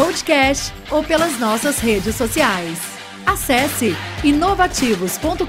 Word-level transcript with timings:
podcast 0.00 0.72
ou 0.90 1.04
pelas 1.04 1.38
nossas 1.38 1.78
redes 1.78 2.14
sociais. 2.14 2.78
Acesse 3.26 3.92
inovativos.com.br, 4.24 5.44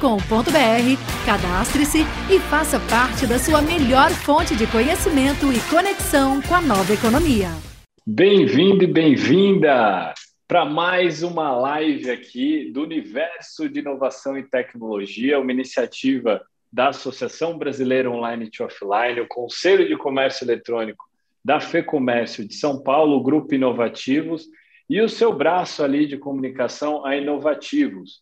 cadastre-se 1.25 1.99
e 2.29 2.37
faça 2.37 2.77
parte 2.89 3.25
da 3.25 3.39
sua 3.39 3.61
melhor 3.61 4.09
fonte 4.09 4.53
de 4.53 4.67
conhecimento 4.67 5.53
e 5.53 5.59
conexão 5.69 6.41
com 6.41 6.53
a 6.53 6.61
nova 6.61 6.93
economia. 6.93 7.47
Bem-vindo 8.05 8.83
e 8.83 8.87
bem-vinda 8.87 10.13
para 10.45 10.65
mais 10.65 11.23
uma 11.23 11.55
live 11.55 12.11
aqui 12.11 12.69
do 12.73 12.83
Universo 12.83 13.69
de 13.69 13.79
Inovação 13.79 14.37
e 14.37 14.43
Tecnologia, 14.43 15.39
uma 15.39 15.53
iniciativa 15.53 16.41
da 16.69 16.89
Associação 16.89 17.57
Brasileira 17.57 18.11
Online 18.11 18.51
to 18.51 18.65
Offline, 18.65 19.21
o 19.21 19.27
Conselho 19.29 19.87
de 19.87 19.95
Comércio 19.95 20.43
Eletrônico 20.43 21.09
da 21.43 21.59
FEComércio 21.59 22.47
de 22.47 22.55
São 22.55 22.81
Paulo, 22.81 23.17
o 23.17 23.23
Grupo 23.23 23.53
Inovativos, 23.53 24.47
e 24.89 25.01
o 25.01 25.09
seu 25.09 25.33
braço 25.33 25.83
ali 25.83 26.05
de 26.05 26.17
comunicação, 26.17 27.05
a 27.05 27.15
Inovativos. 27.15 28.21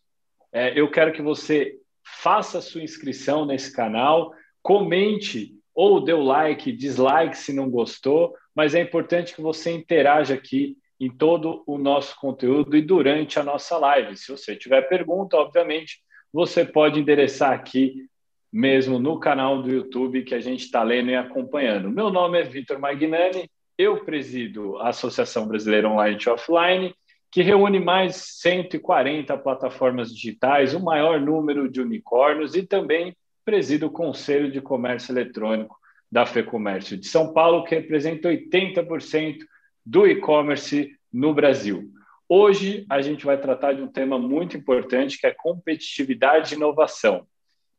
É, 0.51 0.79
eu 0.79 0.89
quero 0.89 1.11
que 1.11 1.21
você 1.21 1.75
faça 2.03 2.61
sua 2.61 2.83
inscrição 2.83 3.45
nesse 3.45 3.73
canal, 3.73 4.31
comente 4.61 5.53
ou 5.73 6.03
dê 6.03 6.13
o 6.13 6.21
like, 6.21 6.71
dislike 6.71 7.37
se 7.37 7.53
não 7.53 7.69
gostou, 7.69 8.33
mas 8.55 8.75
é 8.75 8.81
importante 8.81 9.33
que 9.33 9.41
você 9.41 9.71
interaja 9.71 10.33
aqui 10.33 10.77
em 10.99 11.09
todo 11.09 11.63
o 11.65 11.77
nosso 11.77 12.19
conteúdo 12.19 12.75
e 12.75 12.81
durante 12.81 13.39
a 13.39 13.43
nossa 13.43 13.77
live. 13.77 14.17
Se 14.17 14.29
você 14.31 14.55
tiver 14.55 14.81
pergunta, 14.89 15.37
obviamente, 15.37 16.01
você 16.33 16.65
pode 16.65 16.99
endereçar 16.99 17.53
aqui 17.53 18.09
mesmo 18.51 18.97
no 18.97 19.19
canal 19.19 19.61
do 19.61 19.69
YouTube 19.69 20.23
que 20.23 20.33
a 20.33 20.39
gente 20.39 20.65
está 20.65 20.81
lendo 20.83 21.11
e 21.11 21.15
acompanhando. 21.15 21.91
Meu 21.91 22.09
nome 22.09 22.39
é 22.39 22.43
Vitor 22.43 22.79
Magnani, 22.79 23.49
eu 23.77 24.03
presido 24.03 24.77
a 24.79 24.89
Associação 24.89 25.47
Brasileira 25.47 25.87
Online 25.87 26.17
e 26.19 26.29
Offline, 26.29 26.95
que 27.31 27.43
reúne 27.43 27.79
mais 27.79 28.15
140 28.39 29.37
plataformas 29.37 30.13
digitais, 30.13 30.73
o 30.73 30.83
maior 30.83 31.21
número 31.21 31.69
de 31.69 31.79
unicórnios 31.79 32.55
e 32.55 32.63
também 32.63 33.15
presido 33.45 33.85
o 33.85 33.91
Conselho 33.91 34.51
de 34.51 34.59
Comércio 34.59 35.13
Eletrônico 35.13 35.77
da 36.11 36.25
FEComércio 36.25 36.97
de 36.97 37.07
São 37.07 37.31
Paulo, 37.33 37.63
que 37.63 37.75
representa 37.75 38.29
80% 38.29 39.37
do 39.85 40.07
e-commerce 40.07 40.91
no 41.13 41.33
Brasil. 41.33 41.89
Hoje 42.27 42.85
a 42.89 43.01
gente 43.01 43.25
vai 43.25 43.39
tratar 43.39 43.73
de 43.73 43.81
um 43.81 43.87
tema 43.87 44.17
muito 44.17 44.57
importante 44.57 45.19
que 45.19 45.27
é 45.27 45.31
competitividade 45.31 46.53
e 46.53 46.57
inovação 46.57 47.27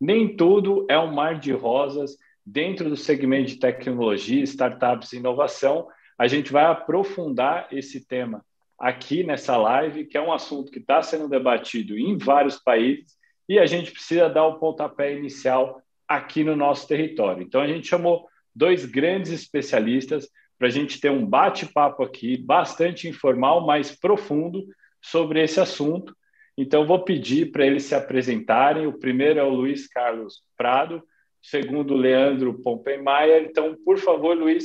nem 0.00 0.34
tudo 0.36 0.86
é 0.88 0.98
um 0.98 1.12
mar 1.12 1.38
de 1.38 1.52
rosas 1.52 2.16
dentro 2.44 2.88
do 2.88 2.96
segmento 2.96 3.48
de 3.48 3.58
tecnologia, 3.58 4.42
startups 4.42 5.12
e 5.12 5.18
inovação. 5.18 5.88
A 6.18 6.26
gente 6.26 6.50
vai 6.50 6.64
aprofundar 6.64 7.68
esse 7.70 8.06
tema 8.06 8.44
aqui 8.78 9.22
nessa 9.22 9.56
live, 9.56 10.06
que 10.06 10.16
é 10.16 10.22
um 10.22 10.32
assunto 10.32 10.72
que 10.72 10.78
está 10.78 11.02
sendo 11.02 11.28
debatido 11.28 11.98
em 11.98 12.16
vários 12.16 12.56
países 12.56 13.18
e 13.50 13.58
a 13.58 13.66
gente 13.66 13.90
precisa 13.90 14.28
dar 14.28 14.46
o 14.46 14.58
pontapé 14.58 15.12
inicial 15.12 15.82
aqui 16.06 16.44
no 16.44 16.55
nosso 16.55 16.86
território. 16.86 17.42
Então, 17.42 17.60
a 17.60 17.66
gente 17.66 17.86
chamou 17.86 18.28
dois 18.55 18.84
grandes 18.84 19.33
especialistas 19.33 20.28
para 20.56 20.68
a 20.68 20.70
gente 20.70 21.00
ter 21.00 21.10
um 21.10 21.27
bate-papo 21.27 22.02
aqui, 22.02 22.36
bastante 22.36 23.08
informal, 23.08 23.66
mas 23.66 23.90
profundo, 23.90 24.64
sobre 25.02 25.42
esse 25.42 25.58
assunto. 25.58 26.14
Então, 26.56 26.86
vou 26.86 27.05
pedir 27.05 27.50
para 27.50 27.66
eles 27.66 27.84
se 27.84 27.94
apresentarem. 27.94 28.86
O 28.86 28.98
primeiro 28.98 29.38
é 29.38 29.42
o 29.42 29.55
Luiz 29.55 29.86
Carlos 29.88 30.42
Prado, 30.56 30.96
o 30.96 31.02
segundo, 31.42 31.94
Leandro 31.94 32.61
Pompenmaier. 32.62 33.44
Então, 33.44 33.77
por 33.84 33.98
favor, 33.98 34.36
Luiz, 34.36 34.64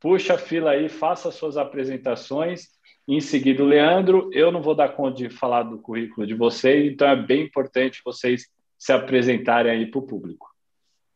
puxa 0.00 0.34
a 0.34 0.38
fila 0.38 0.72
aí, 0.72 0.88
faça 0.88 1.30
suas 1.30 1.56
apresentações. 1.56 2.68
Em 3.06 3.20
seguida, 3.20 3.62
o 3.62 3.66
Leandro. 3.66 4.30
Eu 4.32 4.50
não 4.50 4.62
vou 4.62 4.74
dar 4.74 4.88
conta 4.88 5.16
de 5.16 5.28
falar 5.28 5.64
do 5.64 5.78
currículo 5.78 6.26
de 6.26 6.34
vocês, 6.34 6.90
então 6.90 7.06
é 7.06 7.16
bem 7.16 7.44
importante 7.44 8.00
vocês 8.04 8.48
se 8.78 8.92
apresentarem 8.92 9.72
aí 9.72 9.90
para 9.90 9.98
o 9.98 10.06
público. 10.06 10.46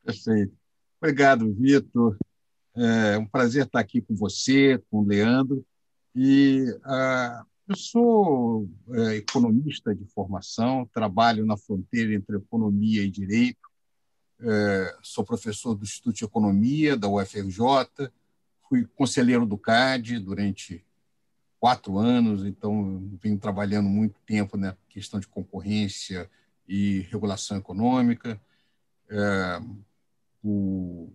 Perfeito. 0.05 0.53
Obrigado, 1.01 1.53
Vitor. 1.55 2.17
É 2.77 3.19
um 3.19 3.27
prazer 3.27 3.65
estar 3.65 3.81
aqui 3.81 4.01
com 4.01 4.15
você, 4.15 4.81
com 4.91 5.01
o 5.01 5.07
Leandro. 5.07 5.65
E 6.15 6.65
uh, 6.85 7.47
eu 7.69 7.77
sou 7.77 8.69
é, 8.93 9.17
economista 9.17 9.95
de 9.95 10.05
formação, 10.07 10.89
trabalho 10.93 11.45
na 11.45 11.57
fronteira 11.57 12.15
entre 12.15 12.37
economia 12.37 13.03
e 13.03 13.11
direito, 13.11 13.69
é, 14.41 14.97
sou 15.03 15.23
professor 15.23 15.75
do 15.75 15.85
Instituto 15.85 16.17
de 16.17 16.25
Economia 16.25 16.97
da 16.97 17.09
UFRJ, 17.09 18.11
fui 18.69 18.87
conselheiro 18.97 19.45
do 19.45 19.59
CAD 19.59 20.19
durante 20.19 20.83
quatro 21.61 21.99
anos, 21.99 22.45
então 22.47 23.07
venho 23.21 23.39
trabalhando 23.39 23.89
muito 23.89 24.19
tempo 24.25 24.57
na 24.57 24.75
questão 24.89 25.21
de 25.21 25.29
concorrência 25.29 26.31
e 26.67 27.01
regulação 27.11 27.59
econômica. 27.59 28.41
É, 29.11 29.61
o, 30.43 31.11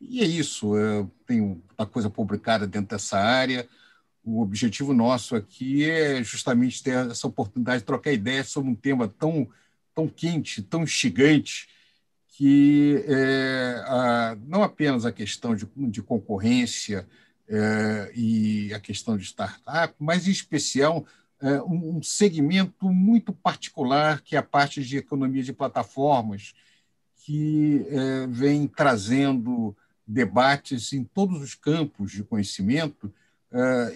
e 0.00 0.20
é 0.20 0.26
isso, 0.26 0.76
eu 0.76 1.08
tenho 1.26 1.62
muita 1.66 1.86
coisa 1.86 2.10
publicada 2.10 2.66
dentro 2.66 2.96
dessa 2.96 3.18
área 3.18 3.68
o 4.22 4.40
objetivo 4.42 4.92
nosso 4.92 5.34
aqui 5.34 5.88
é 5.88 6.22
justamente 6.22 6.82
ter 6.82 7.10
essa 7.10 7.26
oportunidade 7.26 7.80
de 7.80 7.86
trocar 7.86 8.12
ideias 8.12 8.48
sobre 8.48 8.70
um 8.70 8.74
tema 8.74 9.08
tão, 9.08 9.48
tão 9.94 10.06
quente, 10.08 10.62
tão 10.62 10.82
instigante, 10.82 11.68
que 12.28 13.04
é, 13.06 13.82
a, 13.86 14.38
não 14.46 14.62
apenas 14.62 15.04
a 15.04 15.12
questão 15.12 15.54
de, 15.54 15.68
de 15.76 16.02
concorrência 16.02 17.06
é, 17.48 18.12
e 18.14 18.72
a 18.72 18.80
questão 18.80 19.16
de 19.16 19.24
startup, 19.24 19.94
mas, 19.98 20.28
em 20.28 20.30
especial, 20.30 21.04
é, 21.40 21.60
um 21.62 22.02
segmento 22.02 22.90
muito 22.90 23.32
particular, 23.32 24.20
que 24.20 24.36
é 24.36 24.38
a 24.38 24.42
parte 24.42 24.84
de 24.84 24.98
economia 24.98 25.42
de 25.42 25.52
plataformas, 25.52 26.54
que 27.24 27.86
é, 27.88 28.26
vem 28.26 28.66
trazendo 28.66 29.76
debates 30.06 30.92
em 30.92 31.04
todos 31.04 31.40
os 31.40 31.54
campos 31.54 32.12
de 32.12 32.24
conhecimento 32.24 33.12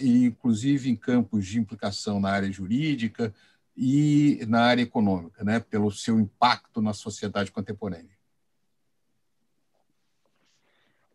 e 0.00 0.24
inclusive 0.26 0.90
em 0.90 0.96
campos 0.96 1.46
de 1.46 1.58
implicação 1.58 2.20
na 2.20 2.30
área 2.30 2.50
jurídica 2.50 3.32
e 3.76 4.44
na 4.48 4.62
área 4.62 4.82
econômica, 4.82 5.44
né, 5.44 5.60
pelo 5.60 5.90
seu 5.90 6.18
impacto 6.18 6.80
na 6.80 6.92
sociedade 6.92 7.50
contemporânea. 7.50 8.14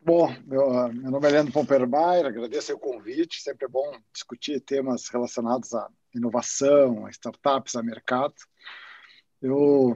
Bom, 0.01 0.33
meu, 0.45 0.71
ah, 0.77 0.87
meu 0.91 1.11
nome 1.11 1.27
é 1.27 1.31
Leandro 1.31 1.53
Pompermaier, 1.53 2.25
agradeço 2.25 2.73
o 2.73 2.79
convite, 2.79 3.41
sempre 3.41 3.65
é 3.65 3.69
bom 3.69 3.95
discutir 4.11 4.59
temas 4.61 5.07
relacionados 5.09 5.73
à 5.73 5.87
inovação, 6.15 7.05
a 7.05 7.09
startups, 7.11 7.75
a 7.75 7.83
mercado. 7.83 8.33
Eu 9.41 9.93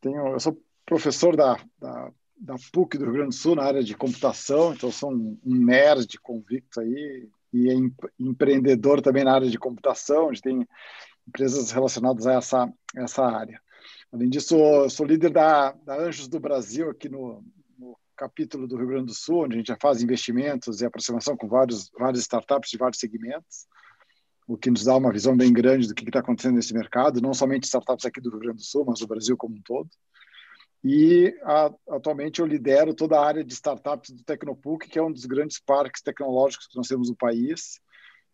tenho, 0.00 0.28
eu 0.28 0.40
sou 0.40 0.60
professor 0.84 1.36
da, 1.36 1.56
da, 1.78 2.10
da 2.36 2.56
PUC 2.72 2.98
do 2.98 3.04
Rio 3.04 3.12
Grande 3.14 3.28
do 3.28 3.34
Sul 3.34 3.54
na 3.54 3.64
área 3.64 3.84
de 3.84 3.94
computação, 3.94 4.72
então 4.72 4.90
sou 4.90 5.12
um, 5.12 5.38
um 5.44 5.54
nerd 5.54 6.18
convicto 6.18 6.80
aí, 6.80 7.28
e 7.54 7.70
é 7.70 7.74
empreendedor 8.18 9.00
também 9.00 9.22
na 9.22 9.32
área 9.32 9.48
de 9.48 9.58
computação, 9.58 10.28
a 10.28 10.32
gente 10.32 10.42
tem 10.42 10.68
empresas 11.26 11.70
relacionadas 11.70 12.26
a 12.26 12.34
essa, 12.34 12.72
essa 12.96 13.24
área. 13.24 13.60
Além 14.12 14.28
disso, 14.28 14.56
sou 14.90 15.06
líder 15.06 15.30
da, 15.30 15.70
da 15.72 15.96
Anjos 15.96 16.26
do 16.26 16.40
Brasil 16.40 16.90
aqui 16.90 17.08
no, 17.08 17.44
no, 17.78 17.96
capítulo 18.16 18.66
do 18.66 18.76
Rio 18.76 18.88
Grande 18.88 19.06
do 19.06 19.14
Sul, 19.14 19.44
onde 19.44 19.54
a 19.54 19.58
gente 19.58 19.68
já 19.68 19.76
faz 19.80 20.02
investimentos 20.02 20.80
e 20.80 20.84
aproximação 20.84 21.36
com 21.36 21.48
vários, 21.48 21.90
várias 21.98 22.22
startups 22.22 22.70
de 22.70 22.76
vários 22.76 22.98
segmentos, 22.98 23.66
o 24.46 24.56
que 24.56 24.70
nos 24.70 24.84
dá 24.84 24.96
uma 24.96 25.12
visão 25.12 25.36
bem 25.36 25.52
grande 25.52 25.86
do 25.86 25.94
que 25.94 26.04
está 26.04 26.18
acontecendo 26.18 26.56
nesse 26.56 26.74
mercado, 26.74 27.20
não 27.20 27.32
somente 27.32 27.64
startups 27.64 28.04
aqui 28.04 28.20
do 28.20 28.30
Rio 28.30 28.40
Grande 28.40 28.58
do 28.58 28.64
Sul, 28.64 28.84
mas 28.84 28.98
do 28.98 29.06
Brasil 29.06 29.36
como 29.36 29.54
um 29.54 29.62
todo. 29.62 29.88
E 30.84 31.34
a, 31.42 31.72
atualmente 31.88 32.40
eu 32.40 32.46
lidero 32.46 32.92
toda 32.92 33.18
a 33.18 33.26
área 33.26 33.42
de 33.42 33.54
startups 33.54 34.10
do 34.10 34.22
Tecnopuc, 34.22 34.86
que 34.86 34.98
é 34.98 35.02
um 35.02 35.10
dos 35.10 35.24
grandes 35.24 35.58
parques 35.58 36.02
tecnológicos 36.02 36.66
que 36.66 36.76
nós 36.76 36.88
temos 36.88 37.08
no 37.08 37.16
país, 37.16 37.80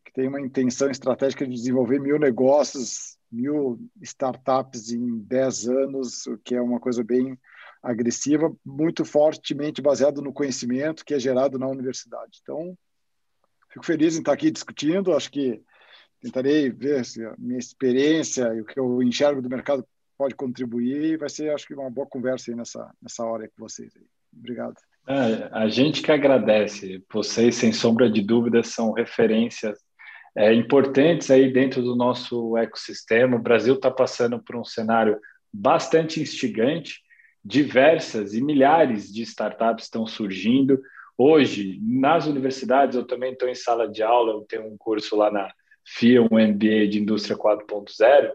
que 0.04 0.12
tem 0.12 0.26
uma 0.26 0.40
intenção 0.40 0.90
estratégica 0.90 1.46
de 1.46 1.54
desenvolver 1.54 2.00
mil 2.00 2.18
negócios, 2.18 3.16
mil 3.30 3.78
startups 4.02 4.90
em 4.90 5.18
10 5.20 5.68
anos, 5.68 6.26
o 6.26 6.36
que 6.38 6.56
é 6.56 6.60
uma 6.60 6.80
coisa 6.80 7.04
bem 7.04 7.38
agressiva, 7.80 8.52
muito 8.66 9.04
fortemente 9.04 9.80
baseado 9.80 10.20
no 10.20 10.32
conhecimento 10.32 11.04
que 11.04 11.14
é 11.14 11.20
gerado 11.20 11.56
na 11.56 11.68
universidade. 11.68 12.40
Então, 12.42 12.76
fico 13.72 13.86
feliz 13.86 14.16
em 14.16 14.18
estar 14.18 14.32
aqui 14.32 14.50
discutindo, 14.50 15.14
acho 15.14 15.30
que 15.30 15.62
tentarei 16.20 16.68
ver 16.68 17.04
se 17.04 17.24
a 17.24 17.32
minha 17.38 17.60
experiência 17.60 18.52
e 18.54 18.60
o 18.60 18.64
que 18.64 18.78
eu 18.78 19.00
enxergo 19.02 19.40
do 19.40 19.48
mercado 19.48 19.86
pode 20.20 20.34
contribuir. 20.34 21.16
Vai 21.16 21.30
ser, 21.30 21.50
acho 21.50 21.66
que, 21.66 21.72
uma 21.72 21.88
boa 21.88 22.06
conversa 22.06 22.50
aí 22.50 22.54
nessa, 22.54 22.92
nessa 23.00 23.24
hora 23.24 23.48
com 23.48 23.66
vocês. 23.66 23.90
Obrigado. 24.36 24.74
É, 25.08 25.48
a 25.50 25.66
gente 25.66 26.02
que 26.02 26.12
agradece. 26.12 27.02
Vocês, 27.10 27.54
sem 27.54 27.72
sombra 27.72 28.10
de 28.10 28.20
dúvida, 28.20 28.62
são 28.62 28.92
referências 28.92 29.78
é, 30.36 30.52
importantes 30.52 31.30
aí 31.30 31.50
dentro 31.50 31.80
do 31.80 31.96
nosso 31.96 32.54
ecossistema. 32.58 33.38
O 33.38 33.42
Brasil 33.42 33.76
está 33.76 33.90
passando 33.90 34.38
por 34.38 34.56
um 34.56 34.64
cenário 34.64 35.18
bastante 35.50 36.20
instigante, 36.20 37.00
diversas 37.42 38.34
e 38.34 38.42
milhares 38.42 39.10
de 39.10 39.22
startups 39.22 39.86
estão 39.86 40.06
surgindo. 40.06 40.78
Hoje, 41.16 41.80
nas 41.82 42.26
universidades, 42.26 42.94
eu 42.94 43.06
também 43.06 43.32
estou 43.32 43.48
em 43.48 43.54
sala 43.54 43.88
de 43.88 44.02
aula, 44.02 44.32
eu 44.32 44.42
tenho 44.42 44.66
um 44.70 44.76
curso 44.76 45.16
lá 45.16 45.30
na 45.30 45.50
FIA, 45.96 46.22
um 46.22 46.38
MBA 46.38 46.88
de 46.88 47.00
Indústria 47.00 47.36
4.0. 47.36 48.32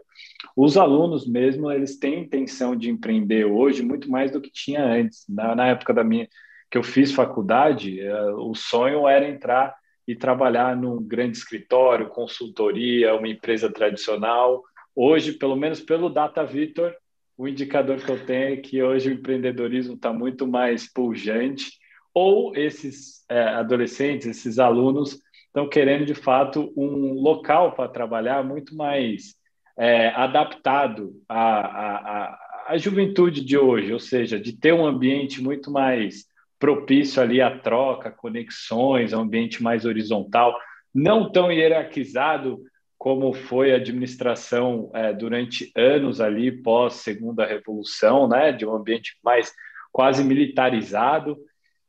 Os 0.54 0.76
alunos 0.76 1.26
mesmo, 1.26 1.70
eles 1.70 1.98
têm 1.98 2.20
intenção 2.20 2.76
de 2.76 2.90
empreender 2.90 3.44
hoje 3.44 3.82
muito 3.82 4.10
mais 4.10 4.30
do 4.30 4.40
que 4.40 4.50
tinha 4.50 4.84
antes. 4.84 5.24
Na, 5.28 5.54
na 5.54 5.68
época 5.68 5.94
da 5.94 6.04
minha 6.04 6.28
que 6.70 6.76
eu 6.76 6.82
fiz 6.82 7.12
faculdade, 7.12 8.00
eh, 8.00 8.30
o 8.32 8.54
sonho 8.54 9.06
era 9.06 9.28
entrar 9.28 9.74
e 10.06 10.14
trabalhar 10.14 10.76
num 10.76 11.02
grande 11.02 11.38
escritório, 11.38 12.08
consultoria, 12.08 13.14
uma 13.14 13.28
empresa 13.28 13.72
tradicional. 13.72 14.62
Hoje, 14.94 15.32
pelo 15.32 15.56
menos 15.56 15.80
pelo 15.80 16.10
Data 16.10 16.44
Victor, 16.44 16.94
o 17.36 17.46
indicador 17.46 17.98
que 17.98 18.10
eu 18.10 18.24
tenho 18.24 18.54
é 18.54 18.56
que 18.56 18.82
hoje 18.82 19.10
o 19.10 19.12
empreendedorismo 19.12 19.94
está 19.94 20.12
muito 20.12 20.46
mais 20.46 20.90
pujante, 20.92 21.72
ou 22.14 22.56
esses 22.56 23.24
é, 23.28 23.42
adolescentes, 23.42 24.26
esses 24.26 24.58
alunos, 24.58 25.20
estão 25.56 25.66
querendo 25.66 26.04
de 26.04 26.14
fato 26.14 26.70
um 26.76 27.14
local 27.14 27.72
para 27.72 27.88
trabalhar 27.88 28.44
muito 28.44 28.76
mais 28.76 29.34
é, 29.78 30.08
adaptado 30.08 31.14
à, 31.26 31.60
à, 31.60 32.38
à, 32.68 32.76
juventude 32.76 33.42
de 33.42 33.56
hoje, 33.56 33.90
ou 33.90 33.98
seja, 33.98 34.38
de 34.38 34.52
ter 34.52 34.74
um 34.74 34.84
ambiente 34.84 35.42
muito 35.42 35.70
mais 35.70 36.26
propício 36.58 37.22
ali 37.22 37.40
à 37.40 37.58
troca, 37.58 38.10
conexões, 38.10 39.14
um 39.14 39.20
ambiente 39.20 39.62
mais 39.62 39.86
horizontal, 39.86 40.54
não 40.94 41.32
tão 41.32 41.50
hierarquizado 41.50 42.62
como 42.98 43.32
foi 43.32 43.72
a 43.72 43.76
administração 43.76 44.90
é, 44.94 45.14
durante 45.14 45.72
anos 45.74 46.20
ali 46.20 46.52
pós 46.52 46.94
segunda 46.94 47.46
revolução, 47.46 48.28
né, 48.28 48.52
de 48.52 48.66
um 48.66 48.74
ambiente 48.74 49.16
mais 49.24 49.54
quase 49.90 50.22
militarizado. 50.22 51.38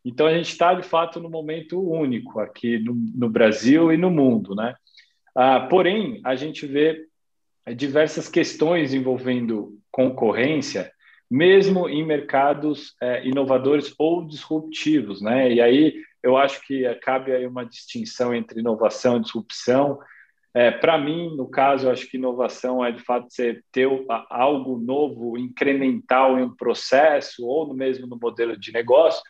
Então 0.08 0.26
a 0.26 0.34
gente 0.34 0.50
está 0.50 0.74
de 0.74 0.84
fato 0.84 1.20
no 1.20 1.30
momento 1.30 1.80
único 1.80 2.40
aqui 2.40 2.80
no, 2.80 2.94
no 2.94 3.30
Brasil 3.30 3.92
e 3.92 3.98
no 3.98 4.10
mundo, 4.10 4.56
né? 4.56 4.76
Ah, 5.36 5.60
porém 5.60 6.22
a 6.24 6.36
gente 6.36 6.66
vê 6.66 7.06
diversas 7.76 8.30
questões 8.30 8.94
envolvendo 8.94 9.78
concorrência, 9.92 10.92
mesmo 11.30 11.90
em 11.90 12.06
mercados 12.06 12.96
é, 13.02 13.28
inovadores 13.28 13.94
ou 14.00 14.26
disruptivos, 14.26 15.22
né? 15.22 15.52
E 15.52 15.60
aí 15.60 15.96
eu 16.24 16.38
acho 16.38 16.66
que 16.66 16.84
cabe 17.02 17.34
aí 17.34 17.46
uma 17.46 17.66
distinção 17.66 18.34
entre 18.34 18.62
inovação 18.62 19.18
e 19.18 19.22
disrupção 19.22 20.00
é, 20.58 20.72
Para 20.72 20.98
mim, 20.98 21.36
no 21.36 21.48
caso, 21.48 21.86
eu 21.86 21.92
acho 21.92 22.10
que 22.10 22.18
inovação 22.18 22.84
é 22.84 22.92
de 22.92 23.04
fato 23.04 23.28
você 23.30 23.62
ter 23.72 23.88
algo 24.28 24.80
novo, 24.80 25.38
incremental 25.38 26.40
em 26.40 26.46
um 26.46 26.56
processo 26.56 27.46
ou 27.46 27.72
mesmo 27.76 28.08
no 28.08 28.18
modelo 28.20 28.58
de 28.58 28.72
negócio. 28.74 29.22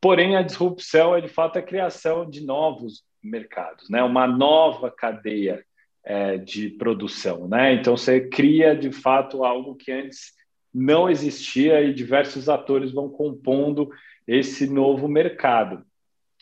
Porém, 0.00 0.36
a 0.36 0.42
disrupção 0.42 1.14
é 1.14 1.20
de 1.20 1.28
fato 1.28 1.58
a 1.58 1.62
criação 1.62 2.28
de 2.28 2.44
novos 2.44 3.04
mercados, 3.22 3.90
né? 3.90 4.02
Uma 4.02 4.26
nova 4.26 4.90
cadeia 4.90 5.64
é, 6.02 6.38
de 6.38 6.70
produção, 6.70 7.46
né? 7.46 7.74
Então 7.74 7.96
você 7.96 8.20
cria 8.28 8.74
de 8.74 8.90
fato 8.90 9.44
algo 9.44 9.74
que 9.74 9.92
antes 9.92 10.32
não 10.72 11.10
existia 11.10 11.82
e 11.82 11.92
diversos 11.92 12.48
atores 12.48 12.92
vão 12.92 13.08
compondo 13.08 13.90
esse 14.26 14.66
novo 14.66 15.08
mercado. 15.08 15.84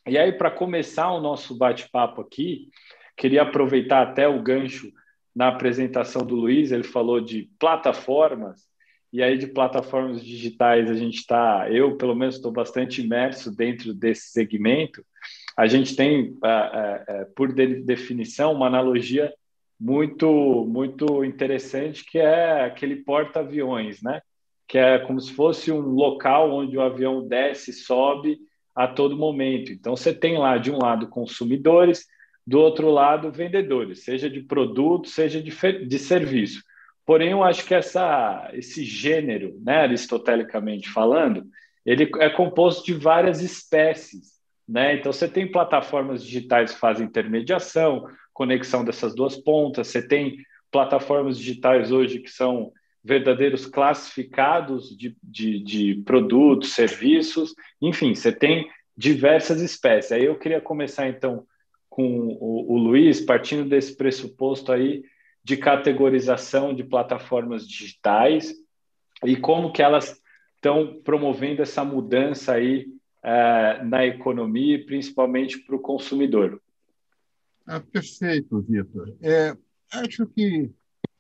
E 0.07 0.17
aí, 0.17 0.33
para 0.33 0.51
começar 0.51 1.11
o 1.11 1.21
nosso 1.21 1.57
bate-papo 1.57 2.21
aqui, 2.21 2.69
queria 3.17 3.43
aproveitar 3.43 4.03
até 4.03 4.29
o 4.29 4.43
gancho 4.43 4.93
na 5.35 5.49
apresentação 5.49 6.25
do 6.25 6.35
Luiz, 6.35 6.73
ele 6.73 6.83
falou 6.83 7.21
de 7.21 7.51
plataformas, 7.59 8.67
e 9.13 9.23
aí 9.23 9.39
de 9.39 9.47
plataformas 9.47 10.25
digitais 10.25 10.91
a 10.91 10.95
gente 10.95 11.19
está, 11.19 11.71
eu 11.71 11.97
pelo 11.97 12.15
menos 12.15 12.37
estou 12.37 12.53
bastante 12.53 13.03
imerso 13.03 13.55
dentro 13.55 13.95
desse 13.95 14.31
segmento. 14.31 15.05
A 15.57 15.67
gente 15.67 15.97
tem, 15.97 16.37
por 17.35 17.53
definição, 17.53 18.53
uma 18.53 18.67
analogia 18.67 19.33
muito 19.81 20.67
muito 20.69 21.25
interessante 21.25 22.05
que 22.05 22.19
é 22.19 22.65
aquele 22.65 22.97
porta-aviões, 22.97 24.03
né? 24.03 24.21
Que 24.67 24.79
é 24.79 24.99
como 24.99 25.21
se 25.21 25.33
fosse 25.33 25.73
um 25.73 25.81
local 25.81 26.53
onde 26.53 26.77
o 26.77 26.83
avião 26.83 27.27
desce, 27.27 27.73
sobe 27.73 28.39
a 28.75 28.87
todo 28.87 29.17
momento. 29.17 29.73
Então 29.73 29.97
você 29.97 30.13
tem 30.13 30.39
lá 30.39 30.59
de 30.59 30.71
um 30.71 30.79
lado 30.79 31.09
consumidores, 31.09 32.07
do 32.47 32.59
outro 32.61 32.91
lado, 32.91 33.31
vendedores, 33.31 34.05
seja 34.05 34.29
de 34.31 34.41
produto, 34.41 35.09
seja 35.09 35.43
de, 35.43 35.51
de 35.87 35.99
serviço. 35.99 36.63
Porém, 37.09 37.31
eu 37.31 37.43
acho 37.43 37.65
que 37.65 37.75
essa, 37.75 38.51
esse 38.53 38.85
gênero, 38.85 39.59
né, 39.65 39.79
aristotelicamente 39.79 40.91
falando, 40.91 41.47
ele 41.83 42.11
é 42.19 42.29
composto 42.29 42.85
de 42.85 42.93
várias 42.93 43.41
espécies. 43.41 44.33
Né? 44.69 44.97
Então, 44.97 45.11
você 45.11 45.27
tem 45.27 45.51
plataformas 45.51 46.23
digitais 46.23 46.71
que 46.71 46.79
fazem 46.79 47.07
intermediação, 47.07 48.07
conexão 48.31 48.85
dessas 48.85 49.15
duas 49.15 49.37
pontas, 49.37 49.89
você 49.89 50.07
tem 50.07 50.37
plataformas 50.71 51.39
digitais 51.39 51.91
hoje 51.91 52.19
que 52.19 52.29
são 52.31 52.71
verdadeiros 53.03 53.65
classificados 53.65 54.95
de, 54.95 55.17
de, 55.23 55.61
de 55.61 56.03
produtos, 56.05 56.75
serviços, 56.75 57.55
enfim, 57.81 58.15
você 58.15 58.31
tem 58.31 58.69
diversas 58.95 59.63
espécies. 59.63 60.13
Aí 60.13 60.27
eu 60.27 60.39
queria 60.39 60.61
começar, 60.61 61.09
então, 61.09 61.47
com 61.89 62.37
o, 62.39 62.75
o 62.75 62.77
Luiz, 62.77 63.19
partindo 63.19 63.67
desse 63.67 63.97
pressuposto 63.97 64.71
aí 64.71 65.03
de 65.49 65.57
categorização 65.57 66.75
de 66.75 66.85
plataformas 66.85 67.67
digitais 67.67 68.55
e 69.25 69.35
como 69.35 69.73
que 69.73 69.81
elas 69.81 70.21
estão 70.55 71.01
promovendo 71.03 71.63
essa 71.63 71.83
mudança 71.83 72.53
aí 72.53 72.87
é, 73.23 73.83
na 73.83 74.05
economia, 74.05 74.85
principalmente 74.85 75.59
para 75.65 75.75
o 75.75 75.81
consumidor. 75.81 76.61
Ah, 77.67 77.81
perfeito, 77.81 78.61
Vitor. 78.61 79.17
É, 79.23 79.57
acho 79.91 80.27
que 80.27 80.71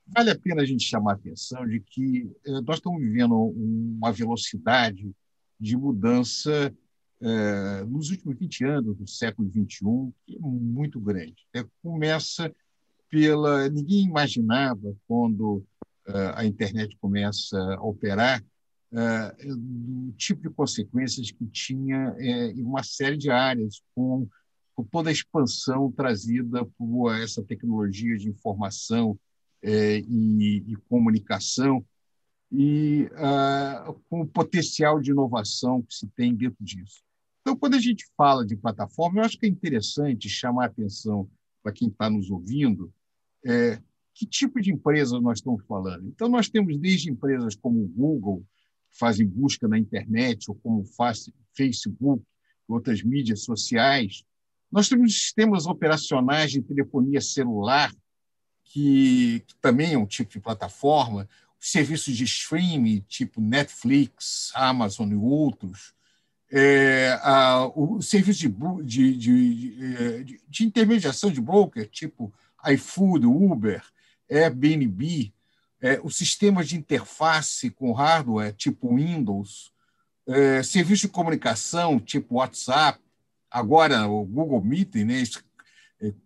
vale 0.07 0.31
a 0.31 0.39
pena 0.39 0.61
a 0.61 0.67
gente 0.67 0.85
chamar 0.85 1.13
a 1.13 1.15
atenção 1.15 1.67
de 1.67 1.81
que 1.81 2.31
é, 2.45 2.51
nós 2.61 2.77
estamos 2.77 3.01
vivendo 3.01 3.35
uma 3.35 4.13
velocidade 4.13 5.11
de 5.59 5.75
mudança 5.75 6.71
é, 7.23 7.83
nos 7.85 8.11
últimos 8.11 8.39
20 8.39 8.65
anos 8.67 8.95
do 8.95 9.07
século 9.09 9.49
XXI, 9.49 10.13
que 10.27 10.37
é 10.37 10.39
muito 10.39 11.01
grande. 11.01 11.47
É, 11.55 11.65
começa 11.83 12.55
pela. 13.11 13.69
Ninguém 13.69 14.05
imaginava, 14.05 14.95
quando 15.07 15.65
é, 16.07 16.33
a 16.37 16.45
internet 16.45 16.97
começa 17.01 17.59
a 17.59 17.83
operar, 17.83 18.45
é, 18.93 19.37
o 19.47 20.13
tipo 20.17 20.43
de 20.43 20.51
consequências 20.51 21.31
que 21.31 21.47
tinha 21.47 22.17
em 22.19 22.63
uma 22.63 22.83
série 22.83 23.19
de 23.19 23.31
áreas, 23.31 23.83
com, 23.95 24.27
com 24.75 24.85
toda 24.85 25.11
a 25.11 25.13
expansão 25.13 25.93
trazida 25.93 26.65
por 26.79 27.15
essa 27.15 27.43
tecnologia 27.43 28.17
de 28.17 28.29
informação 28.29 29.19
e, 29.63 30.65
e 30.67 30.77
comunicação 30.89 31.85
e 32.51 33.09
uh, 33.13 33.93
com 34.09 34.23
o 34.23 34.27
potencial 34.27 35.01
de 35.01 35.11
inovação 35.11 35.83
que 35.83 35.95
se 35.95 36.07
tem 36.09 36.35
dentro 36.35 36.65
disso. 36.65 37.03
Então, 37.41 37.57
quando 37.57 37.75
a 37.75 37.81
gente 37.81 38.07
fala 38.17 38.45
de 38.45 38.57
plataforma, 38.57 39.21
eu 39.21 39.25
acho 39.25 39.39
que 39.39 39.47
é 39.47 39.49
interessante 39.49 40.29
chamar 40.29 40.65
a 40.65 40.67
atenção 40.67 41.29
para 41.63 41.73
quem 41.73 41.89
está 41.89 42.09
nos 42.09 42.31
ouvindo 42.31 42.93
é, 43.45 43.81
que 44.15 44.27
tipo 44.27 44.61
de 44.61 44.73
empresa 44.73 45.21
nós 45.21 45.39
estamos 45.39 45.65
falando. 45.67 46.07
Então, 46.09 46.29
nós 46.29 46.49
temos 46.49 46.77
desde 46.79 47.11
empresas 47.11 47.55
como 47.55 47.83
o 47.83 47.89
Google, 47.89 48.45
que 48.91 48.99
fazem 48.99 49.27
busca 49.27 49.69
na 49.69 49.79
internet, 49.79 50.51
ou 50.51 50.57
como 50.57 50.85
Facebook, 51.55 52.23
outras 52.67 53.03
mídias 53.03 53.45
sociais. 53.45 54.25
Nós 54.71 54.89
temos 54.89 55.15
sistemas 55.15 55.67
operacionais 55.67 56.51
de 56.51 56.63
telefonia 56.63 57.21
celular, 57.21 57.93
que, 58.65 59.43
que 59.47 59.55
também 59.61 59.95
é 59.95 59.99
um 59.99 60.07
tipo 60.07 60.33
de 60.33 60.41
plataforma, 60.41 61.29
serviços 61.59 62.17
de 62.17 62.25
streaming, 62.25 63.01
tipo 63.09 63.41
Netflix, 63.41 64.53
Amazon 64.55 65.11
e 65.11 65.17
outros 65.17 65.95
é, 66.51 67.19
a, 67.23 67.67
o 67.75 68.01
serviço 68.01 68.41
de, 68.41 68.49
de, 68.85 69.17
de, 69.17 70.25
de, 70.25 70.41
de 70.49 70.65
intermediação 70.65 71.31
de 71.31 71.41
broker, 71.41 71.89
tipo 71.89 72.33
iFood, 72.73 73.27
Uber, 73.27 73.83
Airbnb, 74.31 75.33
é, 75.81 76.01
os 76.03 76.17
sistemas 76.17 76.69
de 76.69 76.77
interface 76.77 77.71
com 77.71 77.93
hardware, 77.93 78.53
tipo 78.55 78.97
Windows, 78.97 79.73
é, 80.27 80.63
serviço 80.63 81.07
de 81.07 81.13
comunicação, 81.13 81.99
tipo 81.99 82.37
WhatsApp, 82.37 83.01
agora 83.51 84.07
o 84.07 84.25
Google 84.25 84.63
Meeting, 84.63 85.05
né, 85.05 85.23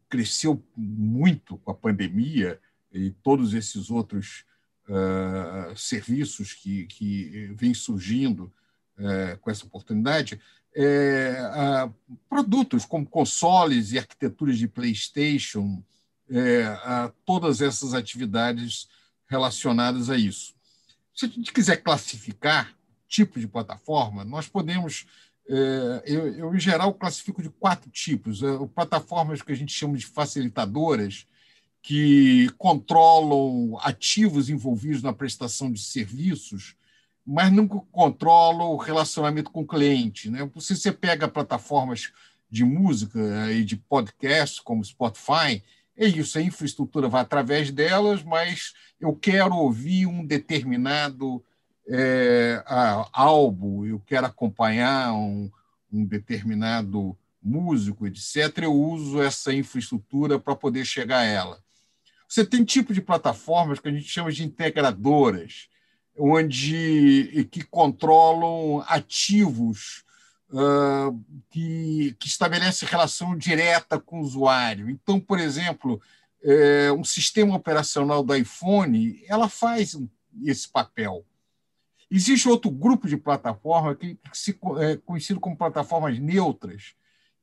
cresceu 0.09 0.63
muito 0.77 1.57
com 1.59 1.71
a 1.71 1.75
pandemia 1.75 2.61
e 2.93 3.11
todos 3.23 3.55
esses 3.55 3.91
outros 3.91 4.45
uh, 4.87 5.75
serviços 5.75 6.53
que, 6.53 6.85
que 6.85 7.51
vêm 7.55 7.73
surgindo 7.73 8.53
uh, 8.99 9.39
com 9.41 9.51
essa 9.51 9.65
oportunidade, 9.65 10.39
é, 10.75 11.87
uh, 11.87 12.19
produtos 12.29 12.85
como 12.85 13.07
consoles 13.07 13.93
e 13.93 13.99
arquiteturas 13.99 14.59
de 14.59 14.69
PlayStation, 14.69 15.83
é, 16.31 17.13
todas 17.25 17.61
essas 17.61 17.95
atividades 17.95 18.89
relacionadas 19.27 20.11
a 20.11 20.17
isso. 20.17 20.55
Se 21.15 21.27
a 21.27 21.29
gente 21.29 21.53
quiser 21.53 21.77
classificar 21.77 22.75
tipo 23.09 23.39
de 23.39 23.47
plataforma, 23.47 24.25
nós 24.25 24.49
podemos 24.49 25.07
é, 25.49 26.03
eu, 26.07 26.35
eu, 26.35 26.55
em 26.55 26.61
geral, 26.61 26.95
classifico 26.95 27.43
de 27.43 27.51
quatro 27.51 27.91
tipos. 27.91 28.43
É, 28.43 28.47
plataformas 28.75 29.43
que 29.43 29.53
a 29.53 29.57
gente 29.57 29.73
chama 29.73 29.97
de 29.97 30.07
facilitadoras, 30.07 31.27
que 31.83 32.49
controlam 32.57 33.77
ativos 33.81 34.49
envolvidos 34.49 35.03
na 35.03 35.13
prestação 35.13 35.73
de 35.73 35.81
serviços, 35.81 36.77
mas 37.27 37.53
não 37.53 37.67
controlam 37.67 38.69
o 38.69 38.77
relacionamento 38.77 39.51
com 39.51 39.63
o 39.63 39.67
cliente. 39.67 40.31
Né? 40.31 40.49
Se 40.59 40.77
você 40.77 40.93
pega 40.93 41.29
plataformas 41.29 42.13
de 42.49 42.65
música 42.65 43.19
e 43.51 43.65
de 43.65 43.77
podcast, 43.77 44.63
como 44.63 44.85
Spotify, 44.85 45.63
é 45.97 46.07
isso, 46.07 46.39
a 46.39 46.43
infraestrutura 46.43 47.09
vai 47.09 47.23
através 47.23 47.71
delas, 47.71 48.23
mas 48.23 48.73
eu 49.01 49.15
quero 49.15 49.55
ouvir 49.55 50.07
um 50.07 50.25
determinado 50.25 51.45
é, 51.89 52.63
álbum, 53.13 53.85
eu 53.85 54.01
quero 54.01 54.27
acompanhar 54.27 55.13
um, 55.13 55.51
um 55.93 56.05
determinado 56.05 57.17
músico, 57.43 58.07
etc., 58.07 58.59
eu 58.63 58.73
uso 58.73 59.21
essa 59.21 59.53
infraestrutura 59.53 60.39
para 60.39 60.55
poder 60.55 60.85
chegar 60.85 61.19
a 61.19 61.25
ela. 61.25 61.59
Você 62.29 62.47
tem 62.47 62.65
tipo 62.65 62.95
de 62.95 63.03
plataformas 63.03 63.79
que 63.79 63.89
a 63.89 63.93
gente 63.93 64.09
chama 64.09 64.33
de 64.33 64.45
integradoras, 64.45 65.69
onde 66.17 67.49
que 67.51 67.63
controlam 67.65 68.83
ativos 68.87 70.05
uh, 70.53 71.19
que, 71.51 72.15
que 72.19 72.29
estabelecem 72.29 72.89
relação 72.89 73.37
direta 73.37 73.99
com 73.99 74.21
o 74.21 74.23
usuário. 74.23 74.89
Então, 74.89 75.19
por 75.19 75.41
exemplo, 75.41 76.01
é, 76.45 76.93
um 76.93 77.05
sistema 77.05 77.57
operacional 77.57 78.23
do 78.23 78.35
iPhone, 78.35 79.23
ela 79.27 79.49
faz 79.49 79.99
esse 80.45 80.69
papel. 80.69 81.25
Existe 82.11 82.49
outro 82.49 82.71
grupo 82.71 83.09
de 83.09 83.17
plataformas 83.17 83.97
que, 83.97 84.19
se 84.33 84.59
é 84.81 84.97
conhecido 84.97 85.41
como 85.41 85.57
plataformas 85.57 86.19
neutras, 86.19 86.95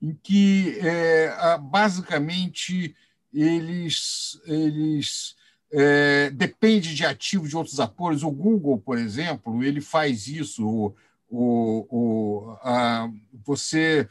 em 0.01 0.13
que 0.21 0.77
é, 0.79 1.57
basicamente 1.57 2.95
eles, 3.33 4.39
eles 4.45 5.35
é, 5.71 6.29
dependem 6.31 6.93
de 6.93 7.05
ativos 7.05 7.49
de 7.49 7.57
outros 7.57 7.79
atores. 7.79 8.23
O 8.23 8.31
Google, 8.31 8.77
por 8.79 8.97
exemplo, 8.97 9.63
ele 9.63 9.81
faz 9.81 10.27
isso. 10.27 10.93
O, 11.29 11.85
o 11.89 12.57
a, 12.61 13.09
você 13.45 14.07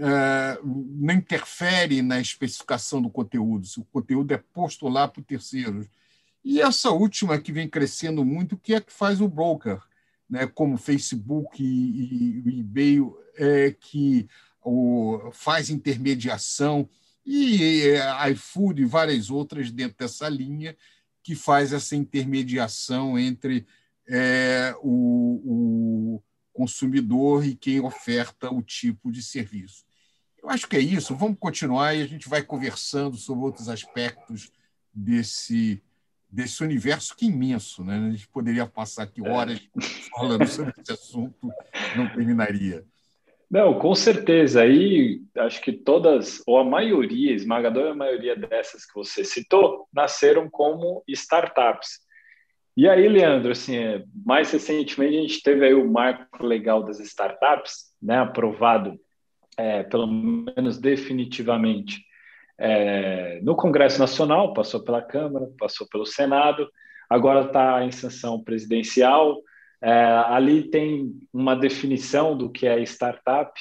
é, 0.00 0.58
não 0.62 1.14
interfere 1.14 2.02
na 2.02 2.20
especificação 2.20 3.00
do 3.00 3.10
conteúdo, 3.10 3.66
se 3.66 3.78
o 3.78 3.84
conteúdo 3.84 4.32
é 4.32 4.38
posto 4.38 4.88
lá 4.88 5.06
por 5.06 5.22
terceiros. 5.22 5.86
E 6.44 6.60
essa 6.60 6.90
última 6.90 7.40
que 7.40 7.52
vem 7.52 7.68
crescendo 7.68 8.24
muito, 8.24 8.56
que 8.56 8.74
é 8.74 8.80
que 8.80 8.92
faz 8.92 9.20
o 9.20 9.28
broker, 9.28 9.80
né, 10.28 10.46
como 10.46 10.76
Facebook 10.76 11.62
e, 11.62 12.42
o 12.44 12.48
eBay, 12.60 12.98
é, 13.36 13.70
que 13.78 14.28
o, 14.62 15.30
faz 15.32 15.70
intermediação, 15.70 16.88
e 17.24 17.82
é, 17.88 18.30
iFood 18.32 18.82
e 18.82 18.86
várias 18.86 19.30
outras 19.30 19.70
dentro 19.70 19.96
dessa 19.98 20.28
linha, 20.28 20.76
que 21.22 21.34
faz 21.34 21.72
essa 21.72 21.96
intermediação 21.96 23.18
entre 23.18 23.66
é, 24.06 24.74
o, 24.82 25.40
o 26.18 26.22
consumidor 26.54 27.44
e 27.44 27.54
quem 27.54 27.80
oferta 27.80 28.50
o 28.50 28.62
tipo 28.62 29.12
de 29.12 29.22
serviço. 29.22 29.84
Eu 30.42 30.48
acho 30.48 30.66
que 30.68 30.76
é 30.76 30.80
isso. 30.80 31.14
Vamos 31.14 31.38
continuar 31.38 31.94
e 31.94 32.02
a 32.02 32.06
gente 32.06 32.28
vai 32.28 32.42
conversando 32.42 33.16
sobre 33.16 33.44
outros 33.44 33.68
aspectos 33.68 34.50
desse 34.92 35.82
desse 36.30 36.64
universo 36.64 37.14
que 37.16 37.26
é 37.26 37.28
imenso, 37.28 37.84
né? 37.84 37.96
A 37.96 38.10
gente 38.10 38.26
poderia 38.26 38.66
passar 38.66 39.04
aqui 39.04 39.22
horas 39.22 39.60
falando 40.10 40.44
sobre 40.48 40.74
esse 40.80 40.92
assunto, 40.92 41.48
não 41.96 42.08
terminaria. 42.08 42.84
Não, 43.48 43.78
com 43.78 43.94
certeza. 43.94 44.62
Aí 44.62 45.22
acho 45.38 45.60
que 45.60 45.72
todas, 45.72 46.42
ou 46.44 46.58
a 46.58 46.64
maioria, 46.64 47.32
esmagadora 47.32 47.94
maioria 47.94 48.34
dessas 48.34 48.84
que 48.84 48.92
você 48.92 49.24
citou, 49.24 49.86
nasceram 49.92 50.50
como 50.50 51.04
startups. 51.06 52.00
E 52.76 52.88
aí, 52.88 53.08
Leandro, 53.08 53.52
assim, 53.52 53.76
mais 54.24 54.50
recentemente 54.50 55.16
a 55.16 55.20
gente 55.20 55.42
teve 55.42 55.64
aí 55.64 55.74
o 55.74 55.88
marco 55.88 56.44
legal 56.44 56.82
das 56.82 56.98
startups, 56.98 57.92
né, 58.02 58.18
aprovado, 58.18 58.98
é, 59.56 59.84
pelo 59.84 60.08
menos 60.08 60.78
definitivamente, 60.78 62.04
é, 62.58 63.40
no 63.42 63.56
Congresso 63.56 63.98
Nacional, 63.98 64.52
passou 64.52 64.82
pela 64.82 65.02
Câmara, 65.02 65.48
passou 65.58 65.86
pelo 65.88 66.06
Senado, 66.06 66.68
agora 67.08 67.46
está 67.46 67.84
em 67.84 67.90
sanção 67.90 68.42
presidencial. 68.42 69.40
É, 69.80 69.92
ali 70.28 70.70
tem 70.70 71.12
uma 71.32 71.54
definição 71.54 72.36
do 72.36 72.50
que 72.50 72.66
é 72.66 72.80
startup. 72.82 73.52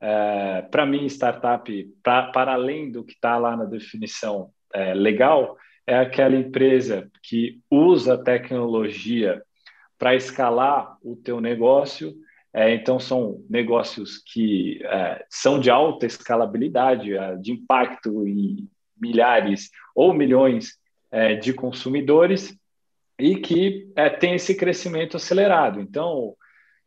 É, 0.00 0.62
para 0.70 0.86
mim, 0.86 1.06
startup, 1.06 1.94
pra, 2.02 2.24
para 2.24 2.54
além 2.54 2.90
do 2.90 3.04
que 3.04 3.12
está 3.12 3.36
lá 3.36 3.56
na 3.56 3.64
definição 3.64 4.50
é, 4.72 4.94
legal, 4.94 5.56
é 5.90 5.98
aquela 5.98 6.36
empresa 6.36 7.10
que 7.22 7.60
usa 7.70 8.22
tecnologia 8.22 9.42
para 9.98 10.14
escalar 10.14 10.96
o 11.02 11.16
teu 11.16 11.40
negócio 11.40 12.14
é, 12.52 12.74
então, 12.74 12.98
são 12.98 13.44
negócios 13.48 14.18
que 14.18 14.80
é, 14.84 15.24
são 15.28 15.60
de 15.60 15.70
alta 15.70 16.04
escalabilidade, 16.04 17.16
é, 17.16 17.36
de 17.36 17.52
impacto 17.52 18.26
em 18.26 18.68
milhares 19.00 19.70
ou 19.94 20.12
milhões 20.12 20.76
é, 21.10 21.36
de 21.36 21.52
consumidores 21.52 22.56
e 23.18 23.36
que 23.36 23.90
é, 23.94 24.10
tem 24.10 24.34
esse 24.34 24.56
crescimento 24.56 25.16
acelerado. 25.16 25.80
Então, 25.80 26.34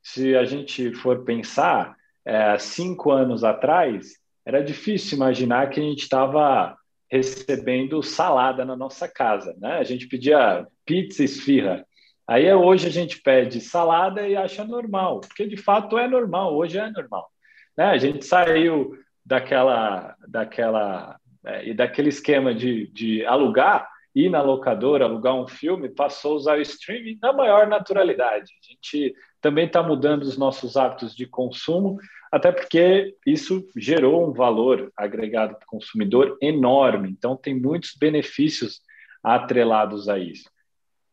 se 0.02 0.36
a 0.36 0.44
gente 0.44 0.94
for 0.96 1.24
pensar, 1.24 1.96
é, 2.26 2.58
cinco 2.58 3.12
anos 3.12 3.44
atrás, 3.44 4.18
era 4.46 4.62
difícil 4.62 5.16
imaginar 5.16 5.70
que 5.70 5.80
a 5.80 5.84
gente 5.84 6.02
estava 6.02 6.78
recebendo 7.14 8.02
salada 8.02 8.66
na 8.66 8.76
nossa 8.76 9.08
casa. 9.08 9.56
Né? 9.60 9.74
A 9.78 9.84
gente 9.84 10.08
pedia 10.08 10.66
pizza 10.86 11.24
esfirra 11.24 11.86
Aí 12.28 12.46
é, 12.46 12.56
hoje 12.56 12.88
a 12.88 12.90
gente 12.90 13.22
pede 13.22 13.60
salada 13.60 14.28
e 14.28 14.36
acha 14.36 14.64
normal, 14.64 15.20
porque 15.20 15.46
de 15.46 15.58
fato 15.58 15.98
é 15.98 16.08
normal, 16.08 16.56
hoje 16.56 16.78
é 16.78 16.90
normal. 16.90 17.30
Né? 17.78 17.86
A 17.86 17.98
gente 17.98 18.26
saiu 18.26 18.98
daquela, 19.26 20.16
daquela 20.28 21.18
é, 21.46 21.70
e 21.70 21.74
daquele 21.74 22.10
esquema 22.10 22.56
de, 22.56 22.88
de 22.88 23.26
alugar, 23.26 23.90
ir 24.16 24.30
na 24.30 24.42
locadora, 24.42 25.06
alugar 25.06 25.36
um 25.36 25.48
filme, 25.48 25.90
passou 25.90 26.34
a 26.34 26.36
usar 26.36 26.58
o 26.58 26.62
streaming 26.62 27.18
na 27.22 27.34
maior 27.34 27.68
naturalidade. 27.68 28.54
A 28.64 28.72
gente 28.72 29.14
também 29.42 29.66
está 29.66 29.84
mudando 29.84 30.24
os 30.24 30.38
nossos 30.38 30.78
hábitos 30.78 31.14
de 31.14 31.26
consumo, 31.26 31.98
até 32.34 32.52
porque 32.52 33.16
isso 33.28 33.70
gerou 33.78 34.28
um 34.28 34.34
valor 34.34 34.92
agregado 34.98 35.54
para 35.54 35.66
o 35.66 35.68
consumidor 35.68 36.36
enorme. 36.42 37.12
Então, 37.12 37.38
tem 37.38 37.54
muitos 37.54 37.94
benefícios 37.96 38.82
atrelados 39.24 40.10
a 40.10 40.18
isso. 40.18 40.50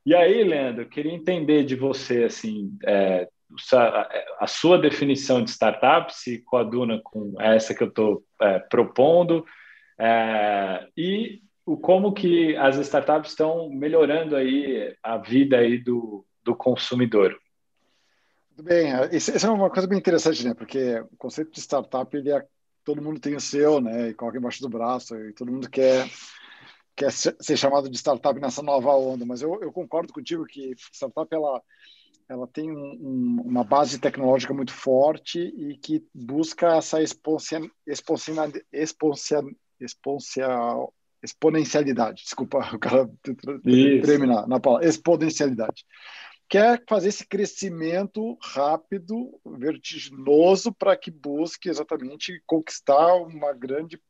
E 0.07 0.15
aí, 0.15 0.43
Leandro, 0.43 0.85
eu 0.85 0.89
queria 0.89 1.13
entender 1.13 1.63
de 1.65 1.77
você 1.77 2.25
assim, 2.25 2.73
é, 2.87 3.29
a 4.39 4.47
sua 4.47 4.79
definição 4.79 5.45
de 5.45 5.51
startup, 5.51 6.11
se 6.15 6.43
coaduna 6.43 6.99
com 7.05 7.39
essa 7.39 7.75
que 7.75 7.83
eu 7.83 7.89
estou 7.89 8.25
é, 8.41 8.59
propondo, 8.59 9.45
é, 9.99 10.87
e 10.97 11.43
o, 11.67 11.77
como 11.77 12.15
que 12.15 12.57
as 12.57 12.79
startups 12.79 13.33
estão 13.33 13.69
melhorando 13.69 14.37
aí 14.37 14.97
a 15.03 15.19
vida 15.19 15.59
aí 15.59 15.77
do, 15.77 16.25
do 16.43 16.57
consumidor. 16.57 17.39
Bem, 18.63 18.93
isso, 19.13 19.35
isso, 19.35 19.47
é 19.47 19.51
uma 19.51 19.71
coisa 19.71 19.89
bem 19.89 19.99
interessante, 19.99 20.45
né? 20.45 20.55
Porque 20.55 21.01
o 21.01 21.17
conceito 21.17 21.53
de 21.53 21.61
startup, 21.61 22.17
ele 22.17 22.31
é, 22.31 22.45
todo 22.85 23.03
mundo 23.03 23.21
tem 23.21 23.35
o 23.35 23.41
seu, 23.41 23.81
né? 23.81 24.11
E 24.11 24.15
coloca 24.15 24.39
embaixo 24.39 24.61
do 24.61 24.69
braço, 24.69 25.17
e 25.17 25.33
todo 25.33 25.53
mundo 25.53 25.69
quer 25.69 26.09
quer 26.97 27.11
ser 27.11 27.57
chamado 27.57 27.89
de 27.89 27.97
startup 27.97 28.39
nessa 28.39 28.63
nova 28.63 28.91
onda, 28.95 29.25
mas 29.25 29.41
eu, 29.41 29.59
eu 29.63 29.73
concordo 29.73 30.13
contigo 30.13 30.45
que 30.45 30.75
startup 30.93 31.35
ela 31.35 31.63
ela 32.29 32.47
tem 32.47 32.71
um, 32.71 32.77
um, 32.77 33.43
uma 33.45 33.65
base 33.65 33.99
tecnológica 33.99 34.55
muito 34.55 34.73
forte 34.73 35.41
e 35.41 35.77
que 35.77 36.07
busca 36.15 36.77
essa 36.77 37.03
exponencial, 37.03 37.69
exponencial, 39.73 40.95
exponencialidade. 41.21 42.23
Desculpa, 42.23 42.59
o 42.73 42.79
cara 42.79 43.11
terminar 44.05 44.47
na 44.47 44.61
palavra 44.61 44.87
exponencialidade. 44.87 45.85
Quer 46.51 46.83
fazer 46.89 47.11
esse 47.11 47.25
crescimento 47.25 48.37
rápido, 48.43 49.41
vertiginoso, 49.47 50.73
para 50.75 50.97
que 50.97 51.09
busque 51.09 51.69
exatamente 51.69 52.43
conquistar 52.45 53.15
uma 53.15 53.53
grande 53.53 54.03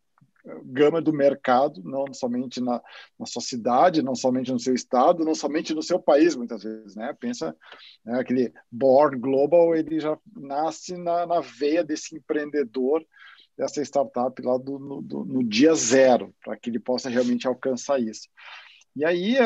gama 0.64 1.02
do 1.02 1.12
mercado, 1.12 1.82
não 1.84 2.14
somente 2.14 2.58
na, 2.58 2.80
na 3.18 3.26
sua 3.26 3.42
cidade, 3.42 4.00
não 4.00 4.14
somente 4.14 4.50
no 4.50 4.58
seu 4.58 4.74
estado, 4.74 5.22
não 5.22 5.34
somente 5.34 5.74
no 5.74 5.82
seu 5.82 6.00
país, 6.00 6.34
muitas 6.34 6.62
vezes, 6.62 6.96
né? 6.96 7.14
Pensa, 7.20 7.54
né, 8.02 8.18
aquele 8.18 8.50
Born 8.72 9.18
Global, 9.18 9.76
ele 9.76 10.00
já 10.00 10.18
nasce 10.34 10.96
na, 10.96 11.26
na 11.26 11.40
veia 11.40 11.84
desse 11.84 12.16
empreendedor, 12.16 13.04
dessa 13.54 13.82
startup 13.82 14.40
lá 14.40 14.56
do, 14.56 14.78
no, 14.78 15.02
do, 15.02 15.26
no 15.26 15.44
dia 15.44 15.74
zero, 15.74 16.34
para 16.42 16.56
que 16.56 16.70
ele 16.70 16.80
possa 16.80 17.10
realmente 17.10 17.46
alcançar 17.46 18.00
isso. 18.00 18.30
E 18.96 19.04
aí, 19.04 19.36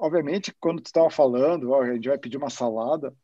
obviamente, 0.00 0.54
quando 0.58 0.82
tu 0.82 0.86
estava 0.86 1.10
falando, 1.10 1.70
ó, 1.70 1.82
a 1.82 1.94
gente 1.94 2.08
vai 2.08 2.18
pedir 2.18 2.36
uma 2.36 2.50
salada, 2.50 3.14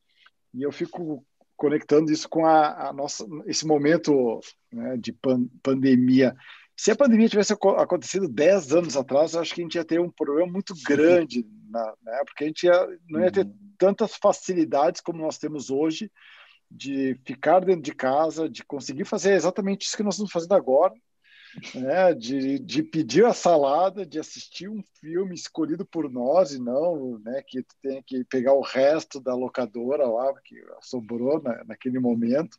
e 0.53 0.63
eu 0.63 0.71
fico 0.71 1.25
conectando 1.57 2.13
isso 2.13 2.29
com 2.29 2.47
a, 2.47 2.89
a 2.89 2.93
nossa, 2.93 3.27
esse 3.47 3.67
momento 3.67 4.41
né, 4.73 4.97
de 4.97 5.13
pan, 5.13 5.47
pandemia. 5.63 6.35
Se 6.77 6.91
a 6.91 6.97
pandemia 6.97 7.29
tivesse 7.29 7.53
acontecido 7.53 8.29
10 8.29 8.73
anos 8.73 8.97
atrás, 8.97 9.35
eu 9.35 9.41
acho 9.41 9.55
que 9.55 9.61
a 9.61 9.65
gente 9.65 9.75
ia 9.77 9.85
ter 9.85 10.01
um 10.01 10.11
problema 10.11 10.51
muito 10.51 10.75
grande, 10.87 11.47
na, 11.69 11.95
né, 12.03 12.23
porque 12.27 12.45
a 12.45 12.47
gente 12.47 12.65
ia, 12.65 12.87
não 13.09 13.21
ia 13.21 13.31
ter 13.31 13.47
uhum. 13.47 13.55
tantas 13.79 14.17
facilidades 14.17 15.01
como 15.01 15.23
nós 15.23 15.39
temos 15.39 15.71
hoje 15.71 16.11
de 16.71 17.15
ficar 17.25 17.61
dentro 17.61 17.83
de 17.83 17.95
casa, 17.95 18.49
de 18.49 18.65
conseguir 18.65 19.05
fazer 19.05 19.35
exatamente 19.35 19.87
isso 19.87 19.97
que 19.97 20.03
nós 20.03 20.15
estamos 20.15 20.33
fazendo 20.33 20.55
agora, 20.55 20.93
né, 21.75 22.15
de, 22.15 22.59
de 22.59 22.83
pedir 22.83 23.25
a 23.25 23.33
salada, 23.33 24.05
de 24.05 24.19
assistir 24.19 24.69
um 24.69 24.83
filme 25.01 25.35
escolhido 25.35 25.85
por 25.85 26.11
nós 26.11 26.53
e 26.53 26.59
não 26.59 27.19
né, 27.19 27.43
que 27.47 27.63
tu 27.63 27.75
tem 27.83 28.03
que 28.03 28.25
pegar 28.25 28.55
o 28.55 28.63
resto 28.63 29.21
da 29.21 29.35
locadora 29.35 30.07
lá 30.07 30.33
que 30.45 30.57
sobrou 30.81 31.43
na, 31.43 31.65
naquele 31.65 31.99
momento. 31.99 32.59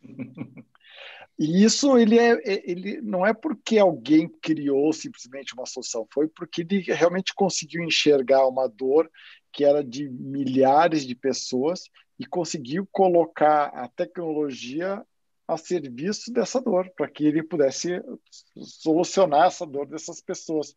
E 1.37 1.65
isso 1.65 1.97
ele 1.97 2.17
é, 2.17 2.31
é, 2.45 2.63
ele 2.63 3.01
não 3.01 3.25
é 3.25 3.33
porque 3.33 3.77
alguém 3.77 4.25
criou 4.41 4.93
simplesmente 4.93 5.53
uma 5.53 5.65
solução, 5.65 6.07
foi 6.09 6.29
porque 6.29 6.61
ele 6.61 6.79
realmente 6.79 7.33
conseguiu 7.35 7.83
enxergar 7.83 8.47
uma 8.47 8.69
dor 8.69 9.11
que 9.51 9.65
era 9.65 9.83
de 9.83 10.09
milhares 10.09 11.05
de 11.05 11.13
pessoas 11.13 11.89
e 12.17 12.25
conseguiu 12.25 12.87
colocar 12.89 13.65
a 13.65 13.89
tecnologia 13.89 15.05
a 15.47 15.57
serviço 15.57 16.31
dessa 16.33 16.59
dor, 16.59 16.89
para 16.95 17.07
que 17.07 17.25
ele 17.25 17.43
pudesse 17.43 18.01
solucionar 18.57 19.47
essa 19.47 19.65
dor 19.65 19.85
dessas 19.85 20.21
pessoas. 20.21 20.75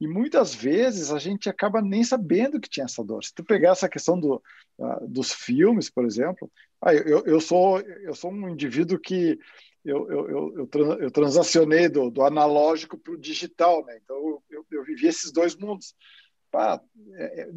E 0.00 0.06
muitas 0.06 0.54
vezes 0.54 1.12
a 1.12 1.18
gente 1.18 1.48
acaba 1.48 1.80
nem 1.80 2.02
sabendo 2.02 2.60
que 2.60 2.68
tinha 2.68 2.84
essa 2.84 3.04
dor. 3.04 3.22
Se 3.24 3.34
tu 3.34 3.44
pegar 3.44 3.70
essa 3.70 3.88
questão 3.88 4.18
do, 4.18 4.42
uh, 4.78 5.06
dos 5.08 5.32
filmes, 5.32 5.88
por 5.90 6.04
exemplo, 6.04 6.50
ah, 6.80 6.94
eu, 6.94 7.24
eu, 7.24 7.40
sou, 7.40 7.80
eu 7.80 8.14
sou 8.14 8.32
um 8.32 8.48
indivíduo 8.48 8.98
que 8.98 9.38
eu, 9.84 10.10
eu, 10.10 10.28
eu, 10.28 10.98
eu 11.00 11.10
transacionei 11.10 11.88
do, 11.88 12.10
do 12.10 12.22
analógico 12.22 12.98
para 12.98 13.14
o 13.14 13.18
digital, 13.18 13.84
né? 13.84 13.98
então 14.02 14.42
eu, 14.50 14.66
eu, 14.70 14.84
vivi 14.84 15.06
esses 15.06 15.32
dois 15.32 15.56
mundos. 15.56 15.94
Pá, 16.50 16.80
é, 17.14 17.42
é 17.42 17.48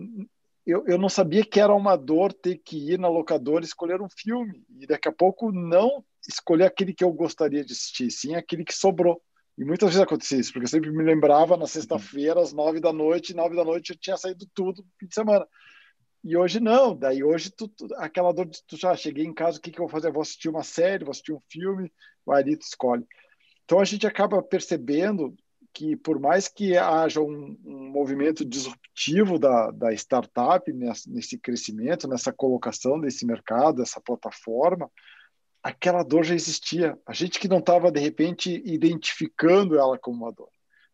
eu, 0.65 0.85
eu 0.87 0.97
não 0.97 1.09
sabia 1.09 1.43
que 1.43 1.59
era 1.59 1.73
uma 1.73 1.95
dor 1.95 2.31
ter 2.31 2.57
que 2.57 2.91
ir 2.91 2.97
na 2.97 3.09
locadora 3.09 3.65
escolher 3.65 4.01
um 4.01 4.07
filme 4.09 4.63
e 4.79 4.87
daqui 4.87 5.09
a 5.09 5.11
pouco 5.11 5.51
não 5.51 6.03
escolher 6.27 6.65
aquele 6.65 6.93
que 6.93 7.03
eu 7.03 7.11
gostaria 7.11 7.63
de 7.65 7.73
assistir, 7.73 8.09
sim 8.09 8.35
aquele 8.35 8.63
que 8.63 8.73
sobrou. 8.73 9.21
E 9.57 9.63
muitas 9.63 9.89
vezes 9.89 10.01
acontecia 10.01 10.39
isso, 10.39 10.51
porque 10.51 10.65
eu 10.65 10.69
sempre 10.69 10.91
me 10.91 11.03
lembrava 11.03 11.55
na 11.57 11.67
sexta-feira, 11.67 12.41
às 12.41 12.53
nove 12.53 12.79
da 12.79 12.91
noite, 12.91 13.35
nove 13.35 13.55
da 13.55 13.63
noite 13.63 13.91
eu 13.91 13.97
tinha 13.99 14.17
saído 14.17 14.47
tudo 14.53 14.81
no 14.81 14.89
fim 14.99 15.05
de 15.05 15.13
semana. 15.13 15.45
E 16.23 16.37
hoje 16.37 16.59
não, 16.59 16.95
daí 16.95 17.23
hoje 17.23 17.51
tu, 17.51 17.67
tu, 17.67 17.87
aquela 17.97 18.31
dor 18.31 18.45
de 18.45 18.63
tu 18.65 18.77
já 18.77 18.95
cheguei 18.95 19.25
em 19.25 19.33
casa, 19.33 19.57
o 19.57 19.61
que, 19.61 19.69
que 19.69 19.79
eu 19.79 19.83
vou 19.83 19.89
fazer? 19.89 20.07
Eu 20.07 20.13
vou 20.13 20.21
assistir 20.21 20.47
uma 20.47 20.63
série, 20.63 21.03
vou 21.03 21.11
assistir 21.11 21.33
um 21.33 21.39
filme, 21.49 21.91
vai 22.25 22.41
escolhe. 22.43 23.05
Então 23.65 23.79
a 23.79 23.85
gente 23.85 24.07
acaba 24.07 24.41
percebendo 24.41 25.35
que 25.73 25.95
por 25.97 26.19
mais 26.19 26.47
que 26.47 26.77
haja 26.77 27.19
um, 27.19 27.57
um 27.65 27.89
movimento 27.89 28.45
disruptivo 28.45 29.39
da, 29.39 29.71
da 29.71 29.91
startup 29.93 30.71
nesse, 30.71 31.09
nesse, 31.09 31.37
crescimento, 31.37 32.07
nessa 32.07 32.31
colocação 32.31 32.99
desse 32.99 33.25
mercado, 33.25 33.77
dessa 33.77 33.99
plataforma, 33.99 34.89
aquela 35.63 36.03
dor 36.03 36.23
já 36.23 36.35
existia. 36.35 36.97
A 37.05 37.13
gente 37.13 37.39
que 37.39 37.47
não 37.47 37.57
estava 37.57 37.91
de 37.91 37.99
repente 37.99 38.61
identificando 38.63 39.77
ela 39.77 39.97
como 39.97 40.23
uma 40.23 40.31
dor, 40.31 40.49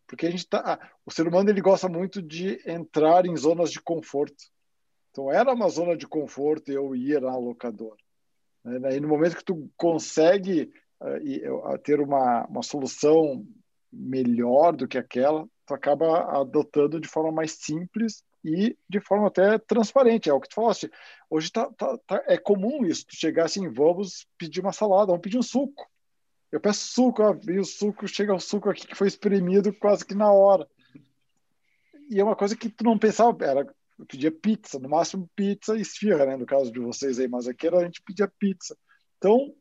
porque 0.06 0.26
a 0.26 0.30
gente 0.30 0.48
tá, 0.48 0.78
o 1.04 1.10
ser 1.10 1.28
humano 1.28 1.50
ele 1.50 1.60
gosta 1.60 1.88
muito 1.88 2.22
de 2.22 2.58
entrar 2.66 3.26
em 3.26 3.36
zonas 3.36 3.70
de 3.70 3.80
conforto. 3.82 4.42
Então 5.10 5.30
era 5.30 5.52
uma 5.52 5.68
zona 5.68 5.94
de 5.94 6.06
conforto 6.06 6.72
eu 6.72 6.96
ir 6.96 7.20
na 7.20 7.36
locadora. 7.36 8.00
Né? 8.64 8.96
E 8.96 9.00
no 9.00 9.08
momento 9.08 9.36
que 9.36 9.44
tu 9.44 9.70
consegue 9.76 10.72
uh, 11.02 11.78
ter 11.78 12.00
uma, 12.00 12.46
uma 12.46 12.62
solução 12.62 13.44
melhor 13.92 14.72
do 14.72 14.86
que 14.86 14.98
aquela, 14.98 15.46
tu 15.66 15.74
acaba 15.74 16.40
adotando 16.40 17.00
de 17.00 17.08
forma 17.08 17.32
mais 17.32 17.52
simples 17.52 18.24
e 18.44 18.76
de 18.88 19.00
forma 19.00 19.28
até 19.28 19.58
transparente. 19.58 20.28
É 20.28 20.32
o 20.32 20.40
que 20.40 20.48
tu 20.48 20.54
falaste. 20.54 20.90
Hoje 21.28 21.50
tá, 21.50 21.70
tá, 21.76 21.98
tá, 22.06 22.24
é 22.26 22.36
comum 22.36 22.84
isso, 22.84 23.06
tu 23.06 23.16
chegar 23.16 23.44
assim, 23.44 23.68
vamos 23.68 24.26
pedir 24.38 24.60
uma 24.60 24.72
salada, 24.72 25.06
vamos 25.06 25.22
pedir 25.22 25.38
um 25.38 25.42
suco. 25.42 25.88
Eu 26.50 26.60
peço 26.60 26.88
suco, 26.88 27.22
ó, 27.22 27.36
e 27.48 27.58
o 27.58 27.64
suco, 27.64 28.08
chega 28.08 28.34
o 28.34 28.40
suco 28.40 28.68
aqui 28.68 28.86
que 28.86 28.96
foi 28.96 29.06
espremido 29.06 29.72
quase 29.72 30.04
que 30.04 30.14
na 30.14 30.32
hora. 30.32 30.66
E 32.10 32.18
é 32.18 32.24
uma 32.24 32.34
coisa 32.34 32.56
que 32.56 32.68
tu 32.68 32.82
não 32.82 32.98
pensava, 32.98 33.44
era 33.44 33.66
eu 34.00 34.06
pedia 34.06 34.32
pizza, 34.32 34.78
no 34.78 34.88
máximo 34.88 35.30
pizza 35.36 35.76
e 35.76 35.82
esfirra, 35.82 36.24
né? 36.24 36.36
No 36.36 36.46
caso 36.46 36.72
de 36.72 36.80
vocês 36.80 37.18
aí, 37.18 37.28
mas 37.28 37.46
aqui 37.46 37.68
a 37.68 37.84
gente 37.84 38.02
pedia 38.02 38.26
pizza. 38.26 38.74
Então, 39.18 39.54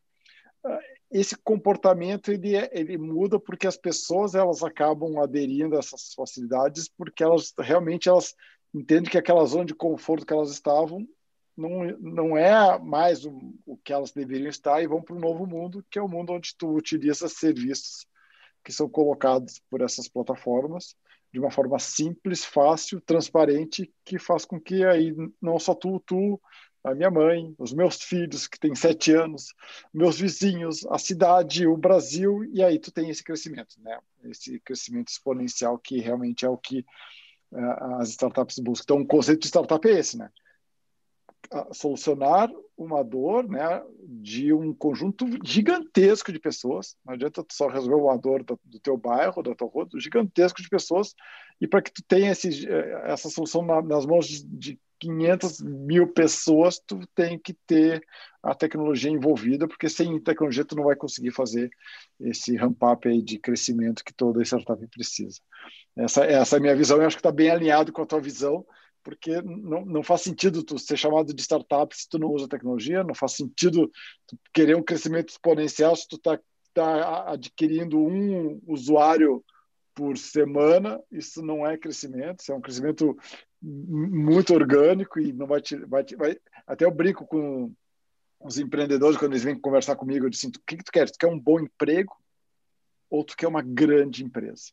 esse 1.11 1.35
comportamento 1.37 2.31
ele, 2.31 2.55
é, 2.55 2.69
ele 2.71 2.97
muda 2.97 3.39
porque 3.39 3.65
as 3.65 3.77
pessoas 3.77 4.35
elas 4.35 4.63
acabam 4.63 5.19
aderindo 5.19 5.75
a 5.75 5.79
essas 5.79 6.13
facilidades 6.13 6.87
porque 6.87 7.23
elas 7.23 7.53
realmente 7.57 8.07
elas 8.07 8.35
entendem 8.73 9.09
que 9.09 9.17
aquela 9.17 9.45
zona 9.45 9.65
de 9.65 9.73
conforto 9.73 10.25
que 10.25 10.33
elas 10.33 10.51
estavam 10.51 11.07
não, 11.57 11.85
não 11.99 12.37
é 12.37 12.79
mais 12.79 13.25
o, 13.25 13.37
o 13.65 13.77
que 13.77 13.91
elas 13.91 14.11
deveriam 14.11 14.49
estar 14.49 14.81
e 14.81 14.87
vão 14.87 15.01
para 15.01 15.15
um 15.15 15.19
novo 15.19 15.47
mundo 15.47 15.83
que 15.89 15.97
é 15.97 16.01
o 16.01 16.07
mundo 16.07 16.33
onde 16.33 16.55
tu 16.55 16.75
utiliza 16.75 17.27
serviços 17.27 18.05
que 18.63 18.71
são 18.71 18.87
colocados 18.87 19.61
por 19.69 19.81
essas 19.81 20.07
plataformas 20.07 20.95
de 21.31 21.39
uma 21.39 21.51
forma 21.51 21.77
simples, 21.77 22.43
fácil, 22.43 22.99
transparente, 23.01 23.91
que 24.03 24.17
faz 24.17 24.45
com 24.45 24.59
que 24.59 24.83
aí 24.83 25.15
não 25.41 25.59
só 25.59 25.75
tu, 25.75 25.99
tu 25.99 26.41
a 26.83 26.95
minha 26.95 27.11
mãe, 27.11 27.53
os 27.57 27.73
meus 27.73 28.01
filhos 28.01 28.47
que 28.47 28.59
têm 28.59 28.73
sete 28.75 29.13
anos, 29.13 29.53
meus 29.93 30.19
vizinhos, 30.19 30.85
a 30.87 30.97
cidade, 30.97 31.67
o 31.67 31.75
Brasil, 31.75 32.43
e 32.53 32.63
aí 32.63 32.79
tu 32.79 32.91
tem 32.91 33.09
esse 33.09 33.23
crescimento, 33.23 33.75
né? 33.81 33.99
Esse 34.23 34.59
crescimento 34.59 35.09
exponencial 35.09 35.77
que 35.77 35.99
realmente 35.99 36.45
é 36.45 36.49
o 36.49 36.57
que 36.57 36.85
uh, 37.51 37.95
as 37.99 38.09
startups 38.09 38.59
buscam. 38.59 38.83
Então, 38.83 39.01
o 39.01 39.07
conceito 39.07 39.41
de 39.41 39.47
startup 39.47 39.85
é 39.87 39.99
esse, 39.99 40.17
né? 40.17 40.29
solucionar 41.71 42.49
uma 42.77 43.03
dor 43.03 43.47
né, 43.47 43.83
de 44.03 44.53
um 44.53 44.73
conjunto 44.73 45.25
gigantesco 45.43 46.31
de 46.31 46.39
pessoas. 46.39 46.95
Não 47.03 47.13
adianta 47.13 47.43
tu 47.43 47.53
só 47.53 47.67
resolver 47.67 47.95
uma 47.95 48.17
dor 48.17 48.43
do, 48.43 48.59
do 48.63 48.79
teu 48.79 48.95
bairro, 48.95 49.41
da 49.41 49.55
tua 49.55 49.67
rua, 49.67 49.87
gigantesco 49.95 50.61
de 50.61 50.69
pessoas, 50.69 51.15
e 51.59 51.67
para 51.67 51.81
que 51.81 51.91
tu 51.91 52.03
tenha 52.03 52.31
esse, 52.31 52.67
eh, 52.67 53.01
essa 53.05 53.29
solução 53.29 53.65
na, 53.65 53.81
nas 53.81 54.05
mãos 54.05 54.27
de, 54.27 54.45
de 54.45 54.79
500 54.99 55.61
mil 55.61 56.07
pessoas, 56.07 56.79
tu 56.79 56.99
tem 57.15 57.39
que 57.39 57.53
ter 57.53 58.05
a 58.43 58.53
tecnologia 58.53 59.09
envolvida, 59.09 59.67
porque 59.67 59.89
sem 59.89 60.19
tecnologia 60.19 60.65
tu 60.65 60.75
não 60.75 60.83
vai 60.83 60.95
conseguir 60.95 61.31
fazer 61.31 61.69
esse 62.19 62.55
ramp-up 62.55 63.21
de 63.21 63.37
crescimento 63.37 64.03
que 64.03 64.13
toda 64.13 64.43
startup 64.43 64.85
precisa. 64.87 65.39
Essa, 65.95 66.25
essa 66.25 66.55
é 66.55 66.59
a 66.59 66.61
minha 66.61 66.75
visão, 66.75 66.97
eu 66.97 67.07
acho 67.07 67.15
que 67.15 67.21
está 67.21 67.31
bem 67.31 67.49
alinhado 67.49 67.91
com 67.91 68.01
a 68.01 68.05
tua 68.05 68.21
visão, 68.21 68.65
porque 69.03 69.41
não, 69.41 69.85
não 69.85 70.03
faz 70.03 70.21
sentido 70.21 70.63
tu 70.63 70.77
ser 70.77 70.97
chamado 70.97 71.33
de 71.33 71.41
startup 71.41 71.95
se 71.95 72.07
tu 72.07 72.19
não 72.19 72.29
usa 72.29 72.47
tecnologia, 72.47 73.03
não 73.03 73.15
faz 73.15 73.33
sentido 73.33 73.89
tu 74.27 74.37
querer 74.53 74.75
um 74.75 74.83
crescimento 74.83 75.29
exponencial 75.29 75.95
se 75.95 76.07
tu 76.07 76.17
está 76.17 76.39
tá 76.73 77.31
adquirindo 77.31 77.97
um 77.97 78.61
usuário 78.67 79.43
por 79.99 80.17
semana, 80.17 80.97
isso 81.11 81.41
não 81.41 81.67
é 81.67 81.77
crescimento, 81.77 82.39
isso 82.39 82.53
é 82.53 82.55
um 82.55 82.61
crescimento 82.61 83.17
muito 83.61 84.53
orgânico 84.53 85.19
e 85.19 85.33
não 85.33 85.45
vai, 85.45 85.59
te, 85.59 85.75
vai, 85.75 86.05
te, 86.05 86.15
vai 86.15 86.37
até 86.65 86.85
eu 86.85 86.91
brinco 86.91 87.27
com 87.27 87.69
os 88.39 88.57
empreendedores 88.57 89.17
quando 89.17 89.33
eles 89.33 89.43
vêm 89.43 89.59
conversar 89.59 89.97
comigo, 89.97 90.25
eu 90.25 90.29
disse, 90.29 90.47
o 90.47 90.51
que, 90.65 90.77
que 90.77 90.83
tu 90.85 90.91
quer? 90.93 91.09
Tu 91.09 91.19
quer 91.19 91.27
um 91.27 91.37
bom 91.37 91.59
emprego 91.59 92.15
ou 93.09 93.25
tu 93.25 93.35
quer 93.35 93.49
uma 93.49 93.61
grande 93.61 94.23
empresa? 94.23 94.71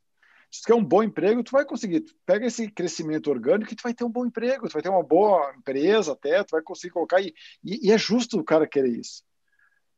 Se 0.48 0.62
tu 0.62 0.66
quer 0.66 0.74
um 0.74 0.84
bom 0.84 1.02
emprego, 1.02 1.42
tu 1.42 1.50
vai 1.50 1.64
conseguir. 1.64 2.02
Tu 2.02 2.14
pega 2.24 2.46
esse 2.46 2.70
crescimento 2.70 3.28
orgânico 3.28 3.72
e 3.72 3.74
tu 3.74 3.82
vai 3.82 3.92
ter 3.92 4.04
um 4.04 4.12
bom 4.12 4.24
emprego, 4.24 4.68
tu 4.68 4.74
vai 4.74 4.82
ter 4.82 4.90
uma 4.90 5.02
boa 5.02 5.52
empresa 5.58 6.12
até, 6.12 6.44
tu 6.44 6.52
vai 6.52 6.62
conseguir 6.62 6.92
colocar 6.92 7.20
e, 7.20 7.34
e, 7.64 7.88
e 7.88 7.90
é 7.90 7.98
justo 7.98 8.38
o 8.38 8.44
cara 8.44 8.64
querer 8.64 8.96
isso. 8.96 9.24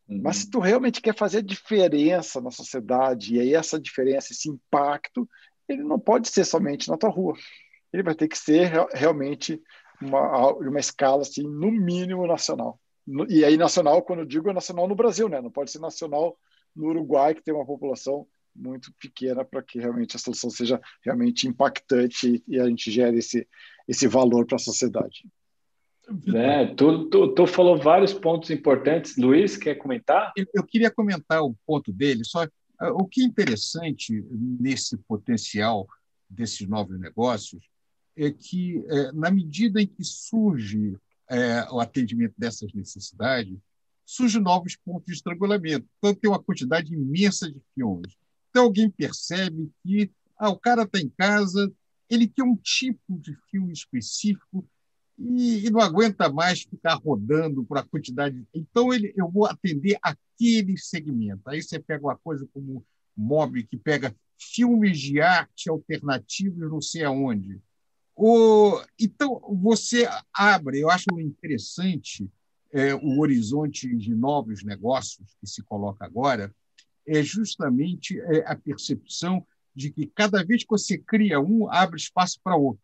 Uhum. 0.08 0.20
Mas 0.22 0.38
se 0.38 0.50
tu 0.50 0.58
realmente 0.58 1.00
quer 1.00 1.14
fazer 1.14 1.42
diferença 1.42 2.40
na 2.40 2.50
sociedade 2.50 3.34
e 3.34 3.40
aí 3.40 3.54
essa 3.54 3.78
diferença, 3.78 4.32
esse 4.32 4.48
impacto, 4.48 5.28
ele 5.68 5.82
não 5.82 5.98
pode 5.98 6.28
ser 6.28 6.44
somente 6.44 6.88
na 6.88 6.96
tua 6.96 7.10
rua 7.10 7.36
ele 7.92 8.02
vai 8.02 8.14
ter 8.14 8.28
que 8.28 8.38
ser 8.38 8.70
realmente 8.92 9.60
uma, 10.00 10.52
uma 10.52 10.80
escala, 10.80 11.22
assim, 11.22 11.42
no 11.42 11.70
mínimo 11.70 12.26
nacional. 12.26 12.78
E 13.28 13.44
aí, 13.44 13.56
nacional, 13.56 14.02
quando 14.02 14.20
eu 14.20 14.26
digo, 14.26 14.50
é 14.50 14.52
nacional 14.52 14.86
no 14.86 14.94
Brasil, 14.94 15.28
né? 15.28 15.40
Não 15.40 15.50
pode 15.50 15.70
ser 15.70 15.78
nacional 15.78 16.38
no 16.76 16.88
Uruguai, 16.88 17.34
que 17.34 17.42
tem 17.42 17.54
uma 17.54 17.64
população 17.64 18.26
muito 18.54 18.92
pequena 19.00 19.44
para 19.44 19.62
que 19.62 19.78
realmente 19.78 20.16
a 20.16 20.18
solução 20.18 20.50
seja 20.50 20.80
realmente 21.02 21.46
impactante 21.46 22.42
e 22.46 22.60
a 22.60 22.66
gente 22.66 22.90
gere 22.90 23.18
esse, 23.18 23.48
esse 23.86 24.06
valor 24.06 24.46
para 24.46 24.56
a 24.56 24.60
sociedade. 24.60 25.24
É, 26.34 26.66
tu, 26.74 27.08
tu, 27.10 27.34
tu, 27.34 27.46
falou 27.46 27.76
vários 27.76 28.14
pontos 28.14 28.50
importantes. 28.50 29.16
Luiz, 29.16 29.56
quer 29.56 29.74
comentar? 29.74 30.32
Eu, 30.54 30.64
queria 30.64 30.90
comentar 30.90 31.42
o 31.42 31.54
ponto 31.66 31.92
dele. 31.92 32.24
Só 32.24 32.46
ah, 32.78 32.92
o 32.92 33.06
que 33.06 33.20
é 33.20 33.24
interessante 33.24 34.24
nesse 34.30 34.96
potencial 34.96 35.86
desses 36.28 36.66
novos 36.66 36.98
negócios 36.98 37.62
é 38.16 38.30
que, 38.30 38.84
é, 38.88 39.12
na 39.12 39.30
medida 39.30 39.80
em 39.80 39.86
que 39.86 40.02
surge 40.02 40.96
é, 41.28 41.70
o 41.70 41.78
atendimento 41.78 42.34
dessas 42.38 42.72
necessidades, 42.72 43.58
surgem 44.04 44.40
novos 44.40 44.76
pontos 44.76 45.06
de 45.06 45.12
estrangulamento. 45.12 45.86
Então, 45.98 46.14
tem 46.14 46.30
uma 46.30 46.42
quantidade 46.42 46.94
imensa 46.94 47.50
de 47.52 47.60
filmes. 47.74 48.16
Então, 48.48 48.64
alguém 48.64 48.90
percebe 48.90 49.70
que 49.82 50.10
ah, 50.38 50.48
o 50.48 50.58
cara 50.58 50.82
está 50.84 50.98
em 50.98 51.10
casa, 51.10 51.70
ele 52.08 52.26
tem 52.26 52.44
um 52.44 52.56
tipo 52.56 53.18
de 53.18 53.36
filme 53.50 53.72
específico 53.72 54.66
e, 55.18 55.66
e 55.66 55.70
não 55.70 55.80
aguenta 55.80 56.30
mais 56.30 56.62
ficar 56.62 56.94
rodando 56.94 57.64
por 57.64 57.78
a 57.78 57.82
quantidade. 57.82 58.46
Então, 58.54 58.92
ele, 58.92 59.12
eu 59.16 59.28
vou 59.28 59.46
atender 59.46 59.98
aquele 60.00 60.76
segmento. 60.78 61.42
Aí 61.46 61.62
você 61.62 61.78
pega 61.78 62.06
uma 62.06 62.16
coisa 62.16 62.46
como 62.52 62.84
Mob, 63.16 63.62
que 63.64 63.76
pega 63.76 64.14
filmes 64.38 65.00
de 65.00 65.20
arte 65.20 65.68
alternativos 65.68 66.70
não 66.70 66.80
sei 66.80 67.02
aonde. 67.02 67.60
O, 68.14 68.80
então, 68.98 69.40
você 69.60 70.08
abre, 70.32 70.80
eu 70.80 70.90
acho 70.90 71.06
interessante 71.20 72.30
é, 72.72 72.94
o 72.94 73.18
horizonte 73.18 73.94
de 73.96 74.14
novos 74.14 74.62
negócios 74.62 75.36
que 75.40 75.46
se 75.46 75.62
coloca 75.62 76.04
agora, 76.04 76.54
é 77.06 77.22
justamente 77.22 78.20
é, 78.20 78.44
a 78.46 78.54
percepção 78.54 79.44
de 79.74 79.90
que 79.90 80.06
cada 80.06 80.44
vez 80.44 80.62
que 80.62 80.70
você 80.70 80.98
cria 80.98 81.40
um, 81.40 81.70
abre 81.70 81.96
espaço 81.96 82.38
para 82.42 82.56
outro. 82.56 82.82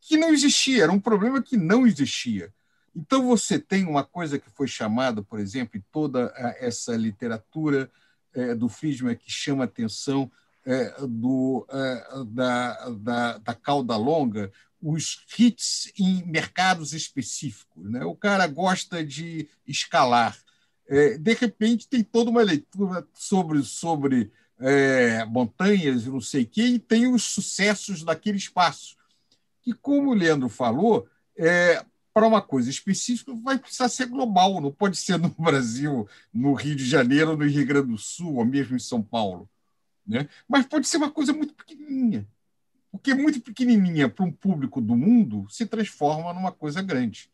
Que 0.00 0.16
não 0.16 0.30
existia, 0.30 0.84
era 0.84 0.92
um 0.92 1.00
problema 1.00 1.42
que 1.42 1.56
não 1.56 1.86
existia. 1.86 2.52
Então, 2.94 3.26
você 3.26 3.58
tem 3.58 3.86
uma 3.86 4.04
coisa 4.04 4.38
que 4.38 4.50
foi 4.50 4.66
chamada, 4.66 5.22
por 5.22 5.38
exemplo, 5.38 5.78
em 5.78 5.84
toda 5.92 6.32
essa 6.58 6.96
literatura 6.96 7.90
é, 8.34 8.54
do 8.54 8.68
Friedman 8.68 9.16
que 9.16 9.30
chama 9.30 9.64
atenção 9.64 10.30
é, 10.64 10.94
do, 11.06 11.66
é, 11.70 12.24
da, 12.26 12.88
da, 12.90 13.38
da 13.38 13.54
cauda 13.54 13.96
longa, 13.96 14.52
os 14.82 15.24
hits 15.38 15.92
em 15.98 16.24
mercados 16.26 16.92
específicos. 16.92 17.90
Né? 17.90 18.04
O 18.04 18.14
cara 18.14 18.46
gosta 18.46 19.04
de 19.04 19.48
escalar. 19.66 20.36
De 21.20 21.34
repente, 21.34 21.86
tem 21.86 22.02
toda 22.02 22.30
uma 22.30 22.42
leitura 22.42 23.06
sobre, 23.14 23.62
sobre 23.62 24.32
montanhas 25.28 26.04
e 26.04 26.10
não 26.10 26.20
sei 26.20 26.42
o 26.42 26.46
quê, 26.46 26.62
e 26.62 26.78
tem 26.80 27.06
os 27.06 27.22
sucessos 27.22 28.02
daquele 28.02 28.38
espaço. 28.38 28.96
Que, 29.62 29.72
como 29.72 30.10
o 30.10 30.14
Leandro 30.14 30.48
falou, 30.48 31.08
é, 31.36 31.84
para 32.12 32.26
uma 32.26 32.42
coisa 32.42 32.68
específica 32.68 33.32
vai 33.34 33.58
precisar 33.58 33.88
ser 33.88 34.06
global, 34.06 34.60
não 34.60 34.72
pode 34.72 34.96
ser 34.96 35.18
no 35.18 35.28
Brasil, 35.38 36.08
no 36.32 36.54
Rio 36.54 36.76
de 36.76 36.84
Janeiro, 36.84 37.36
no 37.36 37.46
Rio 37.46 37.66
Grande 37.66 37.88
do 37.88 37.98
Sul, 37.98 38.36
ou 38.36 38.44
mesmo 38.44 38.76
em 38.76 38.80
São 38.80 39.02
Paulo. 39.02 39.48
Né? 40.06 40.28
Mas 40.48 40.66
pode 40.66 40.88
ser 40.88 40.96
uma 40.96 41.10
coisa 41.10 41.32
muito 41.32 41.54
pequenininha. 41.54 42.26
Porque 42.90 43.14
muito 43.14 43.40
pequenininha 43.40 44.08
para 44.08 44.24
um 44.24 44.32
público 44.32 44.80
do 44.80 44.96
mundo 44.96 45.46
se 45.48 45.64
transforma 45.64 46.32
numa 46.32 46.50
coisa 46.50 46.82
grande. 46.82 47.30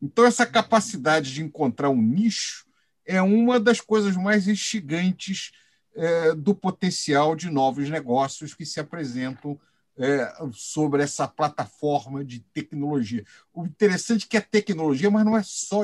Então, 0.00 0.26
essa 0.26 0.44
capacidade 0.44 1.32
de 1.32 1.42
encontrar 1.42 1.88
um 1.88 2.02
nicho 2.02 2.66
é 3.06 3.22
uma 3.22 3.60
das 3.60 3.80
coisas 3.80 4.16
mais 4.16 4.48
instigantes 4.48 5.52
é, 5.94 6.34
do 6.34 6.54
potencial 6.54 7.36
de 7.36 7.48
novos 7.48 7.88
negócios 7.88 8.54
que 8.54 8.66
se 8.66 8.80
apresentam 8.80 9.60
é, 9.98 10.32
sobre 10.52 11.02
essa 11.02 11.28
plataforma 11.28 12.24
de 12.24 12.40
tecnologia. 12.40 13.24
O 13.52 13.64
interessante 13.64 14.26
é 14.26 14.28
que 14.28 14.36
é 14.36 14.40
tecnologia, 14.40 15.10
mas 15.10 15.24
não 15.24 15.36
é 15.36 15.42
só 15.42 15.82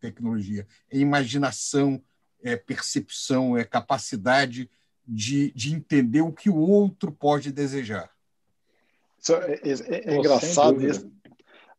tecnologia, 0.00 0.66
é 0.90 0.98
imaginação, 0.98 2.02
é 2.42 2.56
percepção, 2.56 3.56
é 3.56 3.64
capacidade 3.64 4.70
de, 5.06 5.52
de 5.52 5.72
entender 5.72 6.20
o 6.20 6.32
que 6.32 6.50
o 6.50 6.56
outro 6.56 7.12
pode 7.12 7.52
desejar. 7.52 8.10
É, 9.28 9.70
é, 9.70 10.14
é, 10.14 10.16
engraçado 10.16 10.84
isso. 10.84 11.10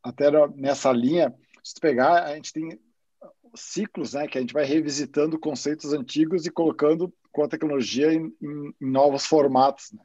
Até 0.04 0.30
nessa 0.56 0.92
linha, 0.92 1.34
se 1.64 1.76
tu 1.76 1.82
pegar, 1.82 2.24
a 2.24 2.36
gente 2.36 2.54
tem 2.54 2.80
ciclos, 3.56 4.14
né, 4.14 4.28
que 4.28 4.38
a 4.38 4.42
gente 4.42 4.54
vai 4.54 4.66
revisitando 4.66 5.40
conceitos 5.40 5.92
antigos 5.94 6.46
e 6.46 6.52
colocando 6.52 7.14
com 7.32 7.44
a 7.44 7.48
tecnologia 7.48 8.14
em, 8.14 8.34
em, 8.42 8.74
em 8.82 8.92
novos 8.92 9.26
formatos. 9.26 9.92
Né? 9.92 10.00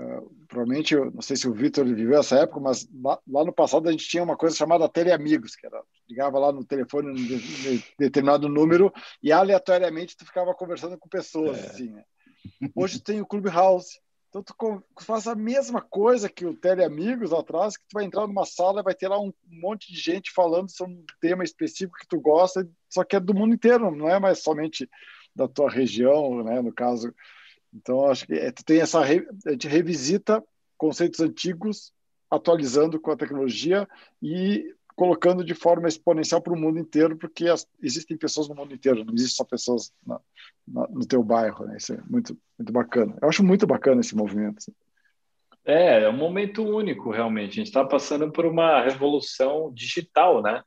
Uh, 0.00 0.30
provavelmente, 0.48 0.94
eu 0.94 1.10
não 1.10 1.20
sei 1.20 1.36
se 1.36 1.46
o 1.46 1.52
Vitor 1.52 1.84
viveu 1.84 2.18
essa 2.18 2.36
época, 2.36 2.58
mas 2.58 2.88
lá, 3.02 3.18
lá, 3.28 3.44
no 3.44 3.52
passado 3.52 3.86
a 3.86 3.92
gente 3.92 4.08
tinha 4.08 4.22
uma 4.22 4.36
coisa 4.36 4.56
chamada 4.56 4.88
teleamigos, 4.88 5.54
que 5.54 5.66
era 5.66 5.82
ligava 6.08 6.38
lá 6.38 6.50
no 6.50 6.64
telefone 6.64 7.14
de, 7.14 7.38
de 7.38 7.84
determinado 7.98 8.48
número 8.48 8.90
e 9.22 9.30
aleatoriamente 9.30 10.16
tu 10.16 10.24
ficava 10.24 10.54
conversando 10.54 10.96
com 10.96 11.08
pessoas. 11.08 11.58
É. 11.58 11.66
Assim, 11.66 11.90
né? 11.90 12.04
Hoje 12.74 12.98
tem 12.98 13.20
o 13.20 13.26
Clubhouse, 13.26 14.00
então, 14.30 14.44
tu 14.44 14.54
faz 15.04 15.26
a 15.26 15.34
mesma 15.34 15.82
coisa 15.82 16.28
que 16.28 16.46
o 16.46 16.54
Teleamigos 16.54 17.32
atrás, 17.32 17.76
que 17.76 17.82
tu 17.88 17.94
vai 17.94 18.04
entrar 18.04 18.28
numa 18.28 18.46
sala 18.46 18.80
e 18.80 18.84
vai 18.84 18.94
ter 18.94 19.08
lá 19.08 19.20
um 19.20 19.32
monte 19.44 19.92
de 19.92 19.98
gente 19.98 20.30
falando 20.30 20.70
sobre 20.70 20.94
um 20.94 21.04
tema 21.20 21.42
específico 21.42 21.98
que 21.98 22.06
tu 22.06 22.20
gosta, 22.20 22.66
só 22.88 23.02
que 23.02 23.16
é 23.16 23.20
do 23.20 23.34
mundo 23.34 23.54
inteiro, 23.54 23.90
não 23.90 24.08
é 24.08 24.20
mais 24.20 24.38
somente 24.38 24.88
da 25.34 25.48
tua 25.48 25.68
região, 25.68 26.44
né, 26.44 26.62
no 26.62 26.72
caso. 26.72 27.12
Então, 27.74 28.06
acho 28.06 28.26
que 28.26 28.34
é, 28.34 28.50
tem 28.52 28.80
essa... 28.80 29.00
A 29.00 29.06
gente 29.50 29.68
revisita 29.68 30.42
conceitos 30.76 31.20
antigos, 31.20 31.92
atualizando 32.30 33.00
com 33.00 33.10
a 33.10 33.16
tecnologia 33.16 33.88
e 34.22 34.74
colocando 34.96 35.44
de 35.44 35.54
forma 35.54 35.88
exponencial 35.88 36.42
para 36.42 36.52
o 36.52 36.58
mundo 36.58 36.78
inteiro, 36.78 37.16
porque 37.16 37.48
as, 37.48 37.66
existem 37.82 38.16
pessoas 38.16 38.48
no 38.48 38.54
mundo 38.54 38.74
inteiro, 38.74 39.04
não 39.04 39.14
existem 39.14 39.36
só 39.36 39.44
pessoas 39.44 39.92
na, 40.06 40.20
na, 40.68 40.86
no 40.88 41.06
teu 41.06 41.22
bairro. 41.22 41.64
Né? 41.64 41.76
Isso 41.78 41.94
é 41.94 41.98
muito, 42.08 42.36
muito 42.58 42.72
bacana. 42.72 43.16
Eu 43.20 43.28
acho 43.28 43.42
muito 43.42 43.66
bacana 43.66 44.00
esse 44.00 44.14
movimento. 44.14 44.58
Assim. 44.58 44.72
É, 45.64 46.02
é 46.02 46.08
um 46.08 46.16
momento 46.16 46.62
único, 46.62 47.10
realmente. 47.10 47.52
A 47.52 47.54
gente 47.54 47.66
está 47.68 47.84
passando 47.84 48.30
por 48.30 48.44
uma 48.44 48.82
revolução 48.82 49.72
digital, 49.72 50.42
né? 50.42 50.62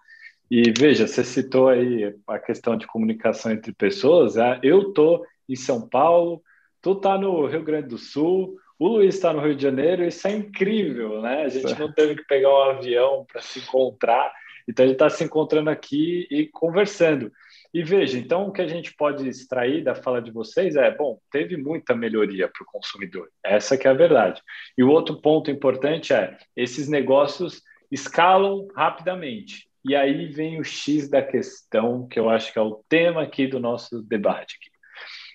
E 0.50 0.72
veja, 0.72 1.08
você 1.08 1.24
citou 1.24 1.68
aí 1.68 2.16
a 2.28 2.40
questão 2.40 2.78
de 2.78 2.88
comunicação 2.88 3.52
entre 3.52 3.74
pessoas. 3.74 4.36
Né? 4.36 4.60
Eu 4.64 4.90
estou 4.90 5.26
em 5.48 5.56
São 5.56 5.88
Paulo, 5.88 6.42
tu 6.84 6.92
está 6.92 7.18
no 7.18 7.48
Rio 7.48 7.64
Grande 7.64 7.88
do 7.88 7.98
Sul, 7.98 8.58
o 8.78 8.88
Luiz 8.88 9.16
está 9.16 9.32
no 9.32 9.40
Rio 9.40 9.56
de 9.56 9.64
Janeiro, 9.64 10.04
isso 10.04 10.28
é 10.28 10.32
incrível, 10.34 11.22
né? 11.22 11.44
A 11.46 11.50
gente 11.50 11.80
não 11.80 11.92
teve 11.92 12.16
que 12.18 12.26
pegar 12.26 12.50
um 12.50 12.72
avião 12.72 13.26
para 13.26 13.42
se 13.42 13.60
encontrar, 13.60 14.32
então 14.68 14.84
a 14.84 14.88
gente 14.88 14.96
está 14.96 15.10
se 15.10 15.24
encontrando 15.24 15.70
aqui 15.70 16.28
e 16.30 16.48
conversando. 16.48 17.32
E 17.74 17.82
veja, 17.82 18.20
então 18.20 18.48
o 18.48 18.52
que 18.52 18.62
a 18.62 18.68
gente 18.68 18.94
pode 18.96 19.28
extrair 19.28 19.82
da 19.82 19.96
fala 19.96 20.22
de 20.22 20.30
vocês 20.30 20.76
é, 20.76 20.94
bom, 20.94 21.20
teve 21.32 21.56
muita 21.56 21.96
melhoria 21.96 22.50
para 22.50 22.64
o 22.64 22.68
consumidor, 22.68 23.30
essa 23.42 23.78
que 23.78 23.88
é 23.88 23.92
a 23.92 23.96
verdade. 23.96 24.42
E 24.78 24.84
o 24.84 24.90
outro 24.90 25.22
ponto 25.22 25.50
importante 25.50 26.14
é, 26.14 26.38
esses 26.56 26.90
negócios 26.90 27.62
escalam 27.90 28.68
rapidamente. 28.76 29.70
E 29.86 29.96
aí 29.96 30.28
vem 30.28 30.60
o 30.60 30.64
X 30.64 31.10
da 31.10 31.22
questão, 31.22 32.08
que 32.08 32.20
eu 32.20 32.30
acho 32.30 32.52
que 32.52 32.60
é 32.60 32.62
o 32.62 32.84
tema 32.90 33.24
aqui 33.24 33.48
do 33.48 33.60
nosso 33.60 34.02
debate. 34.02 34.58
Aqui. 34.58 34.72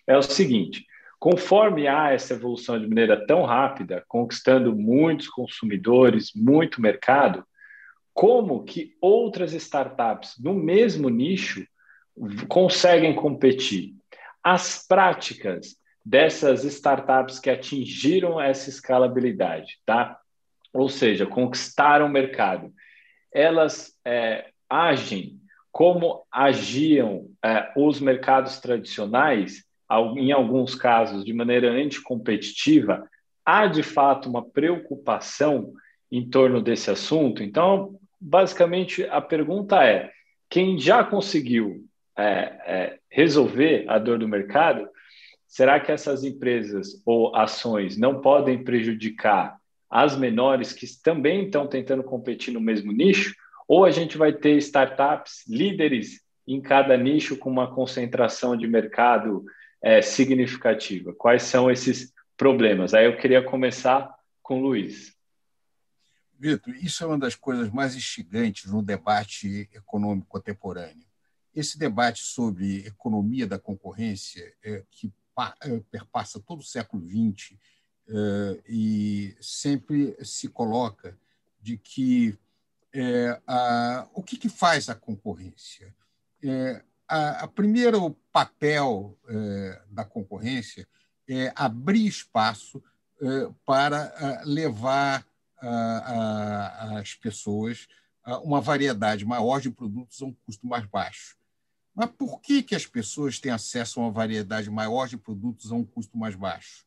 É 0.07 0.17
o 0.17 0.23
seguinte, 0.23 0.85
Conforme 1.19 1.89
há 1.89 2.13
essa 2.13 2.35
evolução 2.35 2.79
de 2.79 2.87
maneira 2.87 3.27
tão 3.27 3.43
rápida, 3.43 4.05
conquistando 4.07 4.75
muitos 4.75 5.29
consumidores, 5.29 6.33
muito 6.35 6.81
mercado, 6.81 7.45
como 8.15 8.65
que 8.65 8.97
outras 9.01 9.53
startups 9.53 10.35
no 10.39 10.55
mesmo 10.55 11.09
nicho 11.09 11.67
conseguem 12.49 13.15
competir? 13.15 13.95
As 14.43 14.87
práticas 14.87 15.77
dessas 16.05 16.65
startups 16.65 17.39
que 17.39 17.51
atingiram 17.51 18.41
essa 18.41 18.71
escalabilidade, 18.71 19.79
tá? 19.85 20.19
Ou 20.73 20.89
seja, 20.89 21.27
conquistaram 21.27 22.07
o 22.07 22.11
mercado, 22.11 22.73
elas 23.33 23.93
é, 24.05 24.51
agem 24.69 25.39
como 25.71 26.27
agiam 26.33 27.29
é, 27.45 27.73
os 27.77 28.01
mercados 28.01 28.59
tradicionais 28.59 29.68
em 30.17 30.33
alguns 30.33 30.75
casos, 30.75 31.25
de 31.25 31.33
maneira 31.33 31.71
anticompetitiva, 31.71 33.09
há 33.45 33.67
de 33.67 33.83
fato 33.83 34.29
uma 34.29 34.45
preocupação 34.45 35.73
em 36.13 36.29
torno 36.29 36.61
desse 36.61 36.91
assunto? 36.91 37.43
Então, 37.43 37.99
basicamente, 38.21 39.05
a 39.05 39.21
pergunta 39.21 39.83
é: 39.83 40.11
quem 40.51 40.79
já 40.79 41.03
conseguiu 41.03 41.85
é, 42.17 42.23
é, 42.23 42.99
resolver 43.11 43.85
a 43.89 43.99
dor 43.99 44.19
do 44.19 44.29
mercado, 44.29 44.89
será 45.47 45.81
que 45.81 45.91
essas 45.91 46.25
empresas 46.25 47.01
ou 47.07 47.35
ações 47.35 47.97
não 47.97 48.21
podem 48.21 48.63
prejudicar 48.63 49.57
as 49.89 50.17
menores 50.17 50.73
que 50.73 50.87
também 51.03 51.47
estão 51.47 51.67
tentando 51.67 52.03
competir 52.03 52.53
no 52.53 52.61
mesmo 52.61 52.93
nicho? 52.93 53.35
Ou 53.67 53.85
a 53.85 53.91
gente 53.91 54.19
vai 54.19 54.33
ter 54.33 54.57
startups 54.59 55.45
líderes 55.49 56.21
em 56.47 56.61
cada 56.61 56.97
nicho 56.97 57.37
com 57.37 57.51
uma 57.51 57.75
concentração 57.75 58.57
de 58.57 58.67
mercado 58.67 59.45
é, 59.83 60.03
significativa? 60.03 61.13
Quais 61.13 61.43
são 61.43 61.71
esses 61.71 62.13
problemas? 62.37 62.95
Aí 62.95 63.07
eu 63.07 63.17
queria 63.17 63.43
começar 63.43 64.15
com 64.43 64.59
o 64.59 64.63
Luiz. 64.63 65.17
Vitor, 66.39 66.75
isso 66.77 67.03
é 67.03 67.07
uma 67.07 67.19
das 67.19 67.35
coisas 67.35 67.69
mais 67.71 67.97
instigantes 67.97 68.71
no 68.71 68.83
debate 68.83 69.69
econômico 69.75 70.29
contemporâneo. 70.29 71.07
Esse 71.55 71.77
debate 71.77 72.23
sobre 72.23 72.87
economia 72.87 73.47
da 73.47 73.59
concorrência, 73.59 74.55
é, 74.63 74.85
que 74.91 75.13
é, 75.63 75.81
perpassa 75.91 76.41
todo 76.41 76.61
o 76.61 76.65
século 76.65 77.05
XX 77.09 77.57
é, 78.09 78.63
e 78.69 79.37
sempre 79.41 80.17
se 80.25 80.49
coloca 80.49 81.19
de 81.61 81.77
que 81.77 82.39
é, 82.93 83.41
a, 83.47 84.09
o 84.15 84.23
que, 84.23 84.37
que, 84.37 84.49
faz 84.49 84.89
a 84.89 84.95
concorrência? 84.95 85.95
É, 86.43 86.83
a, 87.09 87.49
primeiro 87.49 88.11
papel 88.33 89.19
é, 89.29 89.83
da 89.91 90.05
concorrência 90.05 90.87
é 91.29 91.53
abrir 91.55 92.07
espaço 92.07 92.83
é, 93.21 93.51
para 93.65 94.43
levar 94.45 95.27
as 95.61 97.15
pessoas 97.15 97.89
uma 98.45 98.61
variedade 98.61 99.25
maior 99.25 99.61
de 99.61 99.71
produtos 99.71 100.23
a 100.23 100.27
um 100.27 100.33
custo 100.33 100.65
mais 100.69 100.87
baixo. 100.87 101.37
Mas 101.95 102.11
por 102.11 102.41
que, 102.41 102.63
que 102.63 102.77
as 102.77 102.87
pessoas 102.87 103.41
têm 103.41 103.51
acesso 103.51 103.99
a 103.99 104.05
uma 104.05 104.13
variedade 104.13 104.71
maior 104.71 105.09
de 105.09 105.17
produtos 105.17 105.73
a 105.73 105.75
um 105.75 105.85
custo 105.85 106.17
mais 106.17 106.37
baixo? 106.37 106.87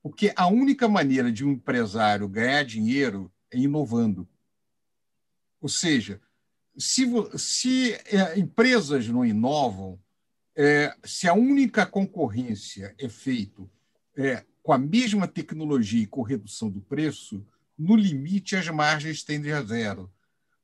Porque 0.00 0.32
a 0.36 0.46
única 0.46 0.86
maneira 0.86 1.32
de 1.32 1.44
um 1.44 1.50
empresário 1.50 2.28
ganhar 2.28 2.62
dinheiro 2.64 3.32
é 3.50 3.58
inovando. 3.58 4.28
Ou 5.60 5.68
seja, 5.68 6.20
se, 6.76 7.06
se 7.36 7.92
é, 7.92 8.38
empresas 8.38 9.08
não 9.08 9.24
inovam, 9.24 9.98
é, 10.56 10.94
se 11.04 11.28
a 11.28 11.34
única 11.34 11.84
concorrência 11.84 12.94
é 12.98 13.08
feita 13.08 13.62
é, 14.16 14.44
com 14.62 14.72
a 14.72 14.78
mesma 14.78 15.26
tecnologia 15.26 16.02
e 16.02 16.06
com 16.06 16.22
redução 16.22 16.70
do 16.70 16.80
preço, 16.80 17.44
no 17.76 17.96
limite 17.96 18.56
as 18.56 18.68
margens 18.68 19.22
tendem 19.22 19.52
a 19.52 19.62
zero. 19.62 20.10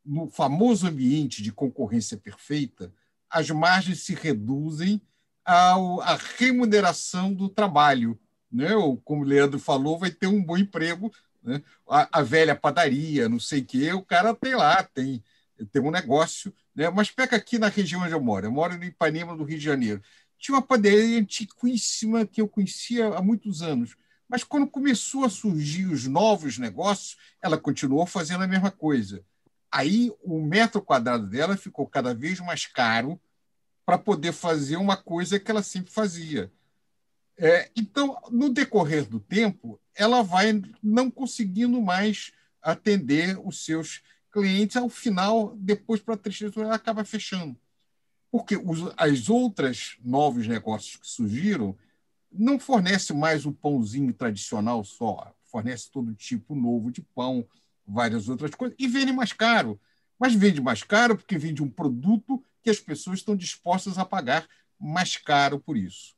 No 0.04 0.28
famoso 0.28 0.86
ambiente 0.86 1.42
de 1.42 1.52
concorrência 1.52 2.16
perfeita, 2.16 2.92
as 3.28 3.50
margens 3.50 4.02
se 4.02 4.14
reduzem 4.14 5.00
à 5.44 6.16
remuneração 6.38 7.32
do 7.32 7.48
trabalho. 7.48 8.18
Né? 8.50 8.74
Ou, 8.74 8.96
como 8.96 9.22
o 9.22 9.26
Leandro 9.26 9.58
falou, 9.58 9.98
vai 9.98 10.10
ter 10.10 10.26
um 10.26 10.42
bom 10.42 10.56
emprego 10.56 11.12
né? 11.42 11.62
A, 11.88 12.20
a, 12.20 12.22
velha 12.22 12.54
padaria, 12.54 13.28
não 13.28 13.40
sei 13.40 13.60
o 13.60 13.64
quê, 13.64 13.92
o 13.92 14.02
cara 14.02 14.34
tem 14.34 14.54
lá, 14.54 14.82
tem, 14.82 15.22
tem 15.66 15.82
um 15.82 15.90
negócio. 15.90 16.52
Né? 16.74 16.88
Mas 16.90 17.10
pega 17.10 17.36
aqui 17.36 17.58
na 17.58 17.68
região 17.68 18.02
onde 18.02 18.12
eu 18.12 18.20
moro, 18.20 18.46
eu 18.46 18.52
moro 18.52 18.76
no 18.76 18.84
Ipanema, 18.84 19.36
do 19.36 19.44
Rio 19.44 19.58
de 19.58 19.64
Janeiro. 19.64 20.02
Tinha 20.38 20.56
uma 20.56 20.62
padaria 20.62 21.18
antiquíssima 21.18 22.26
que 22.26 22.40
eu 22.40 22.48
conhecia 22.48 23.08
há 23.08 23.22
muitos 23.22 23.62
anos. 23.62 23.96
Mas 24.28 24.44
quando 24.44 24.66
começou 24.66 25.24
a 25.24 25.28
surgir 25.28 25.86
os 25.86 26.06
novos 26.06 26.56
negócios, 26.56 27.16
ela 27.42 27.58
continuou 27.58 28.06
fazendo 28.06 28.44
a 28.44 28.48
mesma 28.48 28.70
coisa. 28.70 29.24
Aí 29.70 30.12
o 30.22 30.40
metro 30.40 30.80
quadrado 30.80 31.26
dela 31.28 31.56
ficou 31.56 31.86
cada 31.86 32.14
vez 32.14 32.40
mais 32.40 32.66
caro 32.66 33.20
para 33.84 33.98
poder 33.98 34.32
fazer 34.32 34.76
uma 34.76 34.96
coisa 34.96 35.38
que 35.38 35.50
ela 35.50 35.62
sempre 35.62 35.92
fazia. 35.92 36.50
É, 37.36 37.70
então, 37.74 38.20
no 38.30 38.48
decorrer 38.50 39.08
do 39.08 39.18
tempo, 39.18 39.80
ela 39.94 40.22
vai 40.22 40.62
não 40.82 41.10
conseguindo 41.10 41.80
mais 41.80 42.32
atender 42.62 43.38
os 43.44 43.64
seus 43.64 44.02
clientes. 44.30 44.76
Ao 44.76 44.88
final, 44.88 45.54
depois, 45.56 46.00
para 46.00 46.14
a 46.14 46.18
tristeza, 46.18 46.60
ela 46.60 46.74
acaba 46.74 47.04
fechando. 47.04 47.56
Porque 48.30 48.56
os, 48.56 48.92
as 48.96 49.28
outras 49.28 49.96
novos 50.02 50.46
negócios 50.46 50.96
que 50.96 51.06
surgiram 51.06 51.76
não 52.30 52.58
fornecem 52.58 53.16
mais 53.16 53.44
o 53.44 53.52
pãozinho 53.52 54.12
tradicional 54.12 54.84
só, 54.84 55.34
fornece 55.44 55.90
todo 55.90 56.14
tipo 56.14 56.54
novo 56.54 56.92
de 56.92 57.02
pão, 57.02 57.44
várias 57.86 58.28
outras 58.28 58.54
coisas, 58.54 58.76
e 58.78 58.86
vende 58.86 59.12
mais 59.12 59.32
caro. 59.32 59.80
Mas 60.18 60.34
vende 60.34 60.60
mais 60.60 60.82
caro 60.82 61.16
porque 61.16 61.36
vende 61.36 61.62
um 61.62 61.68
produto 61.68 62.44
que 62.62 62.70
as 62.70 62.78
pessoas 62.78 63.18
estão 63.18 63.34
dispostas 63.34 63.98
a 63.98 64.04
pagar 64.04 64.46
mais 64.78 65.16
caro 65.16 65.58
por 65.58 65.76
isso. 65.76 66.14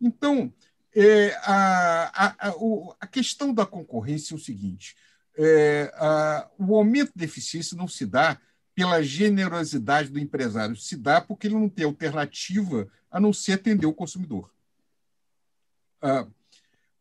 Então, 0.00 0.52
é, 0.94 1.34
a, 1.42 2.26
a, 2.26 2.48
a, 2.48 2.54
a, 3.00 3.06
questão 3.06 3.52
da 3.52 3.66
concorrência 3.66 4.34
é 4.34 4.36
o 4.36 4.40
seguinte: 4.40 4.96
é, 5.36 5.92
a, 5.94 6.50
o 6.58 6.76
aumento 6.76 7.12
de 7.14 7.24
eficiência 7.24 7.76
não 7.76 7.88
se 7.88 8.06
dá 8.06 8.40
pela 8.74 9.02
generosidade 9.02 10.10
do 10.10 10.18
empresário, 10.18 10.76
se 10.76 10.96
dá 10.96 11.20
porque 11.20 11.46
ele 11.46 11.54
não 11.54 11.68
tem 11.68 11.84
alternativa 11.84 12.88
a 13.10 13.20
não 13.20 13.32
ser 13.32 13.52
atender 13.52 13.86
o 13.86 13.92
consumidor. 13.92 14.52
Ah, 16.00 16.26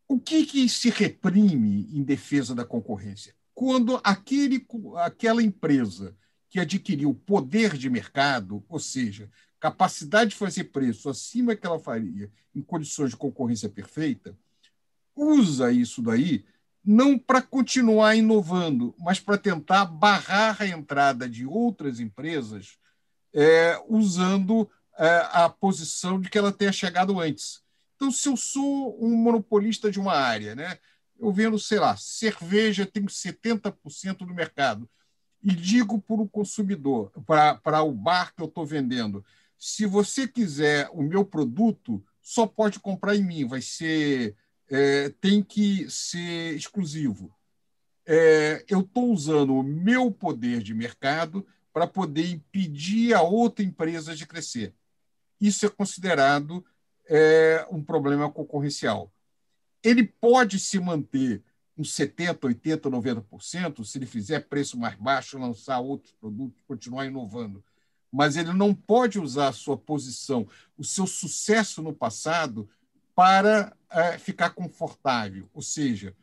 o 0.07 0.19
que, 0.19 0.45
que 0.45 0.67
se 0.67 0.89
reprime 0.89 1.87
em 1.93 2.03
defesa 2.03 2.55
da 2.55 2.65
concorrência? 2.65 3.35
Quando 3.53 4.01
aquele, 4.03 4.65
aquela 4.97 5.43
empresa 5.43 6.15
que 6.49 6.59
adquiriu 6.59 7.13
poder 7.13 7.77
de 7.77 7.89
mercado, 7.89 8.63
ou 8.67 8.79
seja, 8.79 9.29
capacidade 9.59 10.31
de 10.31 10.35
fazer 10.35 10.65
preço 10.65 11.09
acima 11.09 11.55
que 11.55 11.67
ela 11.67 11.79
faria 11.79 12.31
em 12.55 12.61
condições 12.61 13.11
de 13.11 13.17
concorrência 13.17 13.69
perfeita, 13.69 14.35
usa 15.15 15.71
isso 15.71 16.01
daí 16.01 16.43
não 16.83 17.17
para 17.17 17.41
continuar 17.41 18.15
inovando, 18.15 18.95
mas 18.99 19.19
para 19.19 19.37
tentar 19.37 19.85
barrar 19.85 20.61
a 20.61 20.67
entrada 20.67 21.27
de 21.27 21.45
outras 21.45 21.99
empresas 21.99 22.77
é, 23.33 23.79
usando 23.87 24.69
é, 24.97 25.27
a 25.31 25.49
posição 25.49 26.19
de 26.19 26.29
que 26.29 26.37
ela 26.37 26.51
tenha 26.51 26.71
chegado 26.71 27.19
antes. 27.19 27.61
Então, 27.95 28.11
se 28.11 28.29
eu 28.29 28.37
sou 28.37 28.97
um 29.03 29.15
monopolista 29.15 29.91
de 29.91 29.99
uma 29.99 30.13
área, 30.13 30.55
né, 30.55 30.77
eu 31.19 31.31
vendo, 31.31 31.59
sei 31.59 31.79
lá, 31.79 31.97
cerveja 31.97 32.85
tem 32.85 33.05
70% 33.05 34.19
do 34.19 34.33
mercado, 34.33 34.89
e 35.43 35.53
digo 35.53 36.01
para 36.01 36.21
o 36.21 36.29
consumidor, 36.29 37.11
para 37.25 37.81
o 37.81 37.91
bar 37.91 38.33
que 38.35 38.41
eu 38.41 38.47
estou 38.47 38.65
vendendo, 38.65 39.23
se 39.57 39.85
você 39.85 40.27
quiser 40.27 40.89
o 40.91 41.01
meu 41.01 41.25
produto, 41.25 42.03
só 42.21 42.45
pode 42.45 42.79
comprar 42.79 43.15
em 43.15 43.23
mim, 43.23 43.47
vai 43.47 43.61
ser 43.61 44.35
é, 44.69 45.09
tem 45.09 45.41
que 45.41 45.89
ser 45.89 46.55
exclusivo. 46.55 47.33
É, 48.05 48.63
eu 48.67 48.81
estou 48.81 49.11
usando 49.11 49.55
o 49.55 49.63
meu 49.63 50.11
poder 50.11 50.61
de 50.61 50.73
mercado 50.73 51.45
para 51.71 51.87
poder 51.87 52.29
impedir 52.29 53.13
a 53.13 53.21
outra 53.21 53.63
empresa 53.63 54.15
de 54.15 54.25
crescer. 54.25 54.73
Isso 55.39 55.65
é 55.65 55.69
considerado 55.69 56.65
é, 57.07 57.65
um 57.71 57.83
problema 57.83 58.31
concorrencial. 58.31 59.11
Ele 59.83 60.03
pode 60.03 60.59
se 60.59 60.79
manter 60.79 61.43
uns 61.77 61.95
70%, 61.95 62.39
80%, 62.39 62.81
90% 62.89 63.85
se 63.85 63.97
ele 63.97 64.05
fizer 64.05 64.41
preço 64.41 64.77
mais 64.77 64.95
baixo, 64.95 65.39
lançar 65.39 65.79
outros 65.79 66.13
produtos, 66.13 66.61
continuar 66.67 67.05
inovando 67.05 67.63
mas 68.11 68.35
ele 68.35 68.53
não 68.53 68.73
pode 68.73 69.19
usar 69.19 69.49
a 69.49 69.53
sua 69.53 69.77
posição, 69.77 70.47
o 70.77 70.83
seu 70.83 71.05
sucesso 71.05 71.81
no 71.81 71.93
passado, 71.93 72.69
para 73.15 73.75
é, 73.91 74.17
ficar 74.17 74.51
confortável. 74.51 75.49
Ou 75.53 75.61
seja, 75.61 76.15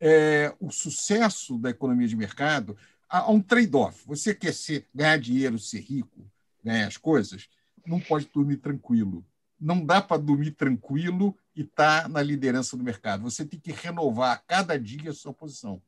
é, 0.00 0.54
o 0.60 0.70
sucesso 0.70 1.58
da 1.58 1.70
economia 1.70 2.08
de 2.08 2.16
mercado 2.16 2.76
há 3.08 3.30
um 3.30 3.40
trade-off. 3.40 4.06
Você 4.06 4.34
quer 4.34 4.52
ser, 4.52 4.86
ganhar 4.94 5.18
dinheiro, 5.18 5.58
ser 5.58 5.80
rico, 5.80 6.30
ganhar 6.62 6.86
as 6.86 6.96
coisas, 6.96 7.48
não 7.86 8.00
pode 8.00 8.28
dormir 8.32 8.58
tranquilo. 8.58 9.24
Não 9.60 9.84
dá 9.84 10.00
para 10.00 10.20
dormir 10.20 10.52
tranquilo 10.52 11.36
e 11.54 11.62
estar 11.62 12.02
tá 12.02 12.08
na 12.08 12.22
liderança 12.22 12.76
do 12.76 12.84
mercado. 12.84 13.22
Você 13.22 13.44
tem 13.44 13.58
que 13.58 13.72
renovar 13.72 14.36
a 14.36 14.38
cada 14.38 14.78
dia 14.78 15.10
a 15.10 15.14
sua 15.14 15.32
posição. 15.32 15.82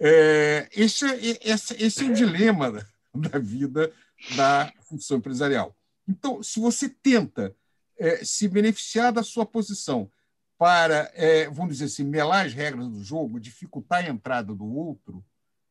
É, 0.00 0.68
esse, 0.72 1.04
é, 1.04 1.38
esse, 1.42 1.82
esse 1.82 2.04
é 2.04 2.08
o 2.08 2.14
dilema 2.14 2.86
da 3.14 3.38
vida 3.38 3.92
da 4.36 4.72
função 4.80 5.18
empresarial. 5.18 5.76
Então, 6.08 6.42
se 6.42 6.60
você 6.60 6.88
tenta 6.88 7.54
é, 7.98 8.24
se 8.24 8.48
beneficiar 8.48 9.12
da 9.12 9.22
sua 9.22 9.46
posição 9.46 10.10
para, 10.58 11.10
é, 11.14 11.48
vamos 11.48 11.74
dizer 11.74 11.86
assim, 11.86 12.04
melar 12.04 12.46
as 12.46 12.54
regras 12.54 12.88
do 12.88 13.02
jogo, 13.02 13.40
dificultar 13.40 14.04
a 14.04 14.08
entrada 14.08 14.54
do 14.54 14.64
outro, 14.64 15.24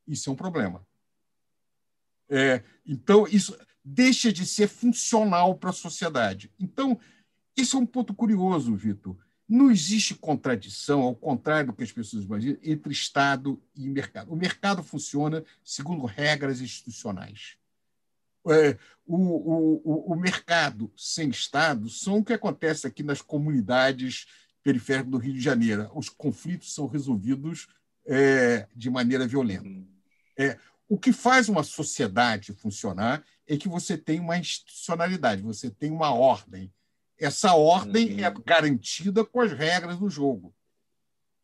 isso 0.07 0.29
é 0.29 0.33
um 0.33 0.35
problema. 0.35 0.85
É, 2.29 2.63
então, 2.85 3.27
isso 3.27 3.57
deixa 3.83 4.31
de 4.31 4.45
ser 4.45 4.67
funcional 4.67 5.55
para 5.55 5.69
a 5.69 5.73
sociedade. 5.73 6.51
Então, 6.59 6.99
esse 7.55 7.75
é 7.75 7.79
um 7.79 7.85
ponto 7.85 8.13
curioso, 8.13 8.75
Vitor. 8.75 9.17
Não 9.47 9.69
existe 9.69 10.15
contradição, 10.15 11.01
ao 11.01 11.15
contrário 11.15 11.67
do 11.67 11.73
que 11.73 11.83
as 11.83 11.91
pessoas 11.91 12.23
imaginam, 12.23 12.57
entre 12.63 12.91
Estado 12.91 13.61
e 13.75 13.87
mercado. 13.87 14.31
O 14.31 14.35
mercado 14.35 14.81
funciona 14.81 15.43
segundo 15.63 16.05
regras 16.05 16.61
institucionais 16.61 17.57
é, 18.47 18.77
o, 19.05 19.17
o, 19.17 20.13
o 20.13 20.15
mercado 20.15 20.91
sem 20.97 21.29
Estado 21.29 21.89
são 21.89 22.19
o 22.19 22.23
que 22.23 22.33
acontece 22.33 22.87
aqui 22.87 23.03
nas 23.03 23.21
comunidades 23.21 24.25
periféricas 24.63 25.11
do 25.11 25.17
Rio 25.17 25.33
de 25.33 25.41
Janeiro. 25.41 25.91
Os 25.93 26.09
conflitos 26.09 26.73
são 26.73 26.87
resolvidos 26.87 27.67
é, 28.05 28.67
de 28.75 28.89
maneira 28.89 29.27
violenta. 29.27 29.67
Uhum. 29.67 29.87
É, 30.37 30.57
o 30.87 30.97
que 30.97 31.11
faz 31.11 31.49
uma 31.49 31.63
sociedade 31.63 32.53
funcionar 32.53 33.23
é 33.47 33.57
que 33.57 33.67
você 33.67 33.97
tem 33.97 34.19
uma 34.19 34.37
institucionalidade, 34.37 35.41
você 35.41 35.69
tem 35.69 35.91
uma 35.91 36.13
ordem. 36.13 36.71
Essa 37.19 37.53
ordem 37.53 38.13
uhum. 38.13 38.25
é 38.25 38.33
garantida 38.45 39.23
com 39.23 39.41
as 39.41 39.51
regras 39.51 39.97
do 39.97 40.09
jogo. 40.09 40.53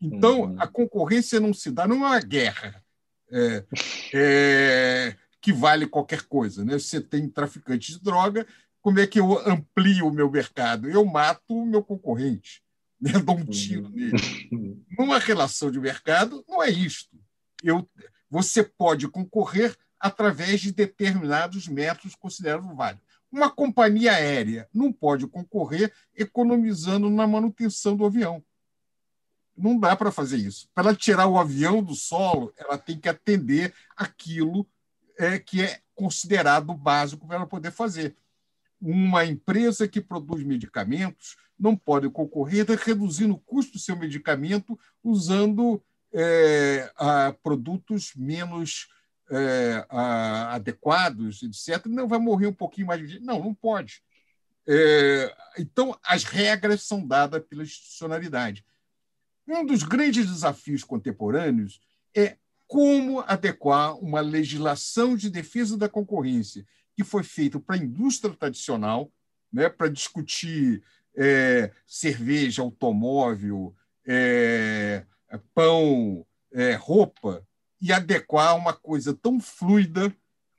Então, 0.02 0.42
uhum. 0.42 0.56
a 0.62 0.68
concorrência 0.68 1.40
não 1.40 1.54
se 1.54 1.72
dá, 1.72 1.88
não 1.88 1.98
é 1.98 2.08
uma 2.10 2.20
guerra 2.22 2.84
é, 3.32 3.66
é, 4.14 5.16
que 5.42 5.54
vale 5.54 5.88
qualquer 5.88 6.24
coisa. 6.24 6.64
Né? 6.64 6.78
Você 6.78 7.02
tem 7.02 7.28
traficante 7.30 7.94
de 7.94 8.00
droga, 8.00 8.46
como 8.82 9.00
é 9.00 9.08
que 9.08 9.20
eu 9.20 9.38
amplio 9.48 10.08
o 10.08 10.14
meu 10.14 10.30
mercado? 10.30 10.90
Eu 10.90 11.06
mato 11.06 11.56
o 11.56 11.66
meu 11.66 11.84
concorrente, 11.84 12.64
né? 13.00 13.14
dou 13.14 13.38
um 13.38 13.46
tiro 13.46 13.86
uhum. 13.86 13.92
nele. 13.92 14.86
Numa 14.98 15.20
relação 15.20 15.72
de 15.72 15.80
mercado, 15.80 16.44
não 16.48 16.62
é 16.64 16.70
isto. 16.70 17.18
Eu, 17.64 17.90
você 18.30 18.64
pode 18.64 19.08
concorrer 19.08 19.76
através 20.00 20.62
de 20.62 20.72
determinados 20.72 21.68
métodos 21.68 22.16
considerados 22.16 22.74
válidos. 22.76 23.06
Uma 23.32 23.50
companhia 23.50 24.14
aérea 24.14 24.68
não 24.74 24.92
pode 24.92 25.28
concorrer 25.28 25.94
economizando 26.16 27.10
na 27.10 27.28
manutenção 27.28 27.96
do 27.96 28.06
avião. 28.06 28.44
Não 29.56 29.78
dá 29.78 29.96
para 29.96 30.12
fazer 30.12 30.38
isso. 30.38 30.70
Para 30.74 30.96
tirar 30.96 31.28
o 31.28 31.38
avião 31.38 31.84
do 31.84 31.94
solo, 31.94 32.52
ela 32.58 32.78
tem 32.78 32.98
que 32.98 33.10
atender 33.10 33.74
aquilo 33.96 34.66
é, 35.20 35.38
que 35.38 35.62
é 35.62 35.82
considerado 35.94 36.74
básico 36.74 37.28
para 37.28 37.36
ela 37.36 37.46
poder 37.46 37.72
fazer. 37.72 38.16
Uma 38.82 39.26
empresa 39.26 39.86
que 39.86 40.00
produz 40.00 40.44
medicamentos 40.44 41.36
não 41.60 41.76
pode 41.76 42.10
concorrer 42.10 42.66
reduzindo 42.66 43.34
o 43.34 43.40
custo 43.40 43.74
do 43.74 43.80
seu 43.80 43.98
medicamento 43.98 44.80
usando 45.04 45.84
é, 46.14 46.90
a, 46.96 47.34
produtos 47.44 48.14
menos 48.16 48.88
é, 49.30 49.86
a, 49.90 50.56
adequados, 50.56 51.44
etc. 51.44 51.86
Não 51.88 52.08
vai 52.08 52.18
morrer 52.18 52.48
um 52.48 52.54
pouquinho 52.54 52.88
mais 52.88 53.06
de 53.08 53.20
Não, 53.20 53.44
não 53.44 53.54
pode. 53.54 54.02
É, 54.66 55.36
então, 55.58 56.00
as 56.02 56.24
regras 56.24 56.84
são 56.84 57.06
dadas 57.06 57.44
pela 57.44 57.64
institucionalidade. 57.64 58.64
Um 59.46 59.66
dos 59.66 59.84
grandes 59.84 60.28
desafios 60.28 60.84
contemporâneos 60.86 61.82
é 62.16 62.38
como 62.70 63.22
adequar 63.22 63.98
uma 63.98 64.22
legislação 64.22 65.16
de 65.16 65.28
defesa 65.28 65.76
da 65.76 65.90
concorrência 65.90 66.64
que 66.96 67.04
foi 67.04 67.24
feita 67.24 67.60
para 67.60 67.76
a 67.76 67.80
indústria 67.80 68.32
tradicional, 68.36 69.12
né, 69.52 69.68
para 69.70 69.88
discutir 69.88 70.84
é, 71.18 71.72
cerveja, 71.88 72.62
automóvel, 72.62 73.76
é, 74.06 75.04
pão, 75.56 76.24
é, 76.54 76.76
roupa, 76.76 77.44
e 77.82 77.92
adequar 77.92 78.56
uma 78.56 78.74
coisa 78.74 79.16
tão 79.16 79.40
fluida 79.40 80.16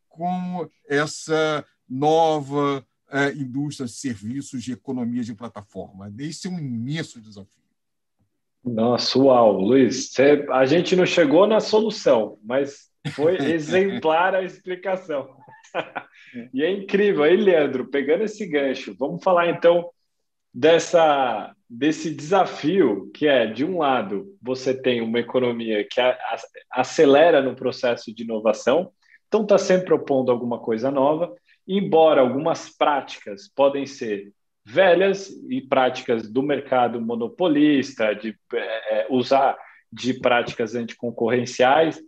como 0.09 0.69
essa 0.89 1.65
nova 1.89 2.85
é, 3.09 3.31
indústria 3.35 3.87
de 3.87 3.93
serviços 3.93 4.65
de 4.65 4.73
economia 4.73 5.23
de 5.23 5.33
plataforma. 5.33 6.13
Esse 6.19 6.49
é 6.49 6.51
um 6.51 6.59
imenso 6.59 7.21
desafio. 7.21 7.60
Nossa, 8.65 9.19
uau, 9.19 9.53
Luiz, 9.53 10.13
você, 10.13 10.47
a 10.51 10.67
gente 10.67 10.95
não 10.95 11.07
chegou 11.07 11.47
na 11.47 11.61
solução, 11.61 12.39
mas 12.45 12.91
foi 13.15 13.37
exemplar 13.53 14.35
a 14.35 14.43
explicação. 14.43 15.29
e 16.53 16.63
é 16.63 16.71
incrível. 16.71 17.23
Aí, 17.23 17.37
Leandro, 17.37 17.89
pegando 17.89 18.25
esse 18.25 18.47
gancho, 18.47 18.95
vamos 18.99 19.23
falar 19.23 19.49
então 19.49 19.91
dessa 20.53 21.55
desse 21.71 22.13
desafio 22.13 23.09
que 23.15 23.29
é, 23.29 23.47
de 23.47 23.65
um 23.65 23.79
lado, 23.79 24.37
você 24.43 24.75
tem 24.75 25.01
uma 25.01 25.21
economia 25.21 25.87
que 25.89 26.01
a, 26.01 26.11
a, 26.11 26.81
acelera 26.81 27.41
no 27.41 27.55
processo 27.55 28.13
de 28.13 28.25
inovação, 28.25 28.91
então 29.29 29.43
está 29.43 29.57
sempre 29.57 29.87
propondo 29.87 30.33
alguma 30.33 30.59
coisa 30.59 30.91
nova, 30.91 31.33
embora 31.69 32.21
algumas 32.21 32.77
práticas 32.77 33.49
podem 33.55 33.87
ser 33.87 34.33
velhas 34.65 35.31
e 35.49 35.61
práticas 35.61 36.31
do 36.31 36.43
mercado 36.43 37.01
monopolista, 37.01 38.15
de 38.15 38.37
é, 38.53 39.01
é, 39.01 39.07
usar 39.11 39.57
de 39.93 40.15
práticas 40.15 40.75
anticoncorrenciais. 40.75 42.01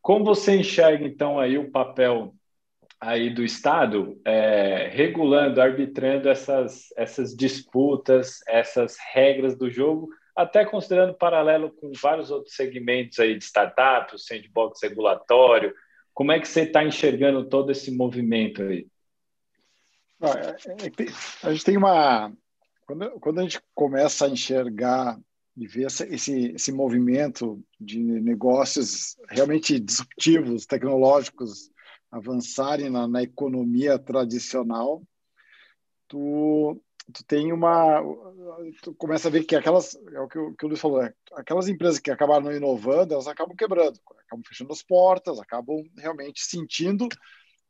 Como 0.00 0.24
você 0.24 0.56
enxerga, 0.56 1.06
então, 1.06 1.38
aí 1.38 1.58
o 1.58 1.70
papel 1.70 2.34
aí 3.00 3.28
do 3.28 3.44
Estado 3.44 4.18
é, 4.24 4.88
regulando, 4.92 5.60
arbitrando 5.60 6.28
essas, 6.28 6.86
essas 6.96 7.36
disputas, 7.36 8.40
essas 8.48 8.96
regras 9.12 9.56
do 9.56 9.70
jogo, 9.70 10.08
até 10.34 10.64
considerando 10.64 11.14
paralelo 11.14 11.70
com 11.70 11.92
vários 12.00 12.30
outros 12.30 12.56
segmentos 12.56 13.18
aí 13.18 13.36
de 13.36 13.44
startups, 13.44 14.26
sandbox 14.26 14.82
regulatório, 14.82 15.74
como 16.14 16.32
é 16.32 16.40
que 16.40 16.48
você 16.48 16.62
está 16.62 16.84
enxergando 16.84 17.48
todo 17.48 17.70
esse 17.70 17.90
movimento 17.90 18.62
aí? 18.62 18.86
É, 20.26 20.50
é, 20.86 21.48
a 21.48 21.52
gente 21.52 21.64
tem 21.64 21.76
uma. 21.76 22.32
Quando, 22.86 23.10
quando 23.20 23.38
a 23.40 23.42
gente 23.42 23.60
começa 23.74 24.26
a 24.26 24.28
enxergar 24.28 25.18
e 25.56 25.66
ver 25.66 25.86
esse, 25.86 26.52
esse 26.52 26.72
movimento 26.72 27.62
de 27.80 27.98
negócios 28.00 29.16
realmente 29.28 29.78
disruptivos, 29.78 30.66
tecnológicos, 30.66 31.70
avançarem 32.10 32.90
na, 32.90 33.08
na 33.08 33.22
economia 33.22 33.98
tradicional, 33.98 35.02
tu, 36.08 36.80
tu 37.12 37.24
tem 37.24 37.52
uma. 37.52 38.00
Tu 38.82 38.94
começa 38.94 39.28
a 39.28 39.30
ver 39.30 39.44
que 39.44 39.56
aquelas. 39.56 39.96
É 40.12 40.20
o 40.20 40.28
que, 40.28 40.38
o, 40.38 40.54
que 40.54 40.64
o 40.64 40.68
Luiz 40.68 40.80
falou, 40.80 41.02
é, 41.02 41.14
aquelas 41.32 41.68
empresas 41.68 41.98
que 41.98 42.10
acabaram 42.10 42.52
inovando, 42.52 43.14
elas 43.14 43.28
acabam 43.28 43.56
quebrando, 43.56 43.98
acabam 44.26 44.44
fechando 44.46 44.72
as 44.72 44.82
portas, 44.82 45.38
acabam 45.38 45.82
realmente 45.96 46.40
sentindo 46.42 47.08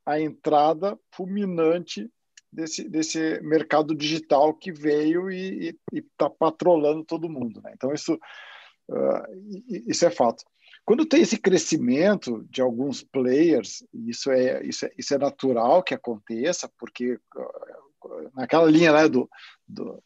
a 0.05 0.19
entrada 0.19 0.97
fulminante 1.11 2.09
desse, 2.55 2.87
desse 2.87 3.39
mercado 3.41 3.93
digital 3.93 4.53
que 4.53 4.71
veio 4.71 5.29
e 5.29 5.77
está 5.91 6.29
patrolando 6.29 7.03
todo 7.03 7.29
mundo. 7.29 7.61
Né? 7.61 7.71
Então, 7.75 7.93
isso, 7.93 8.13
uh, 8.13 9.83
isso 9.87 10.05
é 10.05 10.09
fato. 10.09 10.43
Quando 10.85 11.05
tem 11.05 11.21
esse 11.21 11.37
crescimento 11.37 12.45
de 12.49 12.61
alguns 12.61 13.03
players, 13.03 13.83
isso 13.93 14.31
é, 14.31 14.63
isso 14.65 14.85
é, 14.85 14.91
isso 14.97 15.13
é 15.13 15.17
natural 15.17 15.83
que 15.83 15.93
aconteça, 15.93 16.71
porque 16.79 17.13
uh, 17.13 18.31
naquela 18.33 18.69
linha 18.69 18.93
né, 18.93 19.09
do, 19.09 19.29
do 19.67 20.01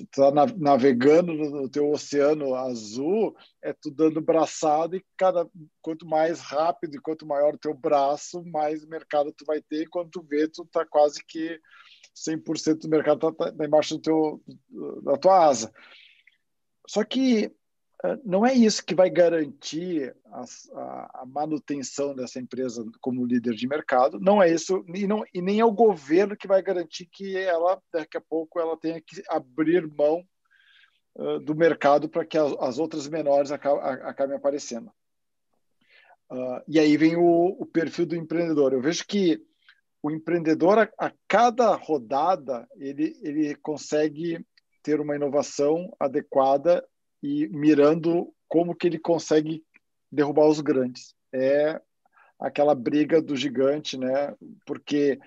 está 0.00 0.30
navegando 0.56 1.34
no 1.34 1.68
teu 1.68 1.90
oceano 1.90 2.54
azul, 2.54 3.36
é 3.62 3.72
tu 3.72 3.90
dando 3.90 4.20
braçada 4.20 4.96
e 4.96 5.04
cada 5.16 5.46
quanto 5.82 6.06
mais 6.06 6.40
rápido 6.40 6.96
e 6.96 7.00
quanto 7.00 7.26
maior 7.26 7.54
o 7.54 7.58
teu 7.58 7.74
braço, 7.74 8.42
mais 8.46 8.84
mercado 8.86 9.30
tu 9.36 9.44
vai 9.44 9.60
ter. 9.60 9.86
Quando 9.90 10.10
tu 10.10 10.22
vê, 10.22 10.48
tu 10.48 10.62
está 10.62 10.86
quase 10.86 11.22
que 11.26 11.60
100% 12.14 12.80
do 12.80 12.88
mercado 12.88 13.28
está 13.28 13.52
tá 13.52 13.64
embaixo 13.64 13.96
do 13.96 14.00
teu, 14.00 14.42
da 15.02 15.16
tua 15.16 15.46
asa. 15.46 15.72
Só 16.86 17.02
que 17.02 17.52
eh, 18.04 18.18
não 18.24 18.44
é 18.44 18.52
isso 18.52 18.84
que 18.84 18.94
vai 18.94 19.08
garantir 19.08 20.14
a, 20.26 21.22
a, 21.22 21.26
manutenção 21.26 22.14
dessa 22.14 22.38
empresa 22.38 22.84
como 23.00 23.24
líder 23.24 23.54
de 23.54 23.66
mercado, 23.66 24.20
não 24.20 24.42
é 24.42 24.50
isso, 24.50 24.84
e, 24.94 25.06
não, 25.06 25.24
e 25.32 25.40
nem 25.40 25.60
é 25.60 25.64
o 25.64 25.72
governo 25.72 26.36
que 26.36 26.46
vai 26.46 26.62
garantir 26.62 27.06
que 27.06 27.36
ela, 27.36 27.80
daqui 27.90 28.18
a 28.18 28.20
pouco, 28.20 28.60
ela 28.60 28.76
tenha 28.76 29.00
que 29.00 29.22
abrir 29.28 29.86
mão 29.86 30.22
uh, 31.16 31.40
do 31.40 31.54
mercado 31.54 32.06
para 32.08 32.26
que 32.26 32.36
as, 32.36 32.52
as, 32.60 32.78
outras 32.78 33.08
menores 33.08 33.50
acabem, 33.50 33.82
acabem 34.02 34.36
aparecendo. 34.36 34.92
Uh, 36.30 36.60
e 36.68 36.78
aí 36.78 36.96
vem 36.98 37.16
o, 37.16 37.56
o 37.58 37.64
perfil 37.64 38.06
do 38.06 38.16
empreendedor. 38.16 38.72
Eu 38.72 38.82
vejo 38.82 39.06
que 39.06 39.42
o 40.04 40.10
empreendedor, 40.10 40.78
a, 40.78 41.06
a 41.06 41.10
cada 41.26 41.74
rodada, 41.74 42.68
ele, 42.76 43.18
ele 43.22 43.54
consegue 43.54 44.46
ter 44.82 45.00
uma 45.00 45.16
inovação 45.16 45.90
adequada 45.98 46.86
e 47.22 47.48
mirando 47.48 48.30
como 48.46 48.74
que 48.74 48.86
ele 48.86 48.98
consegue 48.98 49.64
derrubar 50.12 50.46
os 50.46 50.60
grandes. 50.60 51.14
É 51.32 51.80
aquela 52.38 52.74
briga 52.74 53.22
do 53.22 53.34
gigante, 53.34 53.96
né? 53.96 54.36
Porque 54.66 55.18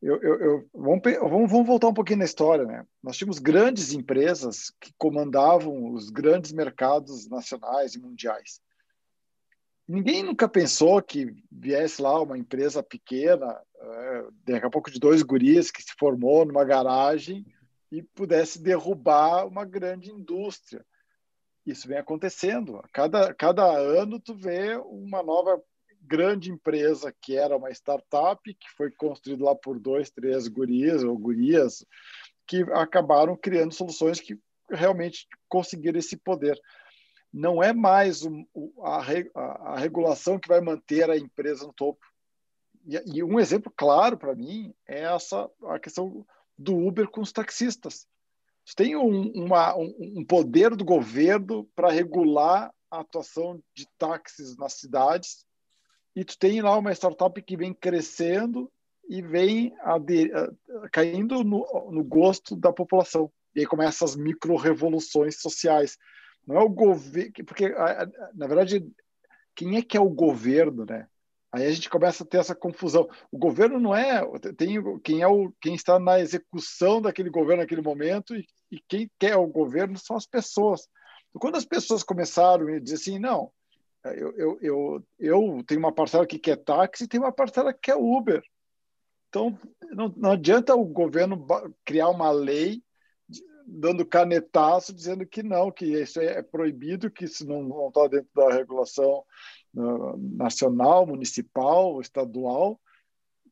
eu, 0.00 0.22
eu, 0.22 0.40
eu 0.42 0.70
vamos, 0.72 1.02
vamos, 1.50 1.66
voltar 1.66 1.88
um 1.88 1.94
pouquinho 1.94 2.20
na 2.20 2.24
história, 2.24 2.64
né? 2.64 2.86
Nós 3.02 3.16
tínhamos 3.16 3.40
grandes 3.40 3.92
empresas 3.92 4.72
que 4.80 4.92
comandavam 4.96 5.92
os 5.92 6.08
grandes 6.08 6.52
mercados 6.52 7.28
nacionais 7.28 7.96
e 7.96 8.00
mundiais. 8.00 8.60
Ninguém 9.88 10.22
nunca 10.22 10.48
pensou 10.48 11.02
que 11.02 11.34
viesse 11.50 12.00
lá 12.00 12.20
uma 12.20 12.38
empresa 12.38 12.80
pequena, 12.80 13.58
daqui 14.44 14.66
a 14.66 14.70
pouco 14.70 14.90
de 14.90 14.98
dois 14.98 15.22
gurias 15.22 15.70
que 15.70 15.82
se 15.82 15.92
formou 15.98 16.44
numa 16.44 16.64
garagem 16.64 17.44
e 17.90 18.02
pudesse 18.02 18.60
derrubar 18.60 19.46
uma 19.46 19.64
grande 19.64 20.10
indústria. 20.10 20.84
Isso 21.64 21.86
vem 21.86 21.98
acontecendo. 21.98 22.82
Cada, 22.92 23.32
cada 23.34 23.64
ano 23.64 24.20
tu 24.20 24.34
vê 24.34 24.76
uma 24.76 25.22
nova 25.22 25.60
grande 26.02 26.50
empresa 26.50 27.14
que 27.20 27.36
era 27.36 27.56
uma 27.56 27.70
startup, 27.70 28.42
que 28.42 28.68
foi 28.76 28.90
construída 28.90 29.44
lá 29.44 29.54
por 29.54 29.78
dois, 29.78 30.10
três 30.10 30.48
gurias 30.48 31.04
ou 31.04 31.16
gurias, 31.18 31.84
que 32.46 32.62
acabaram 32.72 33.36
criando 33.36 33.74
soluções 33.74 34.20
que 34.20 34.38
realmente 34.70 35.26
conseguiram 35.48 35.98
esse 35.98 36.16
poder 36.16 36.58
não 37.32 37.62
é 37.62 37.72
mais 37.72 38.22
a, 38.82 38.96
a, 39.72 39.78
regulação 39.78 40.38
que 40.38 40.48
vai 40.48 40.60
manter 40.60 41.10
a 41.10 41.16
empresa 41.16 41.66
no 41.66 41.72
topo. 41.72 42.04
E, 42.88 43.22
um 43.22 43.38
exemplo 43.38 43.70
claro 43.76 44.16
para 44.16 44.34
mim 44.34 44.72
é 44.86 45.02
essa 45.02 45.50
a 45.64 45.78
questão 45.78 46.26
do 46.56 46.74
Uber 46.74 47.06
com 47.08 47.20
os 47.20 47.32
taxistas. 47.32 48.06
Tem 48.74 48.96
um, 48.96 49.30
uma, 49.32 49.76
um, 49.76 50.24
poder 50.26 50.74
do 50.74 50.84
governo 50.84 51.64
para 51.74 51.90
regular 51.90 52.72
a 52.90 53.00
atuação 53.00 53.62
de 53.74 53.86
táxis 53.98 54.56
nas 54.56 54.74
cidades 54.74 55.44
e 56.16 56.24
tu 56.24 56.38
tem 56.38 56.60
lá 56.62 56.76
uma 56.76 56.92
startup 56.92 57.40
que 57.42 57.56
vem 57.56 57.74
crescendo 57.74 58.70
e 59.08 59.22
vem 59.22 59.74
caindo 60.92 61.44
no, 61.44 61.90
no 61.90 62.04
gosto 62.04 62.56
da 62.56 62.72
população. 62.72 63.30
E 63.54 63.60
aí 63.60 63.66
começam 63.66 64.06
as 64.06 64.16
micro-revoluções 64.16 65.40
sociais. 65.40 65.96
Não 66.46 66.56
é 66.56 66.60
o 66.60 66.68
governo, 66.68 67.32
porque 67.46 67.68
na 68.34 68.46
verdade 68.46 68.86
quem 69.54 69.76
é 69.76 69.82
que 69.82 69.96
é 69.96 70.00
o 70.00 70.10
governo, 70.10 70.84
né? 70.86 71.06
Aí 71.50 71.66
a 71.66 71.72
gente 71.72 71.88
começa 71.88 72.22
a 72.22 72.26
ter 72.26 72.38
essa 72.38 72.54
confusão. 72.54 73.08
O 73.32 73.38
governo 73.38 73.80
não 73.80 73.94
é 73.94 74.22
tem 74.56 74.78
quem 75.00 75.22
é 75.22 75.28
o 75.28 75.50
quem 75.60 75.74
está 75.74 75.98
na 75.98 76.20
execução 76.20 77.00
daquele 77.00 77.30
governo 77.30 77.62
naquele 77.62 77.80
momento 77.80 78.36
e, 78.36 78.46
e 78.70 78.78
quem 78.86 79.10
quer 79.18 79.36
o 79.36 79.46
governo 79.46 79.98
são 79.98 80.16
as 80.16 80.26
pessoas. 80.26 80.82
Então, 81.28 81.40
quando 81.40 81.56
as 81.56 81.64
pessoas 81.64 82.02
começaram 82.02 82.68
a 82.68 82.78
dizer 82.78 82.96
assim, 82.96 83.18
não, 83.18 83.50
eu, 84.04 84.32
eu, 84.36 84.58
eu, 84.60 85.04
eu 85.18 85.64
tenho 85.66 85.80
uma 85.80 85.92
parcela 85.92 86.26
que 86.26 86.38
quer 86.38 86.56
táxi 86.56 87.04
e 87.04 87.08
tem 87.08 87.20
uma 87.20 87.32
parcela 87.32 87.72
que 87.72 87.80
quer 87.80 87.96
Uber. 87.96 88.42
Então, 89.28 89.58
não, 89.90 90.12
não 90.16 90.32
adianta 90.32 90.74
o 90.74 90.84
governo 90.84 91.46
criar 91.84 92.08
uma 92.08 92.30
lei 92.30 92.82
dando 93.66 94.06
canetaço 94.06 94.94
dizendo 94.94 95.26
que 95.26 95.42
não, 95.42 95.70
que 95.70 95.84
isso 95.84 96.18
é 96.20 96.42
proibido, 96.42 97.10
que 97.10 97.26
isso 97.26 97.46
não 97.46 97.88
está 97.88 98.06
dentro 98.08 98.30
da 98.34 98.50
regulação 98.50 99.22
nacional, 99.74 101.06
municipal, 101.06 102.00
estadual, 102.00 102.80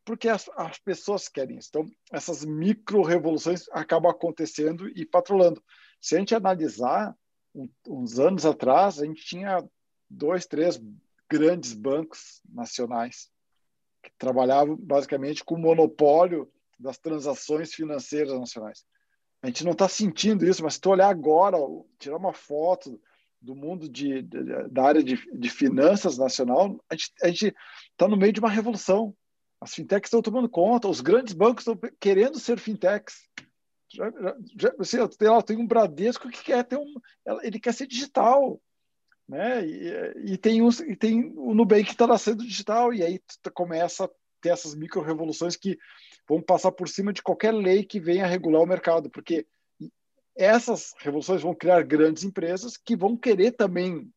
porque 0.05 0.29
as, 0.29 0.49
as 0.57 0.79
pessoas 0.79 1.29
querem 1.29 1.59
isso. 1.59 1.69
Então, 1.71 1.87
essas 2.13 2.45
micro-revoluções 2.45 3.69
acabam 3.73 4.11
acontecendo 4.11 4.89
e 4.89 5.05
patrolando. 5.05 5.63
Se 6.01 6.15
a 6.15 6.19
gente 6.19 6.35
analisar, 6.35 7.15
um, 7.55 7.69
uns 7.89 8.19
anos 8.19 8.47
atrás, 8.47 9.01
a 9.01 9.05
gente 9.05 9.25
tinha 9.25 9.63
dois, 10.09 10.47
três 10.47 10.81
grandes 11.29 11.73
bancos 11.73 12.41
nacionais 12.49 13.29
que 14.03 14.13
trabalhavam 14.17 14.77
basicamente 14.77 15.45
com 15.45 15.57
o 15.57 15.59
monopólio 15.59 16.49
das 16.79 16.99
transações 16.99 17.75
financeiras 17.75 18.39
nacionais. 18.39 18.85
A 19.43 19.49
gente 19.49 19.65
não 19.65 19.73
está 19.73 19.89
sentindo 19.89 20.47
isso, 20.47 20.63
mas 20.63 20.75
se 20.75 20.81
tu 20.81 20.91
olhar 20.91 21.09
agora, 21.09 21.57
tirar 21.99 22.17
uma 22.17 22.33
foto 22.33 23.01
do 23.41 23.55
mundo 23.55 23.89
de, 23.89 24.23
de 24.23 24.69
da 24.69 24.83
área 24.83 25.03
de, 25.03 25.17
de, 25.33 25.51
finanças 25.51 26.19
nacional, 26.19 26.83
a 27.23 27.29
gente 27.29 27.55
está 27.91 28.09
no 28.09 28.17
meio 28.17 28.33
de 28.33 28.41
uma 28.41 28.51
revolução. 28.51 29.15
As 29.61 29.75
fintechs 29.75 30.09
estão 30.09 30.23
tomando 30.23 30.49
conta, 30.49 30.89
os 30.89 31.01
grandes 31.01 31.33
bancos 31.33 31.67
estão 31.67 31.79
querendo 31.99 32.39
ser 32.39 32.59
fintechs. 32.59 33.29
Já, 33.93 34.11
já, 34.61 34.75
você, 34.77 35.09
tem, 35.09 35.43
tem 35.43 35.57
um 35.57 35.67
Bradesco 35.67 36.29
que 36.29 36.43
quer 36.43 36.65
ter 36.65 36.77
um, 36.77 36.95
ele 37.43 37.61
quer 37.61 37.73
ser 37.73 37.87
digital, 37.87 38.61
né? 39.29 39.65
E, 39.65 40.33
e 40.33 40.37
tem, 40.37 40.63
os, 40.63 40.81
e 40.81 40.95
tem 40.97 41.33
o 41.37 41.55
Nubank 41.55 41.85
que 41.85 41.93
está 41.93 42.07
nascendo 42.07 42.45
digital, 42.45 42.93
e 42.93 43.03
aí 43.03 43.21
começa 43.55 44.05
a 44.05 44.11
ter 44.41 44.51
essas 44.51 44.75
micro-revoluções 44.75 45.57
que 45.57 45.79
vão 46.29 46.43
passar 46.43 46.73
por 46.73 46.89
cima 46.89 47.13
de 47.13 47.23
qualquer 47.23 47.53
lei 47.53 47.85
que 47.85 48.01
venha 48.01 48.27
regular 48.27 48.63
o 48.63 48.67
mercado, 48.67 49.09
porque 49.09 49.47
essas 50.37 50.95
revoluções 50.99 51.43
vão 51.43 51.55
criar 51.55 51.83
grandes 51.83 52.23
empresas 52.23 52.77
que 52.77 52.95
vão 52.95 53.17
querer 53.17 53.53
também 53.53 54.11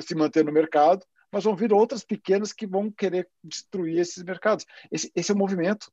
se 0.00 0.14
manter 0.14 0.44
no 0.44 0.52
mercado, 0.52 1.04
mas 1.30 1.44
vão 1.44 1.56
vir 1.56 1.72
outras 1.72 2.04
pequenas 2.04 2.52
que 2.52 2.66
vão 2.66 2.90
querer 2.90 3.28
destruir 3.42 3.98
esses 3.98 4.22
mercados. 4.22 4.64
Esse, 4.90 5.10
esse 5.16 5.32
é 5.32 5.34
o 5.34 5.38
movimento. 5.38 5.90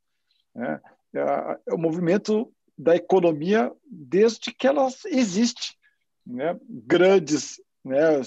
Né? 0.53 0.79
É, 1.13 1.59
é 1.67 1.73
o 1.73 1.77
movimento 1.77 2.53
da 2.77 2.95
economia 2.95 3.71
desde 3.85 4.53
que 4.53 4.67
ela 4.67 4.87
existe. 5.07 5.77
Né? 6.25 6.57
Grandes 6.69 7.59
né, 7.83 8.21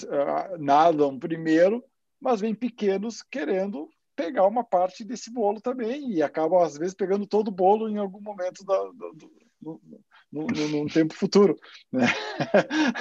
nadam 0.59 1.17
primeiro, 1.17 1.83
mas 2.19 2.41
vem 2.41 2.53
pequenos 2.53 3.23
querendo 3.23 3.89
pegar 4.15 4.47
uma 4.47 4.63
parte 4.63 5.03
desse 5.03 5.31
bolo 5.31 5.59
também 5.59 6.11
e 6.11 6.23
acabam, 6.23 6.61
às 6.61 6.77
vezes, 6.77 6.93
pegando 6.93 7.27
todo 7.27 7.49
o 7.49 7.51
bolo 7.51 7.89
em 7.89 7.97
algum 7.97 8.21
momento 8.21 8.63
da, 8.63 8.77
do, 8.77 9.41
do, 9.61 9.81
no, 10.31 10.47
no, 10.47 10.83
no, 10.83 10.89
tempo 10.89 11.13
futuro. 11.13 11.55
Né? 11.91 12.05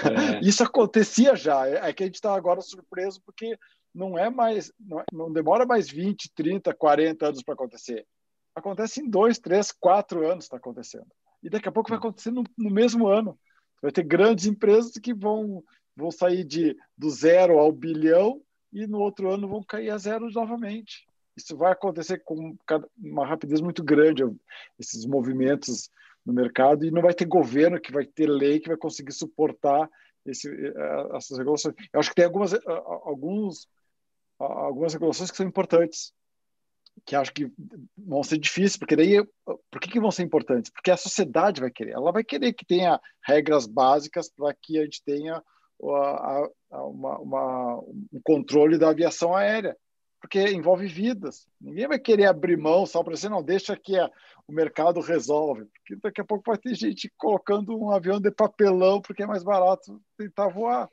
É. 0.05 0.41
Isso 0.47 0.63
acontecia 0.63 1.35
já, 1.35 1.69
é, 1.69 1.89
é 1.89 1.93
que 1.93 2.03
a 2.03 2.07
gente 2.07 2.17
está 2.17 2.35
agora 2.35 2.61
surpreso 2.61 3.21
porque 3.25 3.59
não 3.95 4.19
é 4.19 4.29
mais, 4.29 4.73
não, 4.79 5.01
é, 5.01 5.05
não, 5.13 5.33
demora 5.33 5.65
mais 5.65 5.89
20, 5.89 6.33
30, 6.35 6.75
40 6.75 7.27
anos 7.27 7.43
para 7.43 7.55
acontecer. 7.55 8.07
Acontece 8.55 9.01
em 9.01 9.09
dois, 9.09 9.39
três, 9.39 9.73
quatro 9.73 10.29
anos 10.29 10.45
está 10.45 10.57
acontecendo. 10.57 11.07
E 11.43 11.51
daqui 11.51 11.69
a 11.69 11.73
pouco 11.73 11.91
vai 11.91 11.99
acontecer 11.99 12.31
no, 12.31 12.45
no 12.57 12.71
mesmo 12.71 13.07
ano. 13.07 13.39
Vai 13.83 13.93
ter 13.93 14.03
grandes 14.03 14.47
empresas 14.47 14.93
que 14.93 15.13
vão, 15.13 15.63
vão 15.97 16.11
sair 16.11 16.45
de, 16.45 16.77
do 16.97 17.11
zero 17.11 17.59
ao 17.59 17.71
bilhão 17.71 18.41
e 18.73 18.87
no 18.87 18.99
outro 18.99 19.31
ano 19.31 19.49
vão 19.49 19.63
cair 19.63 19.91
a 19.91 19.99
zero 19.99 20.31
novamente. 20.31 21.07
Isso 21.37 21.57
vai 21.57 21.73
acontecer 21.73 22.23
com 22.25 22.57
uma 22.97 23.27
rapidez 23.27 23.61
muito 23.61 23.83
grande, 23.83 24.23
esses 24.79 25.05
movimentos 25.05 25.91
no 26.25 26.33
mercado, 26.33 26.85
e 26.85 26.91
não 26.91 27.03
vai 27.03 27.15
ter 27.15 27.27
governo 27.27 27.81
que 27.81 27.93
vai 27.93 28.05
ter 28.05 28.27
lei 28.27 28.61
que 28.61 28.69
vai 28.69 28.77
conseguir 28.77 29.13
suportar 29.13 29.91
esse, 30.25 30.49
eh, 30.49 31.09
essas 31.17 31.39
regulações. 31.39 31.75
Eu 31.93 32.01
acho 32.01 32.09
que 32.09 32.17
tem 32.17 32.25
algumas, 32.25 32.53
eh, 32.53 32.61
alguns, 32.67 33.69
algumas 34.39 34.95
regulações 34.95 35.31
que 35.31 35.37
são 35.37 35.47
importantes, 35.47 36.13
que 37.05 37.17
acho 37.17 37.33
que 37.33 37.53
vão 37.97 38.23
ser 38.23 38.39
difíceis, 38.39 38.77
porque 38.77 38.97
daí, 38.97 39.23
por 39.45 39.81
que, 39.81 39.91
que 39.91 40.01
vão 40.01 40.11
ser 40.11 40.23
importantes? 40.23 40.71
Porque 40.71 40.91
a 40.91 40.97
sociedade 40.97 41.61
vai 41.61 41.71
querer, 41.71 41.93
ela 41.93 42.13
vai 42.13 42.25
querer 42.25 42.53
que 42.53 42.65
tenha 42.65 43.01
regras 43.27 43.67
básicas 43.67 44.31
para 44.31 44.55
que 44.55 44.79
a 44.79 44.85
gente 44.85 45.03
tenha 45.05 45.43
a, 45.83 46.49
a, 46.71 46.85
uma, 46.87 47.19
uma, 47.19 47.77
um 47.81 48.21
controle 48.23 48.79
da 48.79 48.91
aviação 48.91 49.35
aérea, 49.35 49.77
porque 50.25 50.41
envolve 50.41 50.87
vidas. 50.87 51.47
Ninguém 51.61 51.87
vai 51.87 51.99
querer 51.99 52.25
abrir 52.25 52.57
mão 52.57 52.87
só 52.87 53.03
para 53.03 53.13
dizer, 53.13 53.29
não, 53.29 53.43
deixa 53.43 53.77
que 53.77 53.95
a, 53.99 54.11
o 54.49 54.55
mercado 54.55 54.99
resolve, 55.03 55.67
porque 55.67 55.97
daqui 55.97 56.19
a 56.23 56.25
pouco 56.25 56.45
vai 56.47 56.57
ter 56.57 56.75
gente 56.75 57.13
colocando 57.19 57.79
um 57.79 57.91
avião 57.91 58.19
de 58.19 58.31
papelão 58.31 59.03
porque 59.03 59.23
é 59.23 59.27
mais 59.27 59.45
barato 59.45 60.01
tentar 60.17 60.49
voar. 60.49 60.89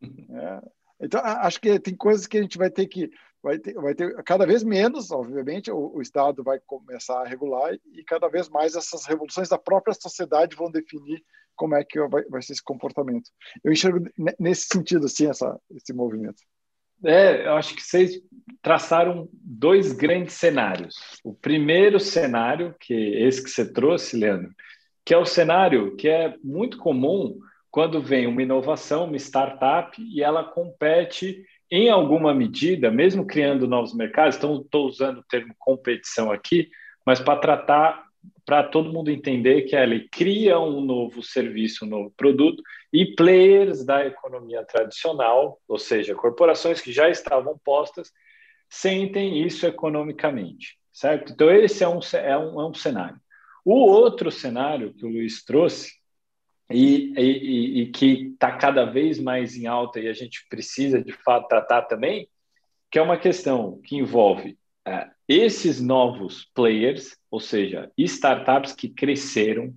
É. 0.04 0.60
Então, 1.00 1.20
acho 1.24 1.58
que 1.60 1.80
tem 1.80 1.96
coisas 1.96 2.26
que 2.26 2.36
a 2.36 2.42
gente 2.42 2.58
vai 2.58 2.68
ter 2.68 2.86
que 2.86 3.10
vai 3.42 3.58
ter, 3.58 3.72
vai 3.74 3.94
ter 3.94 4.22
cada 4.22 4.44
vez 4.44 4.62
menos, 4.62 5.10
obviamente, 5.10 5.70
o, 5.70 5.94
o, 5.94 6.02
Estado 6.02 6.44
vai 6.44 6.60
começar 6.66 7.22
a 7.22 7.26
regular 7.26 7.72
e 7.72 8.04
cada 8.04 8.28
vez 8.28 8.50
mais 8.50 8.74
essas 8.74 9.06
revoluções 9.06 9.48
da 9.48 9.56
própria 9.56 9.94
sociedade 9.94 10.54
vão 10.54 10.70
definir 10.70 11.24
como 11.56 11.74
é 11.74 11.82
que 11.84 11.98
vai, 12.08 12.22
vai 12.24 12.42
ser 12.42 12.52
esse 12.52 12.62
comportamento. 12.62 13.30
Eu 13.62 13.72
enxergo 13.72 14.06
nesse 14.38 14.66
sentido, 14.70 15.06
assim, 15.06 15.26
essa, 15.26 15.58
esse 15.70 15.94
movimento. 15.94 16.42
É, 17.04 17.46
eu 17.46 17.54
acho 17.54 17.74
que 17.74 17.82
vocês 17.82 18.20
traçaram 18.62 19.28
dois 19.32 19.92
grandes 19.92 20.34
cenários. 20.34 20.96
O 21.22 21.34
primeiro 21.34 22.00
cenário, 22.00 22.74
que 22.80 22.94
é 22.94 23.26
esse 23.26 23.42
que 23.42 23.50
você 23.50 23.70
trouxe, 23.70 24.16
Leandro, 24.16 24.50
que 25.04 25.12
é 25.12 25.18
o 25.18 25.26
cenário 25.26 25.94
que 25.96 26.08
é 26.08 26.34
muito 26.42 26.78
comum 26.78 27.38
quando 27.70 28.00
vem 28.00 28.26
uma 28.26 28.42
inovação, 28.42 29.04
uma 29.04 29.16
startup, 29.16 30.00
e 30.00 30.22
ela 30.22 30.44
compete 30.44 31.44
em 31.70 31.90
alguma 31.90 32.32
medida, 32.32 32.90
mesmo 32.90 33.26
criando 33.26 33.66
novos 33.66 33.94
mercados, 33.94 34.36
então 34.36 34.60
estou 34.60 34.86
usando 34.86 35.18
o 35.18 35.24
termo 35.24 35.54
competição 35.58 36.30
aqui, 36.30 36.68
mas 37.04 37.18
para 37.20 37.40
tratar, 37.40 38.04
para 38.44 38.62
todo 38.62 38.92
mundo 38.92 39.10
entender 39.10 39.62
que 39.62 39.74
ela 39.74 39.98
cria 40.10 40.58
um 40.60 40.80
novo 40.80 41.22
serviço, 41.22 41.84
um 41.84 41.88
novo 41.88 42.12
produto, 42.16 42.62
e 42.92 43.14
players 43.14 43.84
da 43.84 44.06
economia 44.06 44.64
tradicional, 44.64 45.60
ou 45.66 45.78
seja, 45.78 46.14
corporações 46.14 46.80
que 46.80 46.92
já 46.92 47.08
estavam 47.08 47.58
postas, 47.64 48.12
sentem 48.68 49.44
isso 49.44 49.66
economicamente, 49.66 50.76
certo? 50.92 51.32
Então, 51.32 51.50
esse 51.50 51.82
é 51.82 51.88
um, 51.88 52.00
é 52.14 52.36
um, 52.36 52.60
é 52.60 52.66
um 52.66 52.74
cenário. 52.74 53.20
O 53.64 53.74
outro 53.74 54.30
cenário 54.30 54.92
que 54.92 55.06
o 55.06 55.08
Luiz 55.08 55.42
trouxe 55.42 55.92
e, 56.70 57.14
e, 57.16 57.82
e 57.82 57.86
que 57.90 58.32
está 58.32 58.56
cada 58.56 58.84
vez 58.84 59.18
mais 59.18 59.56
em 59.56 59.66
alta 59.66 60.00
e 60.00 60.08
a 60.08 60.12
gente 60.12 60.46
precisa 60.48 61.02
de 61.02 61.12
fato 61.12 61.48
tratar 61.48 61.82
também, 61.82 62.28
que 62.90 62.98
é 62.98 63.02
uma 63.02 63.18
questão 63.18 63.80
que 63.82 63.96
envolve 63.96 64.58
é, 64.86 65.08
esses 65.28 65.80
novos 65.80 66.50
players, 66.54 67.16
ou 67.30 67.40
seja, 67.40 67.90
startups 67.96 68.72
que 68.72 68.88
cresceram, 68.88 69.74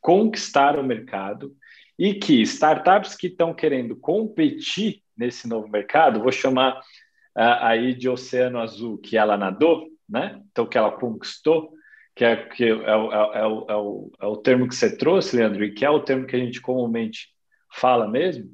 conquistaram 0.00 0.82
o 0.82 0.86
mercado 0.86 1.54
e 1.98 2.14
que 2.14 2.40
startups 2.42 3.14
que 3.14 3.26
estão 3.26 3.54
querendo 3.54 3.96
competir 3.96 5.02
nesse 5.16 5.48
novo 5.48 5.68
mercado, 5.68 6.22
vou 6.22 6.32
chamar 6.32 6.78
uh, 6.78 7.60
aí 7.60 7.94
de 7.94 8.08
oceano 8.08 8.58
azul 8.58 8.98
que 8.98 9.16
ela 9.16 9.36
nadou, 9.36 9.86
né? 10.08 10.40
Então 10.50 10.66
que 10.66 10.78
ela 10.78 10.92
conquistou, 10.92 11.72
que 12.14 12.24
é, 12.24 12.36
que 12.36 12.64
é, 12.64 12.68
é, 12.68 12.96
o, 12.96 13.12
é, 13.12 13.76
o, 13.76 14.12
é 14.20 14.26
o 14.26 14.36
termo 14.36 14.68
que 14.68 14.74
você 14.74 14.96
trouxe, 14.96 15.36
Leandro, 15.36 15.64
e 15.64 15.72
que 15.72 15.84
é 15.84 15.90
o 15.90 16.00
termo 16.00 16.26
que 16.26 16.36
a 16.36 16.38
gente 16.38 16.60
comumente 16.60 17.28
fala 17.72 18.08
mesmo, 18.08 18.50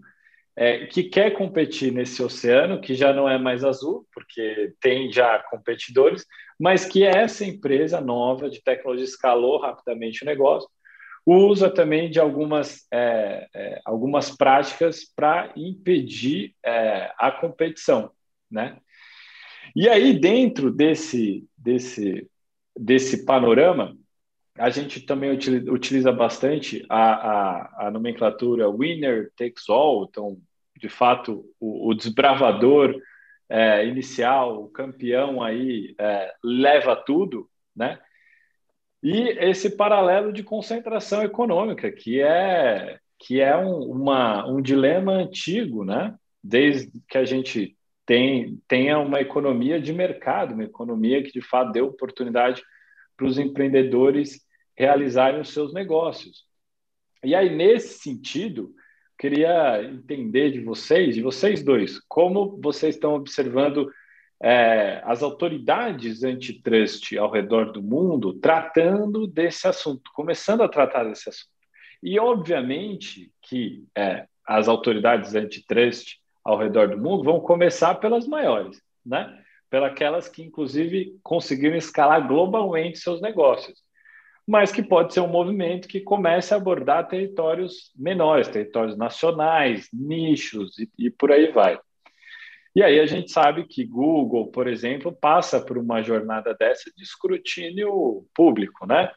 é, 0.56 0.86
que 0.86 1.04
quer 1.04 1.32
competir 1.32 1.92
nesse 1.92 2.22
oceano, 2.22 2.80
que 2.80 2.94
já 2.94 3.12
não 3.12 3.28
é 3.28 3.38
mais 3.38 3.62
azul, 3.62 4.06
porque 4.12 4.72
tem 4.80 5.12
já 5.12 5.38
competidores, 5.50 6.24
mas 6.58 6.86
que 6.86 7.04
essa 7.04 7.44
empresa 7.44 8.00
nova 8.00 8.48
de 8.48 8.62
tecnologia 8.62 9.04
escalou 9.04 9.60
rapidamente 9.60 10.22
o 10.22 10.26
negócio, 10.26 10.68
usa 11.26 11.68
também 11.68 12.08
de 12.08 12.18
algumas, 12.18 12.86
é, 12.90 13.46
é, 13.54 13.80
algumas 13.84 14.34
práticas 14.34 15.04
para 15.04 15.52
impedir 15.56 16.54
é, 16.64 17.12
a 17.18 17.30
competição, 17.30 18.10
né? 18.50 18.78
E 19.74 19.88
aí, 19.88 20.18
dentro 20.18 20.70
desse, 20.70 21.44
desse, 21.58 22.30
desse 22.78 23.26
panorama, 23.26 23.94
a 24.58 24.70
gente 24.70 25.00
também 25.00 25.30
utiliza, 25.30 26.12
bastante 26.12 26.84
a, 26.88 27.12
a, 27.12 27.86
a, 27.86 27.90
nomenclatura 27.90 28.70
winner 28.70 29.30
takes 29.36 29.68
all, 29.68 30.06
então, 30.08 30.38
de 30.76 30.88
fato, 30.88 31.44
o, 31.60 31.90
o 31.90 31.94
desbravador 31.94 32.94
é, 33.48 33.86
inicial, 33.86 34.62
o 34.62 34.68
campeão 34.68 35.42
aí 35.42 35.94
é, 35.98 36.32
leva 36.42 36.96
tudo, 36.96 37.48
né? 37.74 37.98
E 39.02 39.28
esse 39.38 39.76
paralelo 39.76 40.32
de 40.32 40.42
concentração 40.42 41.22
econômica, 41.22 41.92
que 41.92 42.20
é, 42.20 42.98
que 43.18 43.40
é 43.40 43.56
um, 43.56 43.78
uma, 43.82 44.46
um 44.48 44.60
dilema 44.60 45.12
antigo, 45.12 45.84
né? 45.84 46.14
desde 46.46 46.92
que 47.08 47.18
a 47.18 47.24
gente 47.24 47.76
tem, 48.04 48.60
tenha 48.68 48.98
uma 48.98 49.20
economia 49.20 49.80
de 49.80 49.92
mercado, 49.92 50.54
uma 50.54 50.64
economia 50.64 51.22
que 51.22 51.32
de 51.32 51.40
fato 51.40 51.72
dê 51.72 51.80
oportunidade 51.80 52.62
para 53.16 53.26
os 53.26 53.38
empreendedores 53.38 54.45
realizarem 54.76 55.40
os 55.40 55.52
seus 55.52 55.72
negócios. 55.72 56.44
E 57.24 57.34
aí, 57.34 57.54
nesse 57.54 57.98
sentido, 57.98 58.74
queria 59.18 59.82
entender 59.82 60.50
de 60.50 60.60
vocês, 60.60 61.14
de 61.14 61.22
vocês 61.22 61.62
dois, 61.64 61.98
como 62.06 62.60
vocês 62.60 62.94
estão 62.94 63.14
observando 63.14 63.90
é, 64.42 65.00
as 65.04 65.22
autoridades 65.22 66.22
antitrust 66.22 67.16
ao 67.16 67.30
redor 67.30 67.72
do 67.72 67.82
mundo 67.82 68.34
tratando 68.34 69.26
desse 69.26 69.66
assunto, 69.66 70.10
começando 70.14 70.62
a 70.62 70.68
tratar 70.68 71.04
desse 71.04 71.28
assunto. 71.28 71.50
E, 72.02 72.18
obviamente, 72.18 73.32
que 73.40 73.84
é, 73.96 74.26
as 74.46 74.68
autoridades 74.68 75.34
antitrust 75.34 76.18
ao 76.44 76.58
redor 76.58 76.88
do 76.88 76.98
mundo 76.98 77.24
vão 77.24 77.40
começar 77.40 77.94
pelas 77.96 78.26
maiores, 78.26 78.80
né? 79.04 79.42
Pelas 79.68 80.28
que, 80.28 80.42
inclusive, 80.42 81.18
conseguiram 81.22 81.76
escalar 81.76 82.26
globalmente 82.28 82.98
seus 82.98 83.20
negócios. 83.20 83.85
Mas 84.46 84.70
que 84.70 84.82
pode 84.82 85.12
ser 85.12 85.20
um 85.20 85.28
movimento 85.28 85.88
que 85.88 86.00
comece 86.00 86.54
a 86.54 86.56
abordar 86.56 87.08
territórios 87.08 87.90
menores, 87.96 88.48
territórios 88.48 88.96
nacionais, 88.96 89.88
nichos 89.92 90.78
e, 90.78 90.88
e 90.98 91.10
por 91.10 91.32
aí 91.32 91.50
vai. 91.50 91.78
E 92.76 92.82
aí 92.82 93.00
a 93.00 93.06
gente 93.06 93.32
sabe 93.32 93.66
que 93.66 93.84
Google, 93.84 94.48
por 94.48 94.68
exemplo, 94.68 95.10
passa 95.10 95.58
por 95.58 95.78
uma 95.78 96.02
jornada 96.02 96.54
dessa 96.54 96.92
de 96.94 97.02
escrutínio 97.02 98.26
público, 98.34 98.86
né? 98.86 99.10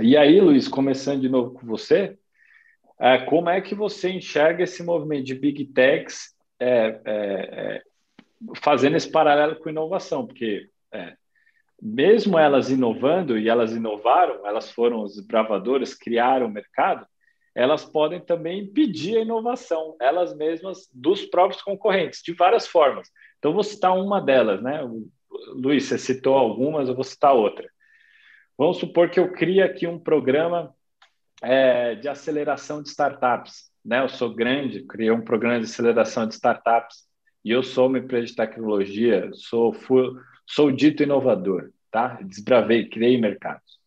E 0.00 0.16
aí, 0.16 0.40
Luiz, 0.40 0.66
começando 0.66 1.20
de 1.20 1.28
novo 1.28 1.52
com 1.52 1.64
você, 1.66 2.18
é, 2.98 3.18
como 3.18 3.48
é 3.48 3.60
que 3.60 3.74
você 3.74 4.10
enxerga 4.10 4.64
esse 4.64 4.82
movimento 4.82 5.24
de 5.24 5.34
big 5.34 5.66
techs 5.66 6.34
é, 6.58 7.00
é, 7.04 7.12
é 7.76 7.82
fazendo 8.56 8.96
esse 8.96 9.10
paralelo 9.10 9.56
com 9.56 9.70
inovação? 9.70 10.26
Porque 10.26 10.68
é, 10.92 11.16
mesmo 11.80 12.38
elas 12.38 12.70
inovando, 12.70 13.38
e 13.38 13.48
elas 13.48 13.72
inovaram, 13.72 14.46
elas 14.46 14.70
foram 14.70 15.02
os 15.02 15.18
bravadores, 15.20 15.94
criaram 15.94 16.46
o 16.46 16.50
mercado, 16.50 17.06
elas 17.54 17.84
podem 17.84 18.20
também 18.20 18.60
impedir 18.60 19.16
a 19.16 19.22
inovação, 19.22 19.96
elas 20.00 20.36
mesmas, 20.36 20.88
dos 20.92 21.24
próprios 21.24 21.62
concorrentes, 21.62 22.22
de 22.22 22.32
várias 22.32 22.66
formas. 22.66 23.08
Então, 23.38 23.52
vou 23.52 23.62
citar 23.62 23.96
uma 23.96 24.20
delas, 24.20 24.62
né? 24.62 24.80
Luiz, 25.54 25.84
você 25.84 25.98
citou 25.98 26.36
algumas, 26.36 26.88
eu 26.88 26.94
vou 26.94 27.04
citar 27.04 27.34
outra. 27.34 27.68
Vamos 28.56 28.76
supor 28.76 29.08
que 29.08 29.18
eu 29.18 29.32
crie 29.32 29.62
aqui 29.62 29.86
um 29.86 29.98
programa 29.98 30.74
é, 31.42 31.94
de 31.94 32.08
aceleração 32.08 32.82
de 32.82 32.90
startups. 32.90 33.70
Né? 33.84 34.02
Eu 34.02 34.08
sou 34.08 34.34
grande, 34.34 34.84
criei 34.84 35.10
um 35.10 35.24
programa 35.24 35.58
de 35.58 35.64
aceleração 35.64 36.26
de 36.26 36.34
startups 36.34 37.08
e 37.44 37.50
eu 37.50 37.62
sou 37.62 37.86
uma 37.86 37.98
empresa 37.98 38.26
de 38.26 38.36
tecnologia, 38.36 39.30
sou, 39.32 39.72
fui, 39.72 40.12
sou 40.50 40.70
dito 40.72 41.02
inovador, 41.02 41.70
tá? 41.90 42.18
Desbravei, 42.22 42.88
criei 42.88 43.18
mercados. 43.18 43.78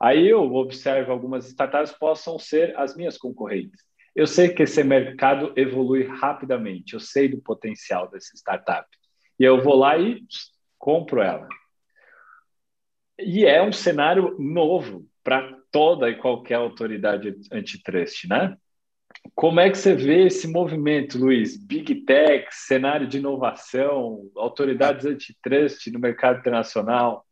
Aí 0.00 0.28
eu 0.28 0.54
observo 0.54 1.12
algumas 1.12 1.46
startups 1.46 1.92
possam 1.92 2.38
ser 2.38 2.76
as 2.78 2.96
minhas 2.96 3.18
concorrentes. 3.18 3.82
Eu 4.14 4.26
sei 4.26 4.48
que 4.48 4.62
esse 4.62 4.82
mercado 4.82 5.52
evolui 5.54 6.04
rapidamente, 6.04 6.94
eu 6.94 7.00
sei 7.00 7.28
do 7.28 7.40
potencial 7.40 8.08
dessa 8.10 8.34
startup. 8.36 8.88
E 9.38 9.44
eu 9.44 9.62
vou 9.62 9.76
lá 9.76 9.98
e 9.98 10.22
compro 10.78 11.20
ela. 11.20 11.46
E 13.18 13.44
é 13.44 13.62
um 13.62 13.72
cenário 13.72 14.36
novo 14.38 15.06
para 15.22 15.58
toda 15.70 16.08
e 16.08 16.16
qualquer 16.16 16.54
autoridade 16.54 17.36
antitrust, 17.52 18.26
né? 18.28 18.56
Como 19.34 19.60
é 19.60 19.70
que 19.70 19.78
você 19.78 19.94
vê 19.94 20.26
esse 20.26 20.48
movimento, 20.48 21.18
Luiz? 21.18 21.56
Big 21.56 22.04
Tech, 22.04 22.48
cenário 22.50 23.06
de 23.06 23.18
inovação, 23.18 24.30
autoridades 24.36 25.06
antitrust 25.06 25.86
no 25.90 25.98
mercado 25.98 26.40
internacional? 26.40 27.26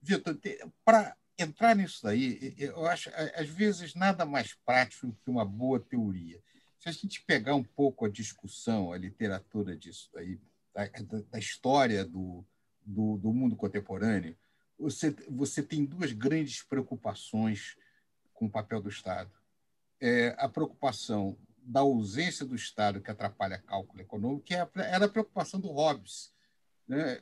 Vitor, 0.00 0.38
para 0.84 1.16
entrar 1.38 1.74
nisso 1.76 2.00
daí, 2.02 2.54
eu 2.58 2.86
acho, 2.86 3.10
às 3.34 3.48
vezes, 3.48 3.94
nada 3.94 4.24
mais 4.24 4.54
prático 4.64 5.14
que 5.22 5.30
uma 5.30 5.44
boa 5.44 5.78
teoria. 5.78 6.40
Se 6.78 6.88
a 6.88 6.92
gente 6.92 7.22
pegar 7.24 7.54
um 7.54 7.64
pouco 7.64 8.06
a 8.06 8.08
discussão, 8.08 8.92
a 8.92 8.98
literatura 8.98 9.76
disso 9.76 10.08
daí, 10.14 10.40
da, 10.74 10.88
da 11.30 11.38
história 11.38 12.04
do, 12.04 12.44
do, 12.84 13.16
do, 13.18 13.32
mundo 13.32 13.56
contemporâneo, 13.56 14.36
você, 14.78 15.14
você 15.28 15.62
tem 15.62 15.84
duas 15.84 16.12
grandes 16.12 16.62
preocupações 16.62 17.76
com 18.32 18.46
o 18.46 18.50
papel 18.50 18.80
do 18.80 18.88
Estado. 18.88 19.30
É 20.00 20.34
a 20.38 20.48
preocupação 20.48 21.36
da 21.62 21.80
ausência 21.80 22.44
do 22.44 22.54
Estado 22.54 23.00
que 23.00 23.10
atrapalha 23.10 23.58
cálculo 23.58 24.00
econômico, 24.00 24.44
que 24.44 24.54
é 24.54 24.68
era 24.76 25.06
a 25.06 25.08
preocupação 25.08 25.58
do 25.58 25.68
Hobbes. 25.68 26.32
Né? 26.86 27.20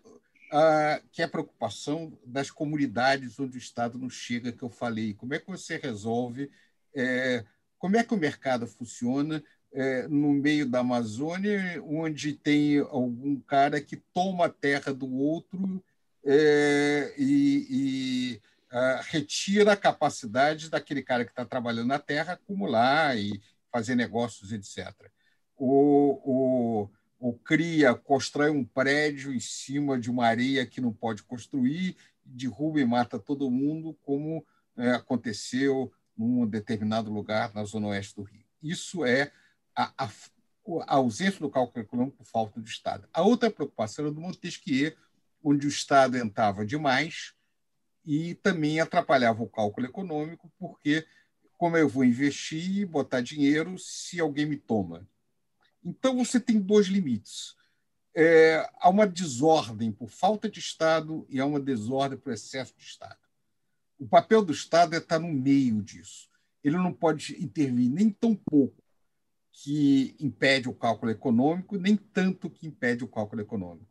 que 1.11 1.21
é 1.21 1.25
a 1.25 1.29
preocupação 1.29 2.17
das 2.25 2.51
comunidades 2.51 3.41
onde 3.41 3.57
o 3.57 3.59
Estado 3.59 3.99
não 3.99 4.09
chega, 4.09 4.53
que 4.53 4.63
eu 4.63 4.69
falei. 4.69 5.15
Como 5.15 5.35
é 5.35 5.39
que 5.39 5.51
você 5.51 5.77
resolve? 5.77 6.49
É, 6.95 7.45
como 7.77 7.97
é 7.97 8.05
que 8.05 8.15
o 8.15 8.19
mercado 8.19 8.67
funciona 8.67 9.43
é, 9.73 10.07
no 10.07 10.33
meio 10.33 10.69
da 10.69 10.81
Amazônia, 10.81 11.83
onde 11.85 12.35
tem 12.35 12.79
algum 12.79 13.41
cara 13.41 13.81
que 13.81 13.97
toma 13.97 14.47
a 14.47 14.49
terra 14.49 14.95
do 14.95 15.13
outro 15.13 15.83
é, 16.25 17.13
e, 17.19 17.67
e 17.69 18.43
retira 19.03 19.73
a 19.73 19.77
capacidade 19.77 20.69
daquele 20.69 21.03
cara 21.03 21.25
que 21.25 21.31
está 21.31 21.45
trabalhando 21.45 21.89
na 21.89 21.99
terra 21.99 22.33
acumular 22.33 23.17
e 23.17 23.41
fazer 23.71 23.95
negócios, 23.95 24.53
etc. 24.53 24.93
Ou 25.57 26.91
cria, 27.45 27.95
constrói 27.95 28.51
um 28.51 28.65
prédio 28.65 29.33
em 29.33 29.41
cima 29.41 29.99
de 29.99 30.11
uma 30.11 30.27
areia 30.27 30.67
que 30.67 30.81
não 30.81 30.93
pode 30.93 31.23
construir, 31.23 31.97
derruba 32.25 32.81
e 32.81 32.85
mata 32.85 33.19
todo 33.19 33.51
mundo, 33.51 33.97
como 34.03 34.45
é, 34.77 34.91
aconteceu 34.91 35.93
num 36.17 36.47
determinado 36.47 37.13
lugar 37.13 37.53
na 37.55 37.65
zona 37.65 37.89
oeste 37.89 38.17
do 38.17 38.23
Rio. 38.23 38.45
Isso 38.63 39.05
é 39.05 39.31
a, 39.77 40.05
a, 40.05 40.11
a 40.87 40.95
ausência 40.97 41.41
do 41.41 41.51
cálculo 41.51 41.85
econômico 41.85 42.19
por 42.19 42.27
falta 42.27 42.61
do 42.61 42.67
Estado. 42.67 43.09
A 43.13 43.23
outra 43.23 43.51
preocupação 43.51 44.07
era 44.07 44.15
do 44.15 44.21
Montesquieu, 44.21 44.95
onde 45.43 45.67
o 45.67 45.69
Estado 45.69 46.17
entrava 46.17 46.65
demais 46.65 47.35
e 48.05 48.35
também 48.37 48.81
atrapalhava 48.81 49.43
o 49.43 49.49
cálculo 49.49 49.87
econômico, 49.87 50.53
porque 50.59 51.07
como 51.57 51.77
eu 51.77 51.89
vou 51.89 52.05
investir 52.05 52.79
e 52.79 52.85
botar 52.85 53.21
dinheiro 53.21 53.79
se 53.79 54.21
alguém 54.21 54.47
me 54.47 54.57
toma? 54.57 55.09
Então, 55.83 56.17
você 56.17 56.41
tem 56.41 56.61
dois 56.61 56.87
limites. 56.87 57.55
É, 58.15 58.69
há 58.81 58.89
uma 58.89 59.07
desordem 59.07 59.91
por 59.91 60.09
falta 60.09 60.49
de 60.49 60.61
Estado 60.61 61.27
e 61.29 61.41
há 61.41 61.47
uma 61.47 61.61
desordem 61.61 62.19
por 62.19 62.33
excesso 62.33 62.75
de 62.77 62.85
Estado. 62.85 63.19
O 63.99 64.07
papel 64.07 64.45
do 64.45 64.53
Estado 64.53 64.95
é 64.95 64.99
estar 64.99 65.19
no 65.19 65.33
meio 65.33 65.83
disso. 65.83 66.29
Ele 66.63 66.77
não 66.77 66.93
pode 66.93 67.43
intervir 67.43 67.91
nem 67.91 68.11
tão 68.11 68.35
pouco 68.35 68.83
que 69.53 70.17
impede 70.19 70.69
o 70.69 70.75
cálculo 70.75 71.13
econômico, 71.13 71.77
nem 71.77 71.97
tanto 71.97 72.51
que 72.51 72.67
impede 72.67 73.05
o 73.05 73.09
cálculo 73.09 73.41
econômico. 73.43 73.89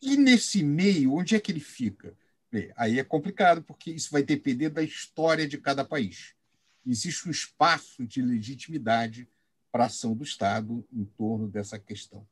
E 0.00 0.16
nesse 0.16 0.62
meio, 0.62 1.14
onde 1.14 1.34
é 1.34 1.40
que 1.40 1.50
ele 1.50 1.60
fica? 1.60 2.16
Bem, 2.52 2.70
aí 2.76 2.98
é 2.98 3.04
complicado, 3.04 3.62
porque 3.62 3.90
isso 3.90 4.10
vai 4.10 4.22
depender 4.22 4.68
da 4.68 4.82
história 4.82 5.48
de 5.48 5.56
cada 5.56 5.82
país. 5.82 6.34
Existe 6.86 7.26
um 7.26 7.30
espaço 7.30 8.06
de 8.06 8.20
legitimidade 8.20 9.26
para 9.70 9.84
a 9.84 9.86
ação 9.86 10.14
do 10.14 10.22
Estado 10.22 10.86
em 10.92 11.02
torno 11.02 11.48
dessa 11.48 11.78
questão. 11.78 12.28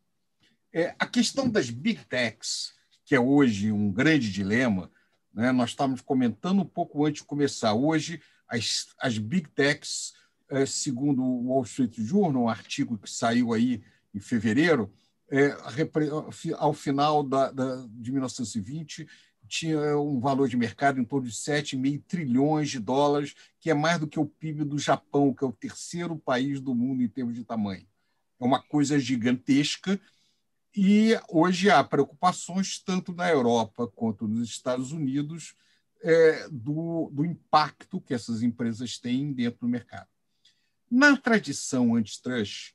É, 0.70 0.94
a 0.98 1.06
questão 1.06 1.48
das 1.48 1.70
big 1.70 2.04
techs, 2.04 2.74
que 3.02 3.14
é 3.14 3.18
hoje 3.18 3.72
um 3.72 3.90
grande 3.90 4.30
dilema, 4.30 4.90
né? 5.32 5.52
nós 5.52 5.70
estávamos 5.70 6.02
comentando 6.02 6.60
um 6.60 6.66
pouco 6.66 7.06
antes 7.06 7.22
de 7.22 7.26
começar. 7.26 7.72
Hoje, 7.72 8.20
as, 8.46 8.88
as 8.98 9.16
big 9.16 9.48
techs, 9.48 10.12
é, 10.50 10.66
segundo 10.66 11.22
o 11.22 11.46
Wall 11.46 11.62
Street 11.62 11.98
Journal, 11.98 12.42
um 12.42 12.48
artigo 12.48 12.98
que 12.98 13.10
saiu 13.10 13.54
aí 13.54 13.82
em 14.14 14.20
fevereiro, 14.20 14.92
é, 15.30 15.56
ao 16.58 16.74
final 16.74 17.22
da, 17.22 17.50
da, 17.52 17.86
de 17.88 18.12
1920, 18.12 19.08
tinha 19.50 19.98
um 19.98 20.20
valor 20.20 20.48
de 20.48 20.56
mercado 20.56 21.00
em 21.00 21.04
torno 21.04 21.26
de 21.26 21.34
7,5 21.34 22.04
trilhões 22.06 22.70
de 22.70 22.78
dólares, 22.78 23.34
que 23.58 23.68
é 23.68 23.74
mais 23.74 23.98
do 23.98 24.06
que 24.06 24.18
o 24.18 24.24
PIB 24.24 24.64
do 24.64 24.78
Japão, 24.78 25.34
que 25.34 25.44
é 25.44 25.46
o 25.46 25.52
terceiro 25.52 26.16
país 26.16 26.60
do 26.60 26.74
mundo 26.74 27.02
em 27.02 27.08
termos 27.08 27.34
de 27.34 27.44
tamanho. 27.44 27.86
É 28.40 28.44
uma 28.44 28.62
coisa 28.62 28.98
gigantesca. 28.98 30.00
E 30.74 31.18
hoje 31.28 31.68
há 31.68 31.82
preocupações, 31.82 32.78
tanto 32.78 33.12
na 33.12 33.28
Europa 33.28 33.88
quanto 33.88 34.28
nos 34.28 34.48
Estados 34.48 34.92
Unidos, 34.92 35.54
é, 36.00 36.48
do, 36.48 37.10
do 37.12 37.24
impacto 37.24 38.00
que 38.00 38.14
essas 38.14 38.42
empresas 38.42 38.98
têm 38.98 39.32
dentro 39.32 39.60
do 39.60 39.68
mercado. 39.68 40.08
Na 40.88 41.16
tradição 41.16 41.96
antitrust, 41.96 42.72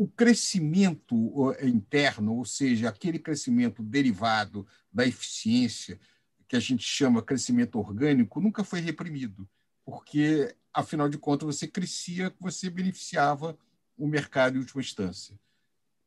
o 0.00 0.08
crescimento 0.08 1.54
interno, 1.62 2.36
ou 2.36 2.44
seja, 2.46 2.88
aquele 2.88 3.18
crescimento 3.18 3.82
derivado 3.82 4.66
da 4.90 5.06
eficiência, 5.06 6.00
que 6.48 6.56
a 6.56 6.58
gente 6.58 6.82
chama 6.82 7.20
crescimento 7.20 7.78
orgânico, 7.78 8.40
nunca 8.40 8.64
foi 8.64 8.80
reprimido, 8.80 9.46
porque, 9.84 10.56
afinal 10.72 11.06
de 11.06 11.18
contas, 11.18 11.54
você 11.54 11.68
crescia, 11.68 12.34
você 12.40 12.70
beneficiava 12.70 13.58
o 13.94 14.08
mercado 14.08 14.56
em 14.56 14.60
última 14.60 14.80
instância. 14.80 15.38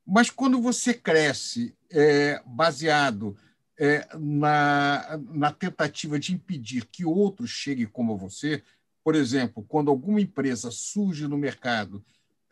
Mas 0.04 0.32
quando 0.32 0.60
você 0.60 0.96
cresce 0.96 1.78
é, 1.92 2.42
baseado 2.48 3.38
é, 3.78 4.08
na, 4.18 5.20
na 5.30 5.52
tentativa 5.52 6.18
de 6.18 6.34
impedir 6.34 6.88
que 6.88 7.06
outros 7.06 7.52
cheguem 7.52 7.86
como 7.86 8.18
você, 8.18 8.64
por 9.04 9.14
exemplo, 9.14 9.64
quando 9.64 9.92
alguma 9.92 10.20
empresa 10.20 10.72
surge 10.72 11.28
no 11.28 11.38
mercado 11.38 12.04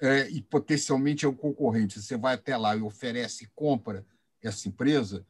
é, 0.02 0.28
e 0.30 0.42
potencialmente 0.42 1.26
é 1.26 1.30
um 1.30 1.36
concorrente, 1.36 2.02
você 2.02 2.18
vai 2.18 2.34
até 2.34 2.58
lá 2.58 2.76
e 2.76 2.82
oferece 2.82 3.44
e 3.44 3.52
compra 3.54 4.06
essa 4.42 4.68
empresa, 4.68 5.26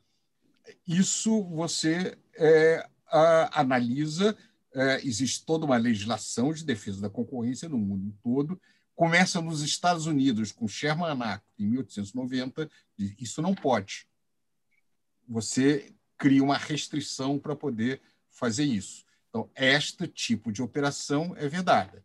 isso 0.87 1.43
você 1.49 2.17
é, 2.35 2.87
a, 3.07 3.61
analisa. 3.61 4.37
É, 4.73 5.05
existe 5.05 5.45
toda 5.45 5.65
uma 5.65 5.75
legislação 5.75 6.53
de 6.53 6.63
defesa 6.63 7.01
da 7.01 7.09
concorrência 7.09 7.67
no 7.67 7.77
mundo 7.77 8.15
todo. 8.23 8.59
Começa 8.95 9.41
nos 9.41 9.61
Estados 9.61 10.05
Unidos 10.05 10.51
com 10.53 10.67
Sherman 10.67 11.21
Act, 11.21 11.45
em 11.59 11.67
1890. 11.67 12.69
Isso 13.19 13.41
não 13.41 13.53
pode. 13.53 14.07
Você 15.27 15.93
cria 16.17 16.43
uma 16.43 16.57
restrição 16.57 17.37
para 17.37 17.55
poder 17.55 18.01
fazer 18.29 18.63
isso. 18.63 19.03
Então, 19.29 19.49
este 19.55 20.07
tipo 20.07 20.51
de 20.51 20.61
operação 20.61 21.35
é 21.35 21.49
vedada. 21.49 22.03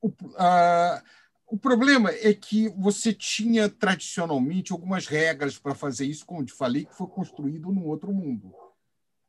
O, 0.00 0.12
a, 0.36 1.02
o 1.48 1.56
problema 1.56 2.10
é 2.10 2.34
que 2.34 2.68
você 2.70 3.12
tinha 3.12 3.68
tradicionalmente 3.68 4.72
algumas 4.72 5.06
regras 5.06 5.58
para 5.58 5.76
fazer 5.76 6.04
isso, 6.04 6.26
como 6.26 6.44
te 6.44 6.52
falei, 6.52 6.84
que 6.84 6.94
foi 6.94 7.06
construído 7.06 7.70
num 7.70 7.86
outro 7.86 8.12
mundo. 8.12 8.52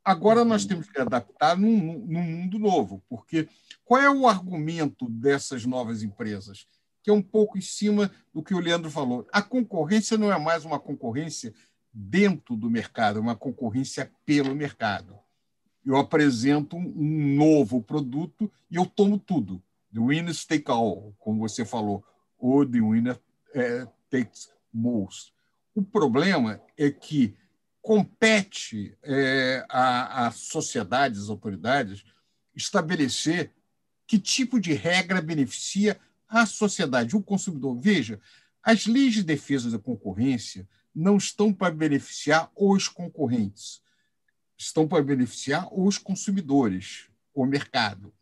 Agora 0.04 0.44
nós 0.44 0.62
uhum. 0.62 0.68
temos 0.68 0.90
que 0.90 1.00
adaptar 1.00 1.56
num, 1.56 1.98
num 2.06 2.22
mundo 2.22 2.58
novo, 2.58 3.02
porque 3.08 3.48
qual 3.84 4.00
é 4.00 4.10
o 4.10 4.26
argumento 4.26 5.08
dessas 5.08 5.64
novas 5.64 6.02
empresas? 6.02 6.66
Que 7.02 7.10
é 7.10 7.12
um 7.12 7.22
pouco 7.22 7.56
em 7.56 7.60
cima 7.60 8.10
do 8.34 8.42
que 8.42 8.54
o 8.54 8.58
Leandro 8.58 8.90
falou. 8.90 9.26
A 9.32 9.40
concorrência 9.40 10.18
não 10.18 10.32
é 10.32 10.38
mais 10.38 10.64
uma 10.64 10.80
concorrência 10.80 11.54
dentro 11.92 12.56
do 12.56 12.68
mercado, 12.68 13.18
é 13.18 13.22
uma 13.22 13.36
concorrência 13.36 14.10
pelo 14.26 14.54
mercado. 14.56 15.16
Eu 15.86 15.96
apresento 15.96 16.76
um 16.76 17.36
novo 17.36 17.80
produto 17.80 18.50
e 18.68 18.76
eu 18.76 18.86
tomo 18.86 19.18
tudo 19.18 19.62
the 19.92 20.00
winners 20.00 20.44
take 20.44 20.70
all, 20.70 21.14
como 21.18 21.40
você 21.40 21.64
falou, 21.64 22.04
ou 22.38 22.64
the 22.64 22.80
winner 22.80 23.18
é, 23.54 23.86
takes 24.10 24.50
most. 24.72 25.32
O 25.74 25.82
problema 25.82 26.60
é 26.76 26.90
que 26.90 27.34
compete 27.80 28.96
é, 29.02 29.64
a, 29.68 30.26
a 30.26 30.30
sociedade, 30.30 31.18
às 31.18 31.28
autoridades, 31.28 32.04
estabelecer 32.54 33.52
que 34.06 34.18
tipo 34.18 34.60
de 34.60 34.72
regra 34.72 35.22
beneficia 35.22 35.98
a 36.28 36.44
sociedade, 36.44 37.16
o 37.16 37.22
consumidor. 37.22 37.78
Veja, 37.80 38.20
as 38.62 38.86
leis 38.86 39.14
de 39.14 39.22
defesa 39.22 39.70
da 39.70 39.78
concorrência 39.78 40.68
não 40.94 41.16
estão 41.16 41.52
para 41.52 41.74
beneficiar 41.74 42.50
os 42.56 42.88
concorrentes, 42.88 43.80
estão 44.56 44.86
para 44.88 45.02
beneficiar 45.02 45.68
os 45.72 45.96
consumidores, 45.96 47.08
o 47.32 47.46
mercado. 47.46 48.12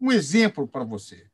Um 0.00 0.10
exemplo 0.10 0.66
para 0.66 0.84
você. 0.84 1.26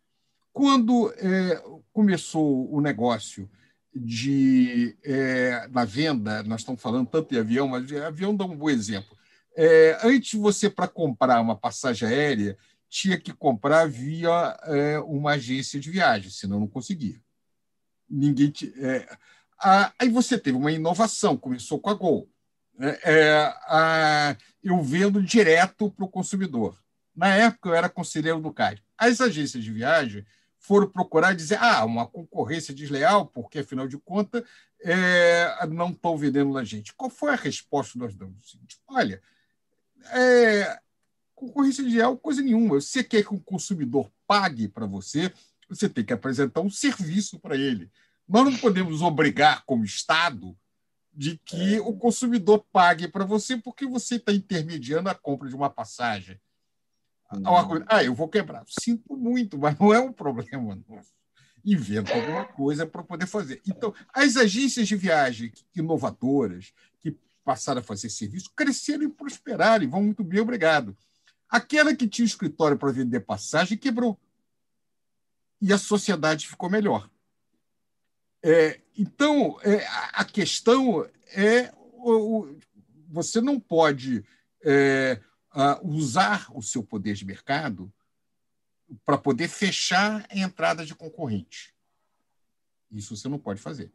Quando 0.52 1.12
é, 1.18 1.62
começou 1.92 2.72
o 2.72 2.80
negócio 2.80 3.48
de 3.94 4.96
é, 5.04 5.68
na 5.68 5.84
venda, 5.84 6.42
nós 6.42 6.60
estamos 6.60 6.82
falando 6.82 7.08
tanto 7.08 7.30
de 7.30 7.38
avião, 7.38 7.68
mas 7.68 7.90
avião 7.92 8.36
dá 8.36 8.44
um 8.44 8.56
bom 8.56 8.68
exemplo. 8.68 9.16
É, 9.56 9.98
antes 10.02 10.38
você 10.38 10.68
para 10.68 10.88
comprar 10.88 11.40
uma 11.40 11.56
passagem 11.56 12.08
aérea 12.08 12.58
tinha 12.88 13.18
que 13.18 13.32
comprar 13.32 13.88
via 13.88 14.58
é, 14.64 14.98
uma 15.00 15.32
agência 15.32 15.80
de 15.80 15.90
viagem, 15.90 16.30
senão 16.30 16.60
não 16.60 16.68
conseguia. 16.68 17.20
Ninguém 18.08 18.50
te, 18.50 18.72
é, 18.78 19.08
a, 19.58 19.92
aí 19.98 20.08
você 20.08 20.38
teve 20.38 20.56
uma 20.56 20.72
inovação, 20.72 21.36
começou 21.36 21.80
com 21.80 21.90
a 21.90 21.94
Gol. 21.94 22.28
É, 22.78 23.12
é, 23.12 23.54
a, 23.66 24.36
eu 24.62 24.82
vendo 24.82 25.22
direto 25.22 25.90
para 25.90 26.04
o 26.04 26.08
consumidor. 26.08 26.78
Na 27.16 27.28
época, 27.34 27.70
eu 27.70 27.74
era 27.74 27.88
conselheiro 27.88 28.40
do 28.40 28.52
CAD. 28.52 28.82
As 28.98 29.20
agências 29.20 29.64
de 29.64 29.72
viagem 29.72 30.24
foram 30.58 30.88
procurar 30.88 31.34
dizer 31.34 31.58
ah, 31.60 31.84
uma 31.84 32.06
concorrência 32.06 32.74
desleal, 32.74 33.26
porque, 33.26 33.60
afinal 33.60 33.88
de 33.88 33.96
contas, 33.98 34.42
é, 34.82 35.66
não 35.68 35.90
estão 35.90 36.16
vendendo 36.18 36.52
na 36.52 36.62
gente. 36.62 36.92
Qual 36.94 37.08
foi 37.08 37.30
a 37.30 37.36
resposta 37.36 37.92
que 37.92 37.98
nós 37.98 38.14
damos? 38.14 38.58
Olha, 38.88 39.22
é, 40.12 40.78
concorrência 41.34 41.82
desleal, 41.82 42.18
coisa 42.18 42.42
nenhuma. 42.42 42.80
Você 42.80 43.02
quer 43.02 43.22
que 43.22 43.34
o 43.34 43.40
consumidor 43.40 44.10
pague 44.26 44.68
para 44.68 44.86
você, 44.86 45.32
você 45.68 45.88
tem 45.88 46.04
que 46.04 46.12
apresentar 46.12 46.60
um 46.60 46.70
serviço 46.70 47.38
para 47.38 47.56
ele. 47.56 47.90
Nós 48.28 48.44
não 48.44 48.56
podemos 48.58 49.02
obrigar, 49.02 49.64
como 49.64 49.84
Estado, 49.84 50.56
de 51.12 51.38
que 51.44 51.80
o 51.80 51.94
consumidor 51.94 52.64
pague 52.72 53.08
para 53.08 53.24
você 53.24 53.56
porque 53.56 53.86
você 53.86 54.16
está 54.16 54.32
intermediando 54.32 55.08
a 55.08 55.14
compra 55.14 55.48
de 55.48 55.54
uma 55.54 55.70
passagem. 55.70 56.38
Uhum. 57.32 57.84
Ah, 57.88 58.04
eu 58.04 58.14
vou 58.14 58.28
quebrar. 58.28 58.64
Sinto 58.68 59.16
muito, 59.16 59.58
mas 59.58 59.78
não 59.78 59.92
é 59.92 60.00
um 60.00 60.12
problema. 60.12 60.78
Inventa 61.64 62.14
alguma 62.14 62.44
coisa 62.44 62.86
para 62.86 63.02
poder 63.02 63.26
fazer. 63.26 63.60
Então, 63.66 63.92
as 64.14 64.36
agências 64.36 64.86
de 64.86 64.94
viagem 64.94 65.52
inovadoras, 65.74 66.72
que 67.00 67.18
passaram 67.44 67.80
a 67.80 67.84
fazer 67.84 68.10
serviço, 68.10 68.52
cresceram 68.54 69.02
e 69.04 69.08
prosperaram 69.08 69.84
e 69.84 69.88
vão 69.88 70.02
muito 70.02 70.22
bem, 70.22 70.40
obrigado. 70.40 70.96
Aquela 71.48 71.94
que 71.94 72.08
tinha 72.08 72.26
escritório 72.26 72.78
para 72.78 72.92
vender 72.92 73.20
passagem 73.20 73.76
quebrou. 73.76 74.18
E 75.60 75.72
a 75.72 75.78
sociedade 75.78 76.46
ficou 76.46 76.70
melhor. 76.70 77.10
É, 78.42 78.80
então, 78.96 79.58
é, 79.62 79.84
a 80.12 80.24
questão 80.24 81.04
é: 81.34 81.72
o, 81.94 82.56
você 83.08 83.40
não 83.40 83.58
pode 83.58 84.24
é, 84.64 85.20
usar 85.82 86.46
o 86.54 86.62
seu 86.62 86.82
poder 86.82 87.14
de 87.14 87.24
mercado 87.24 87.92
para 89.04 89.18
poder 89.18 89.48
fechar 89.48 90.26
a 90.30 90.38
entrada 90.38 90.84
de 90.84 90.94
concorrente. 90.94 91.74
Isso 92.90 93.16
você 93.16 93.28
não 93.28 93.38
pode 93.38 93.60
fazer. 93.60 93.90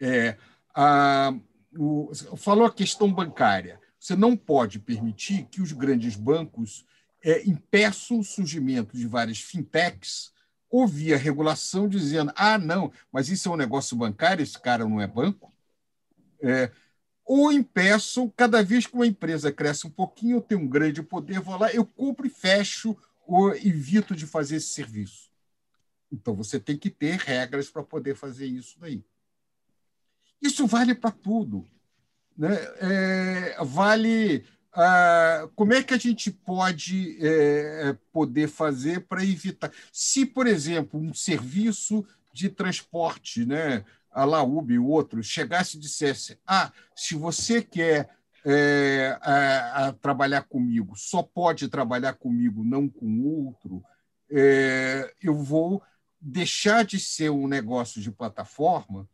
É, 0.00 0.36
a, 0.74 1.32
o, 1.76 2.10
falou 2.36 2.66
a 2.66 2.72
questão 2.72 3.12
bancária. 3.12 3.80
Você 3.98 4.14
não 4.14 4.36
pode 4.36 4.78
permitir 4.78 5.44
que 5.46 5.60
os 5.60 5.72
grandes 5.72 6.16
bancos 6.16 6.84
é, 7.22 7.42
impeçam 7.48 8.20
o 8.20 8.24
surgimento 8.24 8.96
de 8.96 9.06
várias 9.06 9.40
fintechs 9.40 10.32
ou 10.70 10.86
via 10.86 11.16
regulação 11.16 11.88
dizendo 11.88 12.32
ah, 12.36 12.58
não, 12.58 12.92
mas 13.10 13.28
isso 13.28 13.48
é 13.48 13.52
um 13.52 13.56
negócio 13.56 13.96
bancário, 13.96 14.42
esse 14.42 14.58
cara 14.58 14.86
não 14.86 15.00
é 15.00 15.06
banco. 15.06 15.52
É, 16.40 16.70
ou 17.28 17.52
impeço, 17.52 18.32
cada 18.34 18.62
vez 18.62 18.86
que 18.86 18.94
uma 18.94 19.06
empresa 19.06 19.52
cresce 19.52 19.86
um 19.86 19.90
pouquinho, 19.90 20.38
eu 20.38 20.40
tenho 20.40 20.62
um 20.62 20.66
grande 20.66 21.02
poder, 21.02 21.40
vou 21.40 21.58
lá, 21.58 21.70
eu 21.70 21.84
compro 21.84 22.26
e 22.26 22.30
fecho 22.30 22.96
ou 23.26 23.54
evito 23.54 24.16
de 24.16 24.26
fazer 24.26 24.56
esse 24.56 24.68
serviço. 24.68 25.28
Então, 26.10 26.34
você 26.34 26.58
tem 26.58 26.78
que 26.78 26.88
ter 26.88 27.18
regras 27.18 27.68
para 27.68 27.82
poder 27.82 28.16
fazer 28.16 28.46
isso 28.46 28.80
daí. 28.80 29.04
Isso 30.40 30.66
vale 30.66 30.94
para 30.94 31.10
tudo. 31.10 31.68
Né? 32.34 32.56
É, 32.80 33.62
vale. 33.62 34.46
Ah, 34.72 35.50
como 35.54 35.74
é 35.74 35.82
que 35.82 35.92
a 35.92 35.98
gente 35.98 36.30
pode 36.30 37.18
é, 37.20 37.94
poder 38.10 38.48
fazer 38.48 39.00
para 39.00 39.22
evitar? 39.22 39.70
Se, 39.92 40.24
por 40.24 40.46
exemplo, 40.46 40.98
um 40.98 41.12
serviço 41.12 42.06
de 42.32 42.48
transporte, 42.48 43.44
né, 43.44 43.84
a 44.10 44.24
Laúbe 44.24 44.74
e 44.74 44.78
outros, 44.78 45.26
chegasse 45.26 45.76
e 45.76 45.80
dissesse: 45.80 46.38
ah, 46.46 46.72
se 46.94 47.14
você 47.14 47.62
quer 47.62 48.08
é, 48.44 49.18
a, 49.20 49.88
a 49.88 49.92
trabalhar 49.92 50.42
comigo, 50.42 50.94
só 50.96 51.22
pode 51.22 51.68
trabalhar 51.68 52.14
comigo, 52.14 52.64
não 52.64 52.88
com 52.88 53.20
outro, 53.22 53.82
é, 54.30 55.12
eu 55.22 55.34
vou 55.34 55.82
deixar 56.20 56.84
de 56.84 56.98
ser 56.98 57.30
um 57.30 57.46
negócio 57.46 58.00
de 58.00 58.10
plataforma 58.10 59.08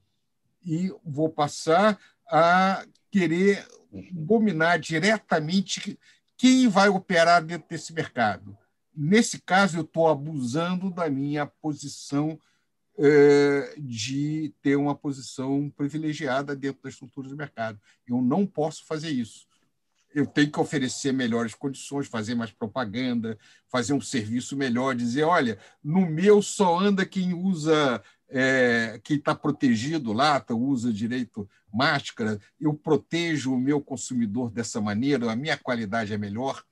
e 0.65 0.93
vou 1.05 1.29
passar 1.29 1.99
a 2.31 2.85
querer 3.11 3.67
dominar 4.13 4.79
diretamente 4.79 5.99
quem 6.37 6.67
vai 6.69 6.89
operar 6.89 7.45
dentro 7.45 7.69
desse 7.69 7.93
mercado. 7.93 8.57
Nesse 8.97 9.41
caso, 9.41 9.79
eu 9.79 9.83
estou 9.83 10.09
abusando 10.09 10.91
da 10.91 11.09
minha 11.11 11.47
posição 11.47 12.39
de 13.77 14.55
ter 14.63 14.77
uma 14.77 14.95
posição 14.95 15.71
privilegiada 15.77 16.55
dentro 16.55 16.83
das 16.83 16.95
estruturas 16.95 17.31
do 17.31 17.37
mercado. 17.37 17.81
Eu 18.07 18.23
não 18.23 18.47
posso 18.47 18.85
fazer 18.87 19.11
isso. 19.11 19.47
Eu 20.15 20.27
tenho 20.27 20.51
que 20.51 20.61
oferecer 20.61 21.13
melhores 21.13 21.55
condições, 21.55 22.07
fazer 22.07 22.37
mais 22.37 22.53
propaganda, 22.53 23.37
fazer 23.69 23.95
um 23.95 24.01
serviço 24.01 24.57
melhor, 24.57 24.95
dizer, 24.95 25.25
olha, 25.25 25.59
no 25.83 26.07
meu 26.07 26.41
só 26.41 26.79
anda 26.79 27.05
quem 27.05 27.35
usa, 27.35 28.01
é, 28.29 29.01
quem 29.03 29.17
está 29.17 29.35
protegido 29.35 30.13
lá, 30.13 30.45
usa 30.51 30.93
direito 30.93 31.49
máscara, 31.73 32.39
eu 32.61 32.73
protejo 32.73 33.53
o 33.53 33.59
meu 33.59 33.81
consumidor 33.81 34.53
dessa 34.53 34.81
maneira, 34.81 35.33
a 35.33 35.37
minha 35.37 35.59
qualidade 35.59 36.13
é 36.13 36.19
melhor. 36.19 36.63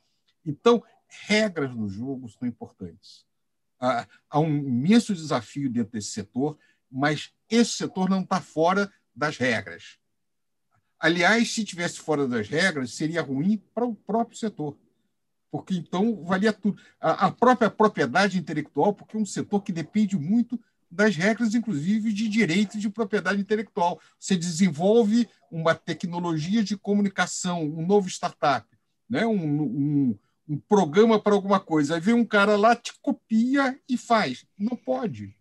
Então, 0.47 0.81
regras 1.27 1.75
no 1.75 1.89
jogo 1.89 2.29
são 2.29 2.47
importantes 2.47 3.27
há 4.31 4.39
um 4.39 4.57
imenso 4.59 5.15
desafio 5.15 5.69
dentro 5.69 5.93
desse 5.93 6.11
setor, 6.11 6.57
mas 6.91 7.33
esse 7.51 7.73
setor 7.73 8.09
não 8.09 8.21
está 8.21 8.41
fora 8.41 8.91
das 9.15 9.37
regras. 9.37 9.99
Aliás, 11.01 11.53
se 11.53 11.65
tivesse 11.65 11.99
fora 11.99 12.29
das 12.29 12.49
regras, 12.49 12.95
seria 12.95 13.21
ruim 13.21 13.61
para 13.75 13.85
o 13.85 13.95
próprio 13.95 14.39
setor, 14.39 14.79
porque 15.51 15.75
então 15.75 16.25
valia 16.25 16.53
tudo. 16.53 16.81
A, 17.01 17.31
própria 17.31 17.69
propriedade 17.69 18.39
intelectual, 18.39 18.95
porque 18.95 19.17
é 19.17 19.21
um 19.21 19.27
setor 19.27 19.63
que 19.63 19.73
depende 19.73 20.17
muito 20.17 20.59
das 20.89 21.17
regras, 21.17 21.55
inclusive 21.55 22.13
de 22.13 22.29
direitos 22.29 22.81
de 22.81 22.89
propriedade 22.89 23.41
intelectual. 23.41 24.01
Você 24.19 24.37
desenvolve 24.37 25.29
uma 25.51 25.75
tecnologia 25.75 26.63
de 26.63 26.77
comunicação, 26.77 27.65
um 27.65 27.85
novo 27.85 28.09
startup, 28.09 28.67
né? 29.09 29.27
um, 29.27 29.63
um 29.63 30.19
um 30.49 30.59
programa 30.59 31.21
para 31.21 31.35
alguma 31.35 31.61
coisa. 31.61 31.95
Aí 31.95 32.01
vem 32.01 32.15
um 32.15 32.25
cara 32.25 32.57
lá, 32.57 32.75
te 32.75 32.93
copia 33.01 33.79
e 33.89 33.97
faz. 33.97 34.45
Não 34.59 34.77
pode. 34.77 35.35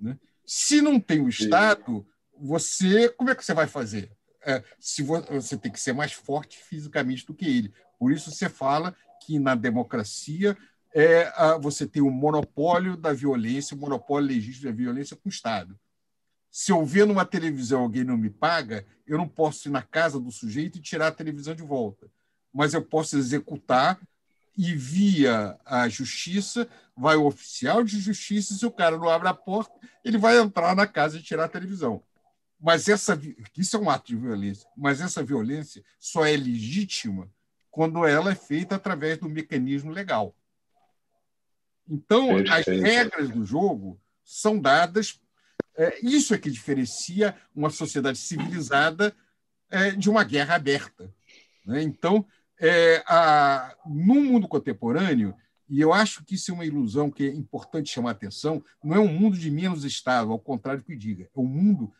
Né? 0.00 0.18
Se 0.44 0.80
não 0.80 1.00
tem 1.00 1.20
o 1.20 1.28
Estado, 1.28 2.06
você 2.38 3.08
como 3.10 3.30
é 3.30 3.34
que 3.34 3.44
você 3.44 3.54
vai 3.54 3.66
fazer? 3.66 4.10
É, 4.44 4.62
se 4.78 5.02
você 5.02 5.56
tem 5.56 5.72
que 5.72 5.80
ser 5.80 5.92
mais 5.92 6.12
forte 6.12 6.58
fisicamente 6.58 7.26
do 7.26 7.34
que 7.34 7.46
ele. 7.46 7.72
Por 7.98 8.12
isso 8.12 8.30
você 8.30 8.48
fala 8.48 8.94
que 9.24 9.38
na 9.38 9.54
democracia 9.54 10.56
é, 10.94 11.32
você 11.60 11.86
tem 11.86 12.00
o 12.00 12.10
monopólio 12.10 12.96
da 12.96 13.12
violência, 13.12 13.76
o 13.76 13.80
monopólio 13.80 14.28
legítimo 14.28 14.66
da 14.66 14.76
violência 14.76 15.16
com 15.16 15.28
o 15.28 15.32
Estado. 15.32 15.78
Se 16.48 16.70
eu 16.70 16.86
ver 16.86 17.06
numa 17.06 17.24
televisão 17.24 17.82
alguém 17.82 18.04
não 18.04 18.16
me 18.16 18.30
paga, 18.30 18.86
eu 19.06 19.18
não 19.18 19.28
posso 19.28 19.68
ir 19.68 19.72
na 19.72 19.82
casa 19.82 20.20
do 20.20 20.30
sujeito 20.30 20.78
e 20.78 20.80
tirar 20.80 21.08
a 21.08 21.12
televisão 21.12 21.54
de 21.54 21.62
volta 21.62 22.08
mas 22.56 22.72
eu 22.72 22.80
posso 22.80 23.18
executar 23.18 24.00
e 24.56 24.74
via 24.74 25.58
a 25.66 25.86
justiça 25.90 26.66
vai 26.96 27.14
o 27.14 27.26
oficial 27.26 27.84
de 27.84 28.00
justiça, 28.00 28.54
se 28.54 28.64
o 28.64 28.70
cara 28.70 28.96
não 28.96 29.10
abre 29.10 29.28
a 29.28 29.34
porta, 29.34 29.74
ele 30.02 30.16
vai 30.16 30.38
entrar 30.38 30.74
na 30.74 30.86
casa 30.86 31.18
e 31.18 31.22
tirar 31.22 31.44
a 31.44 31.48
televisão. 31.48 32.02
Mas 32.58 32.88
essa 32.88 33.20
isso 33.54 33.76
é 33.76 33.78
um 33.78 33.90
ato 33.90 34.06
de 34.06 34.16
violência, 34.16 34.66
mas 34.74 35.02
essa 35.02 35.22
violência 35.22 35.84
só 36.00 36.24
é 36.24 36.34
legítima 36.34 37.30
quando 37.70 38.06
ela 38.06 38.32
é 38.32 38.34
feita 38.34 38.76
através 38.76 39.18
do 39.18 39.28
mecanismo 39.28 39.90
legal. 39.90 40.34
Então, 41.86 42.38
as 42.50 42.64
regras 42.64 43.28
do 43.28 43.44
jogo 43.44 44.00
são 44.24 44.58
dadas. 44.58 45.20
É, 45.76 45.98
isso 46.02 46.34
é 46.34 46.38
que 46.38 46.50
diferencia 46.50 47.36
uma 47.54 47.68
sociedade 47.68 48.16
civilizada 48.16 49.14
é, 49.68 49.90
de 49.90 50.08
uma 50.08 50.24
guerra 50.24 50.54
aberta. 50.54 51.14
Né? 51.66 51.82
Então, 51.82 52.24
é, 52.60 53.02
a, 53.06 53.76
no 53.86 54.14
mundo 54.22 54.48
contemporâneo, 54.48 55.34
e 55.68 55.80
eu 55.80 55.92
acho 55.92 56.24
que 56.24 56.36
isso 56.36 56.50
é 56.50 56.54
uma 56.54 56.64
ilusão 56.64 57.10
que 57.10 57.24
é 57.24 57.34
importante 57.34 57.90
chamar 57.90 58.10
a 58.10 58.12
atenção, 58.12 58.64
não 58.82 58.94
é 58.94 59.00
um 59.00 59.12
mundo 59.12 59.36
de 59.36 59.50
menos 59.50 59.84
Estado, 59.84 60.30
ao 60.30 60.38
contrário 60.38 60.80
do 60.80 60.86
que 60.86 60.96
diga, 60.96 61.24
é 61.24 61.40
um 61.40 61.46
mundo 61.46 61.92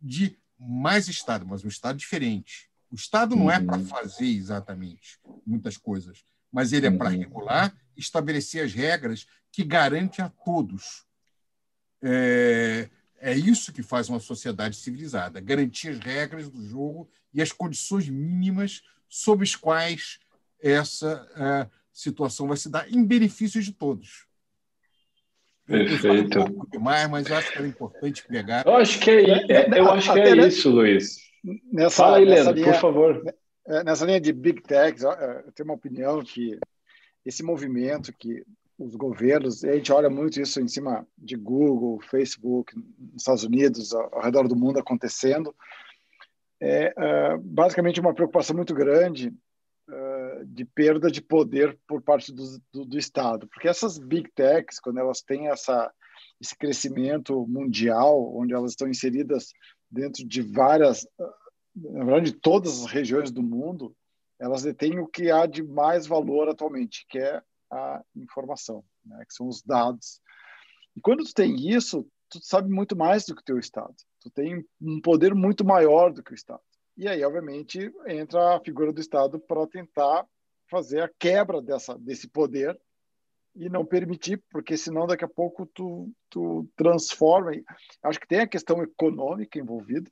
de 0.00 0.38
mais 0.58 1.08
Estado, 1.08 1.46
mas 1.46 1.64
um 1.64 1.68
Estado 1.68 1.96
diferente. 1.96 2.70
O 2.90 2.94
Estado 2.94 3.34
não 3.34 3.50
é 3.50 3.58
para 3.58 3.78
uhum. 3.78 3.86
fazer 3.86 4.26
exatamente 4.26 5.18
muitas 5.44 5.76
coisas, 5.76 6.24
mas 6.52 6.72
ele 6.72 6.86
é 6.86 6.90
para 6.90 7.10
uhum. 7.10 7.18
regular, 7.18 7.74
estabelecer 7.96 8.64
as 8.64 8.72
regras 8.72 9.26
que 9.50 9.64
garantem 9.64 10.24
a 10.24 10.28
todos. 10.28 11.04
É, 12.02 12.88
é 13.24 13.34
isso 13.34 13.72
que 13.72 13.82
faz 13.82 14.10
uma 14.10 14.20
sociedade 14.20 14.76
civilizada, 14.76 15.40
garantir 15.40 15.88
as 15.88 15.98
regras 15.98 16.50
do 16.50 16.62
jogo 16.62 17.08
e 17.32 17.40
as 17.40 17.50
condições 17.50 18.06
mínimas 18.06 18.82
sob 19.08 19.42
os 19.42 19.56
quais 19.56 20.18
essa 20.60 21.26
é, 21.34 21.66
situação 21.90 22.46
vai 22.48 22.58
se 22.58 22.68
dar 22.68 22.86
em 22.92 23.02
benefício 23.02 23.62
de 23.62 23.72
todos. 23.72 24.26
Perfeito. 25.66 26.38
Eu 26.38 26.44
um 26.44 26.52
pouco 26.52 26.70
demais, 26.70 27.08
mas 27.08 27.32
acho 27.32 27.50
que 27.50 27.58
era 27.58 27.66
importante 27.66 28.26
pegar. 28.28 28.66
Eu 28.66 28.76
acho 28.76 29.00
que 29.00 29.10
é, 29.10 29.52
é 29.52 29.80
eu 29.80 29.90
acho 29.90 30.12
que 30.12 30.20
é 30.20 30.46
isso, 30.46 30.68
Luiz. 30.68 31.16
Nessa, 31.72 31.96
Fala 31.96 32.18
aí, 32.18 32.26
Leandro, 32.26 32.52
linha, 32.52 32.72
por 32.72 32.80
favor. 32.80 33.34
É, 33.66 33.84
nessa 33.84 34.04
linha 34.04 34.20
de 34.20 34.34
Big 34.34 34.62
Techs, 34.62 35.02
eu 35.02 35.50
tenho 35.54 35.70
uma 35.70 35.74
opinião 35.74 36.22
que 36.22 36.58
esse 37.24 37.42
movimento 37.42 38.12
que 38.12 38.44
os 38.84 38.94
governos, 38.96 39.64
a 39.64 39.72
gente 39.72 39.90
olha 39.90 40.10
muito 40.10 40.40
isso 40.40 40.60
em 40.60 40.68
cima 40.68 41.06
de 41.16 41.36
Google, 41.36 42.00
Facebook, 42.02 42.76
nos 42.76 43.22
Estados 43.22 43.42
Unidos, 43.42 43.94
ao 43.94 44.20
redor 44.20 44.46
do 44.46 44.54
mundo 44.54 44.78
acontecendo, 44.78 45.54
é 46.60 46.92
uh, 46.96 47.38
basicamente 47.40 47.98
uma 47.98 48.14
preocupação 48.14 48.54
muito 48.54 48.74
grande 48.74 49.28
uh, 49.88 50.44
de 50.46 50.64
perda 50.66 51.10
de 51.10 51.22
poder 51.22 51.78
por 51.86 52.02
parte 52.02 52.30
do, 52.32 52.44
do, 52.72 52.84
do, 52.84 52.98
Estado, 52.98 53.48
porque 53.48 53.68
essas 53.68 53.98
big 53.98 54.30
techs, 54.34 54.78
quando 54.78 54.98
elas 54.98 55.22
têm 55.22 55.48
essa, 55.48 55.90
esse 56.40 56.56
crescimento 56.56 57.46
mundial, 57.46 58.36
onde 58.36 58.52
elas 58.52 58.72
estão 58.72 58.88
inseridas 58.88 59.52
dentro 59.90 60.26
de 60.26 60.42
várias, 60.42 61.06
na 61.74 62.04
verdade, 62.04 62.32
de 62.32 62.36
todas 62.38 62.82
as 62.82 62.90
regiões 62.90 63.30
do 63.30 63.42
mundo, 63.42 63.96
elas 64.38 64.62
detêm 64.62 64.98
o 64.98 65.06
que 65.06 65.30
há 65.30 65.46
de 65.46 65.62
mais 65.62 66.06
valor 66.06 66.48
atualmente, 66.48 67.06
que 67.08 67.18
é 67.18 67.40
a 67.70 68.02
informação, 68.16 68.84
né, 69.04 69.24
que 69.26 69.34
são 69.34 69.48
os 69.48 69.62
dados. 69.62 70.20
E 70.96 71.00
quando 71.00 71.24
tu 71.24 71.34
tem 71.34 71.54
isso, 71.68 72.06
tu 72.28 72.38
sabe 72.42 72.70
muito 72.70 72.96
mais 72.96 73.24
do 73.24 73.34
que 73.34 73.42
o 73.42 73.44
teu 73.44 73.58
Estado. 73.58 73.94
Tu 74.20 74.30
tem 74.30 74.64
um 74.80 75.00
poder 75.00 75.34
muito 75.34 75.64
maior 75.64 76.12
do 76.12 76.22
que 76.22 76.32
o 76.32 76.34
Estado. 76.34 76.62
E 76.96 77.08
aí, 77.08 77.24
obviamente, 77.24 77.92
entra 78.06 78.56
a 78.56 78.60
figura 78.60 78.92
do 78.92 79.00
Estado 79.00 79.40
para 79.40 79.66
tentar 79.66 80.26
fazer 80.70 81.02
a 81.02 81.10
quebra 81.18 81.60
dessa, 81.60 81.98
desse 81.98 82.28
poder 82.28 82.78
e 83.54 83.68
não 83.68 83.84
permitir, 83.84 84.42
porque 84.50 84.76
senão 84.76 85.06
daqui 85.06 85.24
a 85.24 85.28
pouco 85.28 85.66
tu, 85.66 86.10
tu 86.30 86.68
transforma. 86.76 87.52
Acho 88.02 88.20
que 88.20 88.26
tem 88.26 88.40
a 88.40 88.48
questão 88.48 88.82
econômica 88.82 89.58
envolvida, 89.58 90.10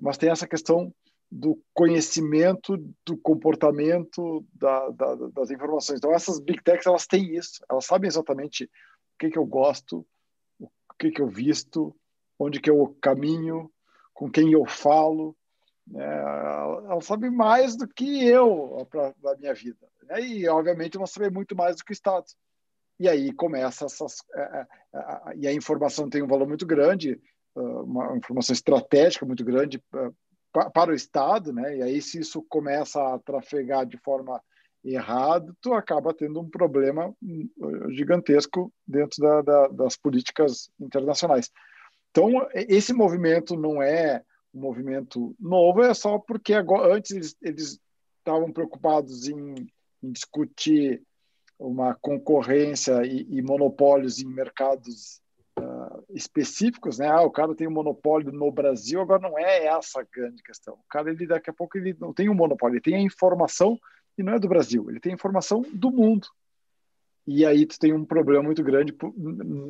mas 0.00 0.18
tem 0.18 0.30
essa 0.30 0.46
questão 0.46 0.92
do 1.30 1.60
conhecimento, 1.74 2.76
do 3.04 3.16
comportamento 3.18 4.44
da, 4.52 4.88
da, 4.90 5.14
das 5.32 5.50
informações. 5.50 5.98
Então, 5.98 6.12
essas 6.12 6.38
big 6.38 6.62
techs, 6.62 6.86
elas 6.86 7.06
têm 7.06 7.34
isso. 7.34 7.64
Elas 7.68 7.84
sabem 7.84 8.08
exatamente 8.08 8.64
o 8.64 9.18
que, 9.18 9.30
que 9.30 9.38
eu 9.38 9.44
gosto, 9.44 10.06
o 10.58 10.68
que, 10.98 11.10
que 11.10 11.20
eu 11.20 11.28
visto, 11.28 11.94
onde 12.38 12.60
que 12.60 12.70
eu 12.70 12.96
caminho, 13.00 13.70
com 14.14 14.30
quem 14.30 14.52
eu 14.52 14.64
falo. 14.66 15.36
Né? 15.86 16.04
Ela 16.04 17.00
sabe 17.00 17.28
mais 17.28 17.76
do 17.76 17.88
que 17.88 18.24
eu 18.24 18.86
da 18.92 19.36
minha 19.36 19.54
vida. 19.54 19.86
Né? 20.04 20.20
E, 20.20 20.48
obviamente, 20.48 20.96
ela 20.96 21.06
sabe 21.06 21.30
muito 21.30 21.56
mais 21.56 21.76
do 21.76 21.84
que 21.84 21.92
o 21.92 21.94
Estado. 21.94 22.26
E 22.98 23.08
aí 23.08 23.32
começa 23.32 23.84
essas... 23.84 24.18
É, 24.34 24.40
é, 24.40 24.66
é, 24.94 25.36
e 25.36 25.48
a 25.48 25.52
informação 25.52 26.08
tem 26.08 26.22
um 26.22 26.28
valor 26.28 26.46
muito 26.46 26.64
grande, 26.64 27.20
uma 27.54 28.16
informação 28.16 28.52
estratégica 28.52 29.24
muito 29.24 29.44
grande 29.44 29.82
para 30.72 30.90
o 30.90 30.94
Estado, 30.94 31.52
né? 31.52 31.76
E 31.78 31.82
aí 31.82 32.02
se 32.02 32.18
isso 32.18 32.44
começa 32.48 33.14
a 33.14 33.18
trafegar 33.18 33.84
de 33.84 33.98
forma 33.98 34.40
errada, 34.84 35.52
tu 35.60 35.74
acaba 35.74 36.14
tendo 36.14 36.40
um 36.40 36.48
problema 36.48 37.12
hum, 37.22 37.48
gigantesco 37.90 38.72
dentro 38.86 39.20
da, 39.20 39.42
da, 39.42 39.68
das 39.68 39.96
políticas 39.96 40.70
internacionais. 40.80 41.50
Então, 42.10 42.30
esse 42.54 42.92
movimento 42.92 43.56
não 43.56 43.82
é 43.82 44.22
um 44.54 44.60
movimento 44.60 45.34
novo, 45.38 45.82
é 45.82 45.92
só 45.92 46.18
porque 46.18 46.54
agora, 46.54 46.94
antes 46.94 47.36
eles, 47.42 47.78
estavam 48.18 48.50
preocupados 48.52 49.28
em, 49.28 49.66
em, 50.02 50.12
discutir 50.12 51.02
uma 51.58 51.94
concorrência 51.94 53.04
e, 53.04 53.26
e 53.28 53.42
monopólios 53.42 54.20
em 54.20 54.26
mercados 54.26 55.20
específicos, 56.16 56.98
né? 56.98 57.08
Ah, 57.08 57.22
o 57.22 57.30
cara 57.30 57.54
tem 57.54 57.68
um 57.68 57.72
monopólio 57.72 58.32
no 58.32 58.50
Brasil, 58.50 59.00
agora 59.00 59.20
não 59.20 59.38
é 59.38 59.66
essa 59.66 60.00
a 60.00 60.04
grande 60.04 60.42
questão. 60.42 60.74
O 60.74 60.88
cara, 60.88 61.10
ele, 61.10 61.26
daqui 61.26 61.50
a 61.50 61.52
pouco, 61.52 61.76
ele 61.76 61.94
não 62.00 62.12
tem 62.12 62.28
um 62.30 62.34
monopólio, 62.34 62.74
ele 62.74 62.80
tem 62.80 62.94
a 62.94 63.00
informação 63.00 63.78
e 64.16 64.22
não 64.22 64.32
é 64.32 64.38
do 64.38 64.48
Brasil, 64.48 64.88
ele 64.88 64.98
tem 64.98 65.12
a 65.12 65.14
informação 65.14 65.62
do 65.72 65.90
mundo. 65.90 66.26
E 67.26 67.44
aí 67.44 67.66
tu 67.66 67.78
tem 67.78 67.92
um 67.92 68.04
problema 68.04 68.42
muito 68.42 68.62
grande 68.62 68.96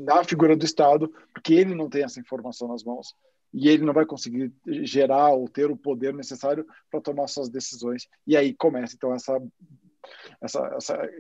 na 0.05 0.23
figura 0.23 0.57
do 0.57 0.65
Estado, 0.65 1.13
porque 1.33 1.55
ele 1.55 1.75
não 1.75 1.89
tem 1.89 2.05
essa 2.05 2.21
informação 2.21 2.69
nas 2.69 2.85
mãos. 2.85 3.15
e 3.53 3.69
ele 3.69 3.85
não 3.85 3.95
vai 3.95 4.05
conseguir 4.05 4.53
gerar 4.85 5.31
ou 5.31 5.49
ter 5.49 5.71
o 5.71 5.77
poder 5.77 6.13
necessário 6.13 6.67
para 6.91 7.01
tomar 7.01 7.27
suas 7.27 7.49
decisões. 7.49 8.07
E 8.27 8.37
aí 8.37 8.55
começa 8.55 8.95
então 8.95 9.15
essa 9.15 9.41
essa, 10.41 10.61
essa 10.77 11.11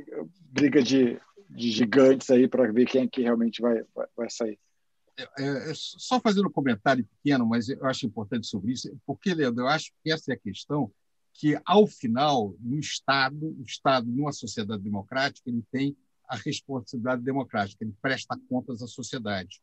briga 0.52 0.82
de, 0.82 1.18
de 1.50 1.70
gigantes 1.70 2.30
aí 2.30 2.46
para 2.48 2.70
ver 2.70 2.86
quem 2.86 3.02
é 3.02 3.08
que 3.08 3.22
realmente 3.22 3.60
vai, 3.60 3.82
vai, 3.94 4.06
vai 4.16 4.30
sair. 4.30 4.58
É, 5.18 5.70
é, 5.70 5.72
só 5.74 6.20
fazendo 6.20 6.48
um 6.48 6.52
comentário 6.52 7.04
pequeno, 7.04 7.46
mas 7.46 7.68
eu 7.68 7.84
acho 7.86 8.06
importante 8.06 8.46
sobre 8.46 8.72
isso, 8.72 8.94
porque, 9.06 9.32
Leandro, 9.32 9.64
eu 9.64 9.68
acho 9.68 9.90
que 10.02 10.12
essa 10.12 10.32
é 10.32 10.34
a 10.34 10.38
questão 10.38 10.92
que, 11.32 11.58
ao 11.64 11.86
final, 11.86 12.54
no 12.60 12.78
Estado, 12.78 13.46
o 13.58 13.62
Estado, 13.62 14.06
numa 14.06 14.32
sociedade 14.32 14.82
democrática, 14.82 15.48
ele 15.48 15.64
tem 15.70 15.96
a 16.28 16.36
responsabilidade 16.36 17.22
democrática, 17.22 17.84
ele 17.84 17.94
presta 18.00 18.38
contas 18.48 18.82
à 18.82 18.86
sociedade. 18.86 19.60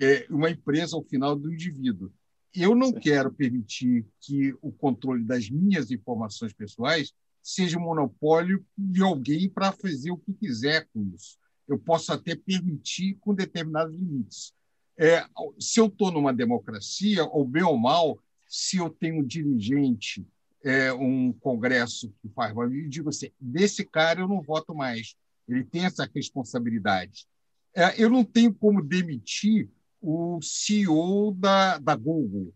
É 0.00 0.26
uma 0.30 0.50
empresa, 0.50 0.96
ao 0.96 1.02
final, 1.02 1.36
do 1.36 1.52
indivíduo. 1.52 2.12
Eu 2.54 2.74
não 2.74 2.92
quero 2.92 3.32
permitir 3.32 4.06
que 4.20 4.54
o 4.62 4.72
controle 4.72 5.22
das 5.22 5.50
minhas 5.50 5.90
informações 5.90 6.52
pessoais 6.52 7.12
seja 7.42 7.78
um 7.78 7.82
monopólio 7.82 8.64
de 8.76 9.02
alguém 9.02 9.48
para 9.48 9.72
fazer 9.72 10.10
o 10.10 10.18
que 10.18 10.32
quiser 10.32 10.88
com 10.92 11.02
isso. 11.14 11.38
Eu 11.66 11.78
posso 11.78 12.12
até 12.12 12.34
permitir 12.34 13.16
com 13.20 13.34
determinados 13.34 13.94
limites. 13.94 14.54
É, 14.98 15.24
se 15.60 15.78
eu 15.78 15.86
estou 15.86 16.10
numa 16.10 16.34
democracia, 16.34 17.24
ou 17.24 17.46
bem 17.46 17.62
ou 17.62 17.78
mal, 17.78 18.18
se 18.48 18.78
eu 18.78 18.90
tenho 18.90 19.20
um 19.20 19.24
dirigente, 19.24 20.26
é, 20.64 20.92
um 20.92 21.32
congresso 21.32 22.12
que 22.20 22.28
faz 22.30 22.54
eu 22.56 22.88
digo 22.88 23.08
assim, 23.08 23.30
desse 23.40 23.84
cara 23.84 24.20
eu 24.20 24.28
não 24.28 24.42
voto 24.42 24.74
mais. 24.74 25.14
Ele 25.48 25.64
tem 25.64 25.84
essa 25.84 26.08
responsabilidade. 26.12 27.26
É, 27.74 28.02
eu 28.02 28.10
não 28.10 28.24
tenho 28.24 28.52
como 28.52 28.82
demitir 28.82 29.70
o 30.00 30.40
CEO 30.42 31.32
da, 31.32 31.78
da 31.78 31.94
Google. 31.94 32.52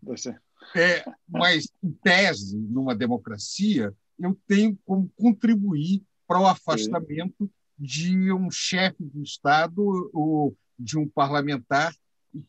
É, 0.75 1.03
mas, 1.27 1.67
em 1.81 1.91
tese, 1.91 2.57
numa 2.57 2.95
democracia, 2.95 3.93
eu 4.19 4.37
tenho 4.47 4.77
como 4.85 5.09
contribuir 5.15 6.03
para 6.27 6.39
o 6.39 6.47
afastamento 6.47 7.49
de 7.77 8.31
um 8.31 8.49
chefe 8.51 9.03
de 9.03 9.21
Estado 9.21 10.09
ou 10.13 10.55
de 10.77 10.97
um 10.97 11.07
parlamentar 11.07 11.93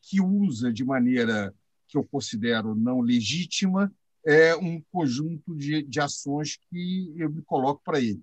que 0.02 0.20
usa 0.20 0.72
de 0.72 0.84
maneira 0.84 1.54
que 1.88 1.96
eu 1.96 2.04
considero 2.04 2.74
não 2.74 3.00
legítima 3.00 3.92
é 4.26 4.56
um 4.56 4.80
conjunto 4.90 5.54
de, 5.54 5.82
de 5.82 6.00
ações 6.00 6.56
que 6.56 7.12
eu 7.16 7.30
me 7.30 7.42
coloco 7.42 7.82
para 7.84 8.00
ele. 8.00 8.22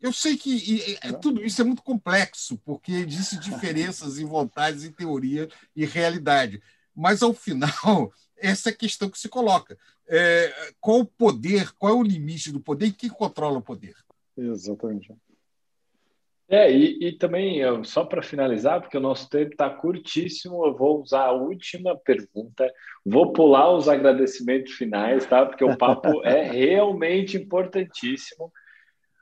Eu 0.00 0.12
sei 0.12 0.36
que 0.36 0.54
e, 0.54 0.92
e, 0.92 1.12
tudo 1.20 1.44
isso 1.44 1.60
é 1.60 1.64
muito 1.64 1.82
complexo, 1.82 2.56
porque 2.64 2.92
existem 2.92 3.40
diferenças 3.40 4.18
em 4.18 4.24
vontades, 4.24 4.84
em 4.84 4.92
teoria 4.92 5.48
e 5.74 5.84
realidade. 5.84 6.62
Mas, 6.94 7.22
ao 7.22 7.34
final, 7.34 8.12
essa 8.38 8.70
é 8.70 8.72
a 8.72 8.76
questão 8.76 9.10
que 9.10 9.18
se 9.18 9.28
coloca. 9.28 9.76
É, 10.06 10.72
qual 10.80 11.00
o 11.00 11.04
poder, 11.04 11.72
qual 11.72 11.92
é 11.92 11.96
o 11.96 12.02
limite 12.02 12.52
do 12.52 12.60
poder 12.60 12.86
e 12.86 12.92
quem 12.92 13.10
controla 13.10 13.58
o 13.58 13.62
poder? 13.62 13.96
Exatamente. 14.36 15.12
É, 16.50 16.72
e, 16.72 17.08
e 17.08 17.12
também, 17.12 17.60
só 17.84 18.04
para 18.04 18.22
finalizar, 18.22 18.80
porque 18.80 18.96
o 18.96 19.00
nosso 19.00 19.28
tempo 19.28 19.52
está 19.52 19.68
curtíssimo, 19.68 20.64
eu 20.64 20.74
vou 20.74 21.02
usar 21.02 21.26
a 21.26 21.32
última 21.32 21.94
pergunta, 21.94 22.72
vou 23.04 23.34
pular 23.34 23.70
os 23.70 23.86
agradecimentos 23.86 24.72
finais, 24.72 25.26
tá? 25.26 25.44
Porque 25.44 25.62
o 25.62 25.76
papo 25.76 26.22
é 26.24 26.42
realmente 26.42 27.36
importantíssimo. 27.36 28.50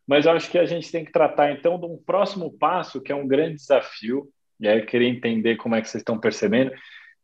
Mas 0.06 0.24
eu 0.24 0.32
acho 0.32 0.48
que 0.48 0.56
a 0.56 0.64
gente 0.64 0.90
tem 0.92 1.04
que 1.04 1.10
tratar, 1.10 1.50
então, 1.50 1.80
de 1.80 1.86
um 1.86 1.96
próximo 1.96 2.56
passo, 2.56 3.00
que 3.00 3.10
é 3.10 3.14
um 3.14 3.26
grande 3.26 3.56
desafio, 3.56 4.30
e 4.60 4.68
aí 4.68 4.78
eu 4.78 4.86
queria 4.86 5.08
entender 5.08 5.56
como 5.56 5.74
é 5.74 5.82
que 5.82 5.88
vocês 5.88 6.02
estão 6.02 6.20
percebendo, 6.20 6.70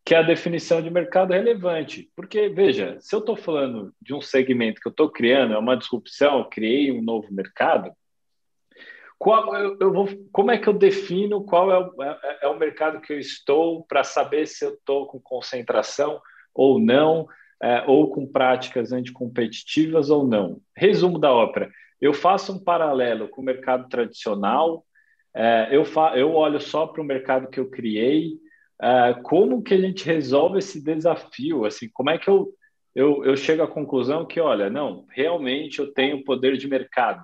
que 0.05 0.17
é 0.17 0.19
a 0.19 0.23
definição 0.23 0.83
de 0.83 0.91
mercado 0.91 1.33
relevante. 1.33 2.11
Porque, 2.17 2.49
veja, 2.49 2.97
se 3.01 3.15
eu 3.15 3.21
estou 3.21 3.37
falando 3.37 3.95
de 4.03 4.13
um 4.13 4.21
segmento 4.21 4.81
que 4.81 4.89
eu 4.89 4.91
estou 4.91 5.09
criando, 5.09 5.55
é 5.55 5.59
uma 5.59 5.77
disrupção, 5.77 6.41
eu 6.41 6.45
criei 6.47 6.91
um 6.91 7.01
novo 7.01 7.33
mercado, 7.33 7.93
qual, 9.23 9.55
eu, 9.55 9.77
eu 9.81 9.93
vou, 9.93 10.09
como 10.33 10.51
é 10.51 10.59
que 10.59 10.69
eu 10.69 10.73
defino 10.73 11.45
qual 11.45 11.71
é 11.71 11.79
o, 11.79 12.03
é, 12.03 12.39
é 12.43 12.49
o 12.49 12.59
mercado 12.59 13.01
que 13.01 13.13
eu 13.13 13.21
estou 13.21 13.85
para 13.85 14.03
saber 14.03 14.49
se 14.49 14.65
eu 14.65 14.71
estou 14.75 15.07
com 15.07 15.21
concentração 15.21 16.21
ou 16.53 16.81
não, 16.81 17.29
é, 17.63 17.85
ou 17.87 18.11
com 18.11 18.27
práticas 18.27 18.91
anticompetitivas 18.91 20.11
ou 20.11 20.27
não? 20.27 20.61
Resumo 20.77 21.21
da 21.21 21.33
ópera. 21.33 21.71
Eu 22.01 22.13
faço 22.13 22.53
um 22.53 22.59
paralelo 22.59 23.29
com 23.29 23.41
o 23.41 23.45
mercado 23.45 23.89
tradicional, 23.89 24.85
é, 25.33 25.69
eu, 25.71 25.85
fa, 25.85 26.19
eu 26.19 26.35
olho 26.35 26.61
só 26.61 26.89
para 26.89 27.01
o 27.01 27.05
mercado 27.05 27.49
que 27.49 27.61
eu 27.61 27.71
criei, 27.71 28.33
Uh, 28.83 29.23
como 29.23 29.63
que 29.63 29.75
a 29.75 29.81
gente 29.81 30.05
resolve 30.05 30.59
esse 30.59 30.83
desafio? 30.83 31.65
Assim, 31.65 31.89
como 31.93 32.11
é 32.11 32.19
que 32.19 32.29
eu, 32.29 32.53
eu, 32.97 33.25
eu 33.25 33.37
chego 33.37 33.63
à 33.63 33.69
conclusão 33.69 34.27
que, 34.27 34.41
olha, 34.41 34.69
não, 34.69 35.07
realmente 35.09 35.79
eu 35.79 35.93
tenho 35.93 36.25
poder 36.25 36.57
de 36.57 36.67
mercado? 36.67 37.23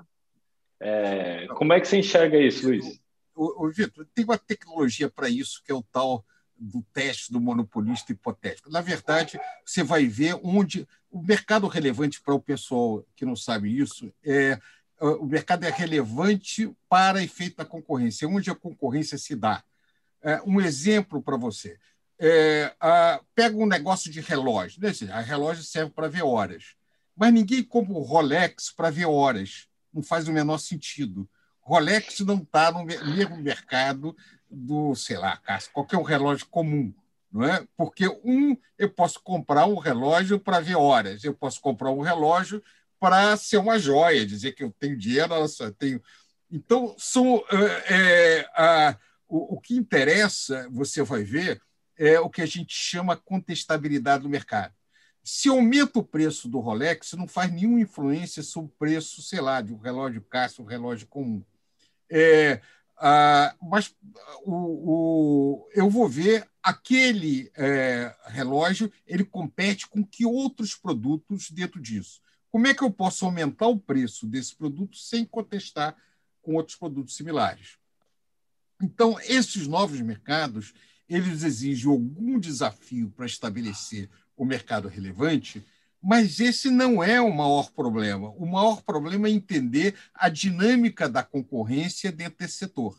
É, 0.80 1.46
como 1.48 1.72
é 1.72 1.80
que 1.80 1.88
você 1.88 1.98
enxerga 1.98 2.38
isso, 2.38 2.66
Luiz? 2.66 3.00
O, 3.34 3.66
o 3.66 3.70
Vitor, 3.70 4.06
tem 4.14 4.24
uma 4.24 4.38
tecnologia 4.38 5.08
para 5.08 5.28
isso, 5.28 5.62
que 5.64 5.72
é 5.72 5.74
o 5.74 5.82
tal 5.82 6.24
do 6.56 6.82
teste 6.92 7.32
do 7.32 7.40
monopolista 7.40 8.12
hipotético. 8.12 8.70
Na 8.70 8.80
verdade, 8.80 9.40
você 9.64 9.82
vai 9.82 10.06
ver 10.06 10.38
onde 10.42 10.86
o 11.10 11.22
mercado 11.22 11.68
relevante 11.68 12.20
para 12.20 12.34
o 12.34 12.40
pessoal 12.40 13.04
que 13.14 13.24
não 13.24 13.36
sabe 13.36 13.76
isso 13.76 14.12
é 14.24 14.58
o 15.00 15.26
mercado 15.26 15.64
é 15.64 15.70
relevante 15.70 16.70
para 16.88 17.22
efeito 17.22 17.58
da 17.58 17.64
concorrência, 17.64 18.28
onde 18.28 18.50
a 18.50 18.54
concorrência 18.54 19.16
se 19.16 19.36
dá. 19.36 19.62
É, 20.22 20.42
um 20.42 20.60
exemplo 20.60 21.22
para 21.22 21.36
você. 21.36 21.78
É, 22.18 22.74
a, 22.80 23.20
pega 23.34 23.56
um 23.56 23.66
negócio 23.66 24.10
de 24.10 24.20
relógio. 24.20 24.82
Né? 24.82 24.90
A 25.12 25.20
relógio 25.20 25.62
serve 25.62 25.92
para 25.92 26.08
ver 26.08 26.24
horas. 26.24 26.74
Mas 27.16 27.32
ninguém 27.32 27.62
compra 27.62 27.94
o 27.94 28.02
Rolex 28.02 28.72
para 28.72 28.90
ver 28.90 29.06
horas. 29.06 29.67
Não 29.92 30.02
faz 30.02 30.28
o 30.28 30.32
menor 30.32 30.58
sentido. 30.58 31.28
Rolex 31.60 32.20
não 32.20 32.38
está 32.38 32.72
no 32.72 32.84
mesmo 32.84 33.36
mercado 33.36 34.16
do, 34.50 34.94
sei 34.94 35.18
lá, 35.18 35.40
qualquer 35.72 35.98
um 35.98 36.02
relógio 36.02 36.46
comum. 36.46 36.94
Não 37.30 37.44
é? 37.44 37.66
Porque 37.76 38.08
um, 38.24 38.56
eu 38.78 38.88
posso 38.88 39.20
comprar 39.20 39.66
um 39.66 39.78
relógio 39.78 40.40
para 40.40 40.60
ver 40.60 40.76
horas, 40.76 41.24
eu 41.24 41.34
posso 41.34 41.60
comprar 41.60 41.90
um 41.90 42.00
relógio 42.00 42.62
para 42.98 43.36
ser 43.36 43.58
uma 43.58 43.78
joia, 43.78 44.26
dizer 44.26 44.52
que 44.52 44.64
eu 44.64 44.74
tenho 44.78 44.96
dinheiro, 44.96 45.28
nossa, 45.28 45.70
tenho. 45.72 46.02
Então, 46.50 46.94
são 46.98 47.44
é, 47.50 48.46
é, 48.48 48.96
o, 49.28 49.56
o 49.56 49.60
que 49.60 49.76
interessa, 49.76 50.66
você 50.70 51.02
vai 51.02 51.22
ver, 51.22 51.60
é 51.98 52.18
o 52.18 52.30
que 52.30 52.40
a 52.40 52.46
gente 52.46 52.74
chama 52.74 53.16
contestabilidade 53.16 54.22
do 54.22 54.28
mercado. 54.28 54.72
Se 55.30 55.50
aumenta 55.50 55.98
o 55.98 56.02
preço 56.02 56.48
do 56.48 56.58
Rolex, 56.58 57.12
não 57.12 57.28
faz 57.28 57.52
nenhuma 57.52 57.82
influência 57.82 58.42
sobre 58.42 58.70
o 58.70 58.76
preço, 58.78 59.20
sei 59.20 59.42
lá, 59.42 59.60
de 59.60 59.74
um 59.74 59.76
relógio 59.76 60.22
Casio, 60.22 60.64
um 60.64 60.66
relógio 60.66 61.06
comum. 61.06 61.44
É, 62.10 62.62
ah, 62.96 63.54
mas 63.60 63.94
o, 64.46 64.54
o, 64.54 65.68
eu 65.74 65.90
vou 65.90 66.08
ver 66.08 66.48
aquele 66.62 67.52
é, 67.54 68.16
relógio, 68.28 68.90
ele 69.06 69.22
compete 69.22 69.86
com 69.86 70.02
que 70.02 70.24
outros 70.24 70.74
produtos 70.74 71.50
dentro 71.50 71.78
disso. 71.78 72.22
Como 72.50 72.66
é 72.66 72.72
que 72.72 72.82
eu 72.82 72.90
posso 72.90 73.26
aumentar 73.26 73.66
o 73.66 73.78
preço 73.78 74.26
desse 74.26 74.56
produto 74.56 74.96
sem 74.96 75.26
contestar 75.26 75.94
com 76.40 76.54
outros 76.54 76.78
produtos 76.78 77.14
similares? 77.14 77.76
Então, 78.80 79.20
esses 79.20 79.66
novos 79.66 80.00
mercados, 80.00 80.72
eles 81.06 81.42
exigem 81.42 81.90
algum 81.90 82.40
desafio 82.40 83.10
para 83.10 83.26
estabelecer 83.26 84.08
o 84.38 84.44
mercado 84.44 84.88
relevante, 84.88 85.62
mas 86.00 86.38
esse 86.38 86.70
não 86.70 87.02
é 87.02 87.20
o 87.20 87.34
maior 87.34 87.70
problema. 87.72 88.30
O 88.30 88.46
maior 88.46 88.82
problema 88.82 89.26
é 89.26 89.32
entender 89.32 89.94
a 90.14 90.28
dinâmica 90.28 91.08
da 91.08 91.22
concorrência 91.22 92.12
dentro 92.12 92.38
desse 92.38 92.58
setor. 92.58 92.98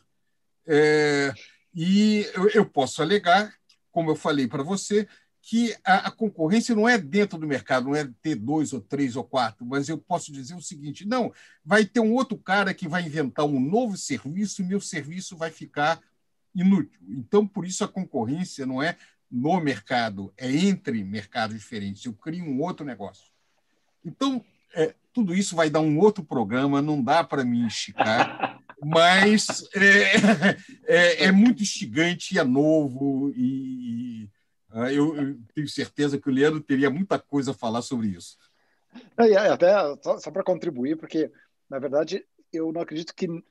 É, 0.67 1.33
e 1.73 2.29
eu, 2.35 2.49
eu 2.49 2.65
posso 2.65 3.01
alegar, 3.01 3.53
como 3.89 4.11
eu 4.11 4.15
falei 4.15 4.47
para 4.47 4.61
você, 4.61 5.07
que 5.41 5.75
a, 5.83 6.07
a, 6.07 6.11
concorrência 6.11 6.75
não 6.75 6.87
é 6.87 6.97
dentro 6.97 7.39
do 7.39 7.47
mercado, 7.47 7.85
não 7.85 7.95
é 7.95 8.07
ter 8.21 8.35
dois 8.35 8.73
ou 8.73 8.81
três 8.81 9.15
ou 9.15 9.23
quatro, 9.23 9.65
mas 9.65 9.87
eu 9.87 9.97
posso 9.97 10.31
dizer 10.31 10.53
o 10.53 10.61
seguinte: 10.61 11.07
não, 11.07 11.33
vai 11.63 11.85
ter 11.85 12.01
um 12.01 12.13
outro 12.13 12.37
cara 12.37 12.73
que 12.73 12.87
vai 12.87 13.03
inventar 13.03 13.45
um 13.45 13.59
novo 13.59 13.97
serviço 13.97 14.61
e 14.61 14.65
meu 14.65 14.81
serviço 14.81 15.37
vai 15.37 15.49
ficar 15.49 16.01
inútil. 16.53 16.99
Então, 17.07 17.47
por 17.47 17.65
isso 17.65 17.83
a 17.83 17.87
concorrência 17.87 18.65
não 18.65 18.83
é 18.83 18.97
no 19.31 19.59
mercado, 19.59 20.33
é 20.37 20.51
entre 20.51 21.03
mercados 21.03 21.55
diferentes. 21.55 22.05
Eu 22.05 22.13
crio 22.13 22.43
um 22.43 22.61
outro 22.61 22.85
negócio. 22.85 23.31
Então, 24.03 24.43
é, 24.73 24.93
tudo 25.13 25.33
isso 25.33 25.55
vai 25.55 25.69
dar 25.69 25.81
um 25.81 25.99
outro 25.99 26.23
programa, 26.23 26.81
não 26.81 27.01
dá 27.01 27.23
para 27.23 27.43
me 27.43 27.65
esticar, 27.67 28.59
mas 28.81 29.67
é, 29.75 30.55
é, 30.87 31.25
é, 31.25 31.31
muito 31.31 31.61
instigante, 31.61 32.39
é 32.39 32.43
novo 32.43 33.31
e, 33.35 34.29
ah, 34.71 34.91
eu, 34.91 35.15
eu, 35.15 35.37
tenho 35.53 35.67
certeza 35.67 36.19
que 36.19 36.29
o 36.29 36.31
Leandro 36.31 36.61
teria 36.61 36.89
muita 36.89 37.17
coisa 37.19 37.51
a 37.51 37.55
falar 37.55 37.81
sobre 37.81 38.07
isso. 38.07 38.37
É, 39.17 39.35
até 39.49 39.73
só, 40.01 40.17
só 40.17 40.31
para 40.31 40.43
contribuir, 40.43 40.95
porque, 40.95 41.31
na 41.69 41.79
verdade, 41.79 42.25
eu 42.51 42.71
não 42.71 42.81
acredito 42.81 43.13
que 43.13 43.27
uh, 43.27 43.43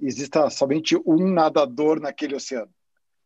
exista 0.00 0.48
somente 0.50 0.96
um 1.04 1.32
nadador 1.32 2.00
naquele 2.00 2.34
oceano. 2.34 2.70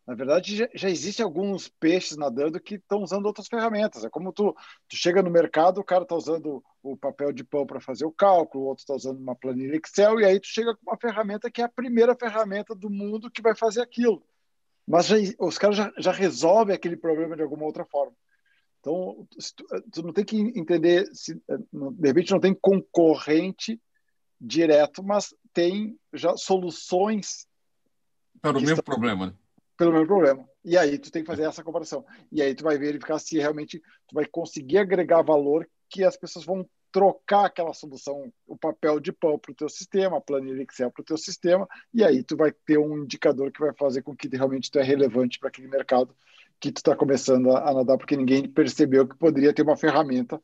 Na 0.09 0.15
verdade, 0.15 0.57
já, 0.57 0.69
já 0.75 0.89
existem 0.89 1.23
alguns 1.23 1.69
peixes 1.69 2.17
nadando 2.17 2.59
que 2.59 2.77
estão 2.77 3.03
usando 3.03 3.27
outras 3.27 3.47
ferramentas. 3.47 4.07
É 4.07 4.09
como 4.09 4.33
tu, 4.33 4.57
tu 4.89 4.97
chega 4.97 5.23
no 5.23 5.31
mercado, 5.31 5.83
o 5.83 5.85
cara 5.85 6.03
está 6.03 6.15
usando 6.15 6.65
o 6.83 6.97
papel 6.97 7.31
de 7.31 7.45
pão 7.45 7.67
para 7.67 7.79
fazer 7.79 8.07
o 8.07 8.11
cálculo, 8.11 8.65
o 8.65 8.67
outro 8.69 8.81
está 8.81 8.95
usando 8.95 9.19
uma 9.19 9.37
planilha 9.37 9.77
Excel, 9.77 10.19
e 10.19 10.25
aí 10.25 10.41
tu 10.41 10.47
chega 10.47 10.75
com 10.75 10.91
uma 10.91 10.97
ferramenta 10.97 11.51
que 11.51 11.61
é 11.61 11.65
a 11.67 11.69
primeira 11.69 12.17
ferramenta 12.17 12.75
do 12.75 12.89
mundo 12.89 13.31
que 13.31 13.43
vai 13.43 13.55
fazer 13.55 13.83
aquilo. 13.83 14.23
Mas 14.87 15.05
já, 15.05 15.17
os 15.41 15.59
caras 15.59 15.77
já, 15.77 15.93
já 15.99 16.11
resolvem 16.11 16.75
aquele 16.75 16.97
problema 16.97 17.37
de 17.37 17.43
alguma 17.43 17.67
outra 17.67 17.85
forma. 17.85 18.17
Então, 18.81 19.29
tu, 19.55 19.83
tu, 19.93 20.03
não 20.03 20.15
tem 20.15 20.25
que 20.25 20.39
entender, 20.59 21.07
se, 21.13 21.35
de 21.35 22.09
repente 22.09 22.31
não 22.31 22.41
tem 22.41 22.55
concorrente 22.55 23.79
direto, 24.41 25.03
mas 25.03 25.35
tem 25.53 25.99
já 26.15 26.35
soluções 26.35 27.47
para 28.41 28.57
o 28.57 28.61
mesmo 28.63 28.77
estão... 28.77 28.85
problema, 28.85 29.27
né? 29.27 29.35
Pelo 29.79 29.93
mesmo 29.93 30.09
problema. 30.09 30.47
E 30.65 30.77
aí 30.77 30.99
tu 30.99 31.11
tem 31.11 31.23
que 31.23 31.31
fazer 31.31 31.45
essa 31.45 31.63
comparação. 31.63 32.05
E 32.31 32.43
aí 32.43 32.55
tu 32.55 32.65
vai 32.65 32.77
verificar 32.77 33.19
se 33.19 33.39
realmente 33.39 33.79
tu 33.79 34.15
vai 34.15 34.27
conseguir 34.27 34.79
agregar 34.79 35.23
valor 35.23 35.67
que 35.89 36.05
as 36.05 36.17
pessoas 36.17 36.45
vão 36.45 36.69
trocar 36.91 37.47
aquela 37.47 37.73
solução, 37.73 38.33
o 38.47 38.57
papel 38.57 38.99
de 38.99 39.13
pão 39.13 39.39
para 39.39 39.53
o 39.53 39.55
teu 39.55 39.69
sistema, 39.69 40.19
a 40.19 40.21
planilha 40.21 40.63
Excel 40.63 40.91
para 40.91 41.03
o 41.03 41.05
teu 41.05 41.19
sistema, 41.19 41.69
e 41.93 42.03
aí 42.03 42.23
tu 42.23 42.37
vai 42.37 42.51
ter 42.51 42.79
um 42.79 42.99
indicador 42.99 43.53
que 43.53 43.61
vai 43.61 43.73
fazer 43.75 44.03
com 44.03 44.17
que 44.17 44.27
realmente 44.29 44.71
tu 44.71 44.79
é 44.79 44.83
relevante 44.83 45.39
para 45.39 45.49
aquele 45.49 45.69
mercado 45.69 46.17
que 46.59 46.73
tu 46.73 46.79
está 46.79 46.97
começando 46.97 47.51
a, 47.53 47.71
a 47.71 47.75
nadar, 47.75 47.99
porque 47.99 48.17
ninguém 48.17 48.49
percebeu 48.49 49.07
que 49.07 49.17
poderia 49.17 49.53
ter 49.53 49.63
uma 49.63 49.77
ferramenta 49.77 50.43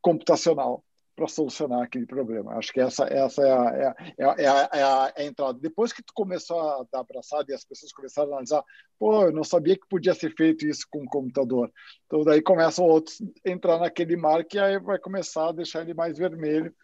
computacional 0.00 0.82
para 1.14 1.28
solucionar 1.28 1.82
aquele 1.82 2.06
problema. 2.06 2.54
Acho 2.54 2.72
que 2.72 2.80
essa, 2.80 3.04
essa 3.04 3.42
é, 3.42 3.52
a, 3.52 3.64
é, 3.64 3.86
a, 3.86 3.94
é, 4.18 4.24
a, 4.24 4.34
é, 4.38 4.82
a, 4.82 5.12
é 5.16 5.22
a 5.22 5.26
entrada. 5.26 5.58
Depois 5.60 5.92
que 5.92 6.02
tu 6.02 6.12
começou 6.14 6.58
a 6.60 6.84
dar 6.92 7.00
abraçada 7.00 7.44
e 7.48 7.54
as 7.54 7.64
pessoas 7.64 7.92
começaram 7.92 8.30
a 8.30 8.32
analisar, 8.32 8.62
pô, 8.98 9.22
eu 9.22 9.32
não 9.32 9.44
sabia 9.44 9.76
que 9.76 9.88
podia 9.88 10.14
ser 10.14 10.34
feito 10.34 10.66
isso 10.66 10.86
com 10.90 11.04
o 11.04 11.08
computador. 11.08 11.70
Então 12.06 12.24
daí 12.24 12.42
começam 12.42 12.84
outros 12.84 13.22
a 13.46 13.50
entrar 13.50 13.78
naquele 13.78 14.16
mar 14.16 14.44
que 14.44 14.58
aí 14.58 14.78
vai 14.78 14.98
começar 14.98 15.48
a 15.48 15.52
deixar 15.52 15.82
ele 15.82 15.94
mais 15.94 16.18
vermelho 16.18 16.74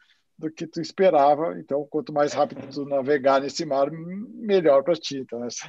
do 0.40 0.50
que 0.50 0.66
tu 0.66 0.80
esperava. 0.80 1.58
Então, 1.58 1.86
quanto 1.88 2.12
mais 2.12 2.32
rápido 2.32 2.66
tu 2.72 2.84
navegar 2.86 3.40
nesse 3.40 3.64
mar, 3.66 3.90
melhor 3.90 4.82
para 4.82 4.94
ti. 4.94 5.18
Então, 5.18 5.44
essa... 5.44 5.68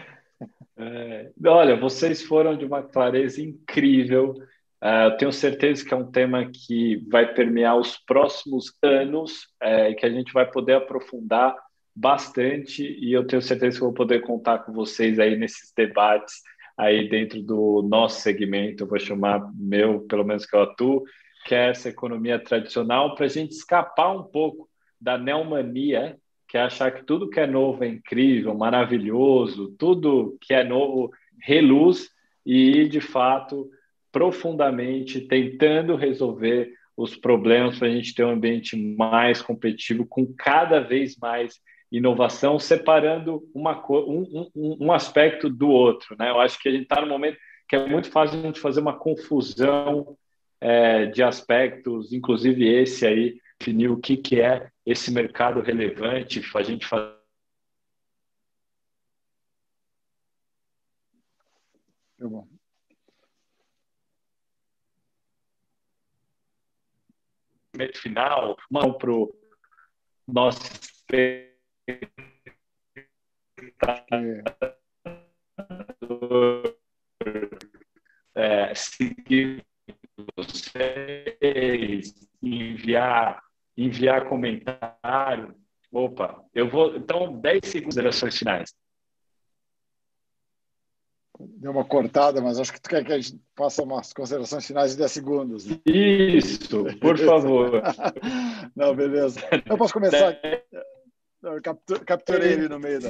é, 0.77 1.29
olha, 1.45 1.75
vocês 1.77 2.23
foram 2.23 2.57
de 2.57 2.65
uma 2.65 2.81
clareza 2.81 3.41
incrível. 3.41 4.35
Uh, 4.81 5.11
eu 5.11 5.17
tenho 5.17 5.31
certeza 5.31 5.85
que 5.85 5.93
é 5.93 5.97
um 5.97 6.11
tema 6.11 6.49
que 6.49 7.05
vai 7.09 7.33
permear 7.33 7.77
os 7.77 7.97
próximos 7.97 8.73
anos, 8.81 9.47
é, 9.61 9.93
que 9.93 10.05
a 10.05 10.09
gente 10.09 10.33
vai 10.33 10.49
poder 10.49 10.73
aprofundar 10.73 11.55
bastante 11.95 12.83
e 12.83 13.13
eu 13.13 13.25
tenho 13.27 13.41
certeza 13.41 13.77
que 13.77 13.83
vou 13.83 13.93
poder 13.93 14.21
contar 14.21 14.59
com 14.59 14.73
vocês 14.73 15.19
aí 15.19 15.35
nesses 15.35 15.71
debates 15.75 16.35
aí 16.77 17.07
dentro 17.07 17.41
do 17.43 17.83
nosso 17.83 18.21
segmento, 18.21 18.83
eu 18.83 18.87
vou 18.87 18.99
chamar 18.99 19.47
meu, 19.53 20.01
pelo 20.01 20.23
menos 20.23 20.47
que 20.47 20.55
eu 20.55 20.63
atuo, 20.63 21.03
que 21.45 21.53
é 21.53 21.69
essa 21.69 21.89
economia 21.89 22.39
tradicional, 22.39 23.13
para 23.13 23.25
a 23.25 23.29
gente 23.29 23.51
escapar 23.51 24.11
um 24.11 24.23
pouco 24.23 24.67
da 24.99 25.17
neomania, 25.17 26.17
que 26.47 26.57
é 26.57 26.61
achar 26.61 26.91
que 26.91 27.03
tudo 27.03 27.29
que 27.29 27.39
é 27.39 27.45
novo 27.45 27.83
é 27.83 27.87
incrível, 27.87 28.55
maravilhoso, 28.55 29.75
tudo 29.77 30.37
que 30.41 30.53
é 30.53 30.63
novo 30.63 31.11
reluz 31.39 32.09
e, 32.45 32.87
de 32.87 32.99
fato, 32.99 33.69
profundamente 34.11 35.21
tentando 35.21 35.95
resolver 35.95 36.71
os 36.95 37.15
problemas 37.15 37.79
para 37.79 37.87
a 37.87 37.91
gente 37.91 38.13
ter 38.13 38.23
um 38.23 38.31
ambiente 38.31 38.75
mais 38.75 39.41
competitivo, 39.41 40.05
com 40.05 40.31
cada 40.33 40.79
vez 40.79 41.15
mais 41.17 41.59
inovação, 41.91 42.59
separando 42.59 43.43
uma, 43.53 43.81
um, 43.89 44.49
um, 44.55 44.77
um 44.85 44.91
aspecto 44.91 45.49
do 45.49 45.69
outro. 45.69 46.15
Né? 46.17 46.29
Eu 46.29 46.39
acho 46.39 46.59
que 46.59 46.69
a 46.69 46.71
gente 46.71 46.83
está 46.83 47.01
no 47.01 47.07
momento 47.07 47.37
que 47.67 47.75
é 47.75 47.87
muito 47.87 48.09
fácil 48.09 48.39
a 48.39 48.41
gente 48.41 48.59
fazer 48.59 48.81
uma 48.81 48.97
confusão 48.97 50.17
é, 50.59 51.05
de 51.05 51.23
aspectos, 51.23 52.13
inclusive 52.13 52.67
esse 52.67 53.05
aí, 53.07 53.39
definir 53.59 53.89
o 53.89 53.97
que, 53.97 54.17
que 54.17 54.41
é 54.41 54.69
esse 54.85 55.11
mercado 55.11 55.61
relevante, 55.61 56.41
a 56.55 56.63
gente 56.63 56.85
fazer 56.85 57.15
bom. 62.19 62.47
Final, 67.89 68.57
mão 68.69 68.93
para 68.93 69.11
o 69.11 69.33
nosso 70.27 70.61
é, 78.35 78.73
seguir 78.75 79.63
vocês, 80.35 82.13
enviar, 82.41 83.43
enviar 83.77 84.27
comentário. 84.27 85.55
Opa, 85.91 86.43
eu 86.53 86.69
vou. 86.69 86.95
Então, 86.95 87.39
10 87.39 87.59
segundos 87.61 87.73
de 87.73 87.83
considerações 87.83 88.37
finais. 88.37 88.73
Deu 91.57 91.71
uma 91.71 91.85
cortada, 91.85 92.41
mas 92.41 92.59
acho 92.59 92.73
que 92.73 92.81
tu 92.81 92.89
quer 92.89 93.03
que 93.03 93.13
a 93.13 93.19
gente 93.19 93.39
faça 93.55 93.83
umas 93.83 94.13
considerações 94.13 94.65
finais 94.65 94.91
de 94.91 94.97
10 94.97 95.11
segundos. 95.11 95.65
Isso, 95.85 96.85
por 96.99 97.17
favor. 97.17 97.81
Não, 98.75 98.95
beleza. 98.95 99.39
Eu 99.65 99.77
posso 99.77 99.93
começar? 99.93 100.37
Eu 101.43 101.61
capturei 102.05 102.53
ele 102.53 102.69
no 102.69 102.79
meio 102.79 102.99
da. 102.99 103.09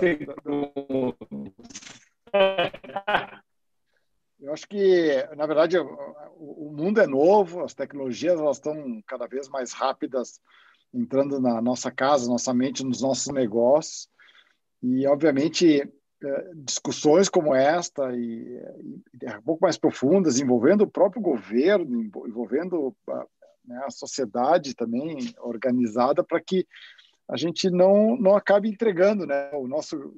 Eu 4.39 4.53
acho 4.53 4.67
que, 4.67 5.27
na 5.36 5.45
verdade, 5.45 5.77
o 5.77 6.73
mundo 6.75 6.99
é 6.99 7.05
novo, 7.05 7.63
as 7.63 7.75
tecnologias 7.75 8.39
elas 8.39 8.57
estão 8.57 9.01
cada 9.05 9.27
vez 9.27 9.47
mais 9.47 9.71
rápidas 9.71 10.41
entrando 10.93 11.39
na 11.39 11.61
nossa 11.61 11.91
casa, 11.91 12.29
nossa 12.29 12.53
mente, 12.53 12.84
nos 12.84 13.01
nossos 13.01 13.32
negócios. 13.32 14.09
E, 14.82 15.05
obviamente, 15.07 15.88
discussões 16.55 17.30
como 17.30 17.55
esta 17.55 18.15
e, 18.15 18.61
e, 19.22 19.36
um 19.38 19.41
pouco 19.43 19.63
mais 19.63 19.78
profundas, 19.78 20.39
envolvendo 20.39 20.82
o 20.82 20.91
próprio 20.91 21.22
governo, 21.22 22.03
envolvendo 22.28 22.95
a, 23.09 23.26
né, 23.65 23.84
a 23.86 23.89
sociedade 23.89 24.76
também 24.76 25.34
organizada, 25.39 26.24
para 26.24 26.39
que 26.39 26.67
a 27.30 27.38
gente 27.38 27.69
não, 27.69 28.15
não 28.17 28.36
acabe 28.36 28.69
entregando 28.69 29.26
né, 29.26 29.51
o 29.53 29.67
nosso, 29.67 30.13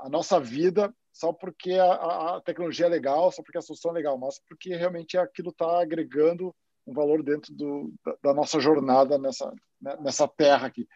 a 0.00 0.08
nossa 0.08 0.38
vida 0.38 0.92
só 1.12 1.32
porque 1.32 1.72
a, 1.72 2.36
a 2.36 2.40
tecnologia 2.42 2.86
é 2.86 2.88
legal, 2.88 3.32
só 3.32 3.42
porque 3.42 3.58
a 3.58 3.62
solução 3.62 3.90
é 3.90 3.94
legal, 3.94 4.16
mas 4.16 4.40
porque 4.48 4.76
realmente 4.76 5.18
aquilo 5.18 5.50
está 5.50 5.80
agregando 5.80 6.54
um 6.86 6.92
valor 6.92 7.22
dentro 7.22 7.52
do, 7.54 7.92
da, 8.04 8.16
da, 8.22 8.34
nossa 8.34 8.60
jornada 8.60 9.18
nessa, 9.18 9.52
né, 9.80 9.96
nessa 10.00 10.28
terra 10.28 10.68
aqui. 10.68 10.86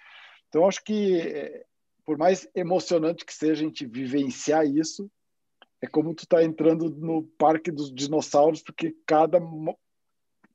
Então, 0.49 0.68
acho 0.68 0.85
que 0.85 1.64
por 2.05 2.18
mais 2.18 2.48
emocionante 2.55 3.24
que 3.24 3.34
seja 3.34 3.53
a 3.53 3.66
gente 3.66 3.86
vivenciar 3.86 4.66
isso, 4.66 5.11
é 5.80 5.86
como 5.86 6.14
tu 6.14 6.26
tá 6.26 6.42
entrando 6.42 6.90
no 6.90 7.24
parque 7.38 7.70
dos 7.70 7.92
dinossauros, 7.92 8.62
porque 8.62 8.94
cada 9.07 9.40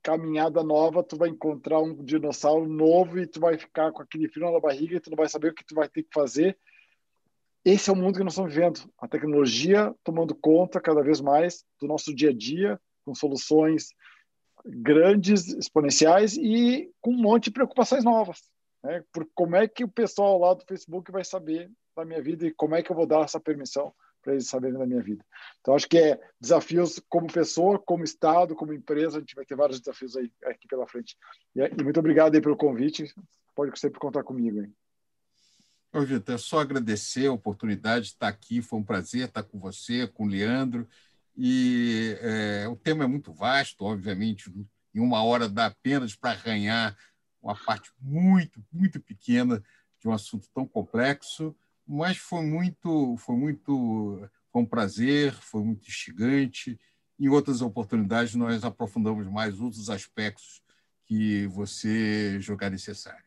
caminhada 0.02 0.62
nova 0.62 1.02
tu 1.02 1.16
vai 1.16 1.28
encontrar 1.28 1.80
um 1.80 2.02
dinossauro 2.02 2.66
novo 2.66 3.18
e 3.18 3.26
tu 3.26 3.40
vai 3.40 3.58
ficar 3.58 3.92
com 3.92 4.00
aquele 4.00 4.28
frio 4.28 4.50
na 4.50 4.60
barriga 4.60 4.96
e 4.96 5.00
tu 5.00 5.10
não 5.10 5.16
vai 5.16 5.28
saber 5.28 5.50
o 5.50 5.54
que 5.54 5.64
tu 5.64 5.74
vai 5.74 5.88
ter 5.88 6.02
que 6.02 6.12
fazer. 6.12 6.58
Esse 7.64 7.90
é 7.90 7.92
o 7.92 7.96
mundo 7.96 8.16
que 8.16 8.24
nós 8.24 8.32
estamos 8.32 8.54
vivendo. 8.54 8.80
A 8.98 9.06
tecnologia 9.06 9.94
tomando 10.02 10.34
conta 10.34 10.80
cada 10.80 11.02
vez 11.02 11.20
mais 11.20 11.64
do 11.78 11.86
nosso 11.86 12.14
dia 12.14 12.30
a 12.30 12.32
dia, 12.32 12.80
com 13.04 13.14
soluções 13.14 13.88
grandes, 14.64 15.48
exponenciais 15.48 16.36
e 16.36 16.90
com 17.00 17.12
um 17.12 17.20
monte 17.20 17.44
de 17.44 17.50
preocupações 17.50 18.04
novas. 18.04 18.38
Né? 18.82 19.02
Por 19.12 19.28
como 19.34 19.56
é 19.56 19.66
que 19.66 19.84
o 19.84 19.88
pessoal 19.88 20.38
lá 20.38 20.54
do 20.54 20.64
Facebook 20.64 21.10
vai 21.10 21.24
saber 21.24 21.70
da 21.96 22.04
minha 22.04 22.22
vida 22.22 22.46
e 22.46 22.54
como 22.54 22.74
é 22.74 22.82
que 22.82 22.90
eu 22.90 22.96
vou 22.96 23.06
dar 23.06 23.24
essa 23.24 23.40
permissão 23.40 23.92
para 24.22 24.34
eles 24.34 24.48
saberem 24.48 24.78
da 24.78 24.86
minha 24.86 25.02
vida. 25.02 25.24
Então, 25.60 25.74
acho 25.74 25.88
que 25.88 25.98
é 25.98 26.20
desafios 26.40 27.00
como 27.08 27.32
pessoa, 27.32 27.78
como 27.78 28.04
Estado, 28.04 28.54
como 28.54 28.72
empresa, 28.72 29.16
a 29.16 29.20
gente 29.20 29.34
vai 29.34 29.44
ter 29.44 29.56
vários 29.56 29.80
desafios 29.80 30.16
aí 30.16 30.30
aqui 30.44 30.66
pela 30.68 30.86
frente. 30.86 31.16
E, 31.54 31.60
e 31.60 31.82
muito 31.82 32.00
obrigado 32.00 32.34
aí 32.34 32.40
pelo 32.40 32.56
convite. 32.56 33.12
Pode 33.54 33.78
sempre 33.78 33.98
contar 33.98 34.22
comigo. 34.22 34.60
Hein? 34.60 34.74
Ô, 35.92 36.00
Vitor, 36.02 36.34
é 36.34 36.38
só 36.38 36.60
agradecer 36.60 37.26
a 37.26 37.32
oportunidade 37.32 38.06
de 38.06 38.10
estar 38.12 38.28
aqui. 38.28 38.60
Foi 38.60 38.78
um 38.78 38.84
prazer 38.84 39.28
estar 39.28 39.42
com 39.42 39.58
você, 39.58 40.06
com 40.06 40.24
o 40.24 40.28
Leandro. 40.28 40.86
E 41.36 42.16
é, 42.20 42.68
o 42.68 42.76
tema 42.76 43.04
é 43.04 43.06
muito 43.06 43.32
vasto, 43.32 43.84
obviamente, 43.84 44.52
em 44.94 45.00
uma 45.00 45.22
hora 45.22 45.48
dá 45.48 45.66
apenas 45.66 46.14
para 46.14 46.30
arranhar 46.30 46.96
uma 47.42 47.54
parte 47.54 47.90
muito, 48.00 48.62
muito 48.72 49.00
pequena 49.00 49.62
de 50.00 50.08
um 50.08 50.12
assunto 50.12 50.48
tão 50.54 50.66
complexo, 50.66 51.54
mas 51.86 52.16
foi 52.16 52.42
muito, 52.42 53.16
foi 53.16 53.36
muito, 53.36 54.28
foi 54.52 54.62
um 54.62 54.66
prazer, 54.66 55.32
foi 55.32 55.62
muito 55.62 55.88
instigante. 55.88 56.78
Em 57.18 57.28
outras 57.28 57.62
oportunidades, 57.62 58.34
nós 58.34 58.64
aprofundamos 58.64 59.26
mais 59.26 59.60
outros 59.60 59.90
aspectos 59.90 60.62
que 61.06 61.46
você 61.46 62.38
julgar 62.40 62.70
necessário. 62.70 63.26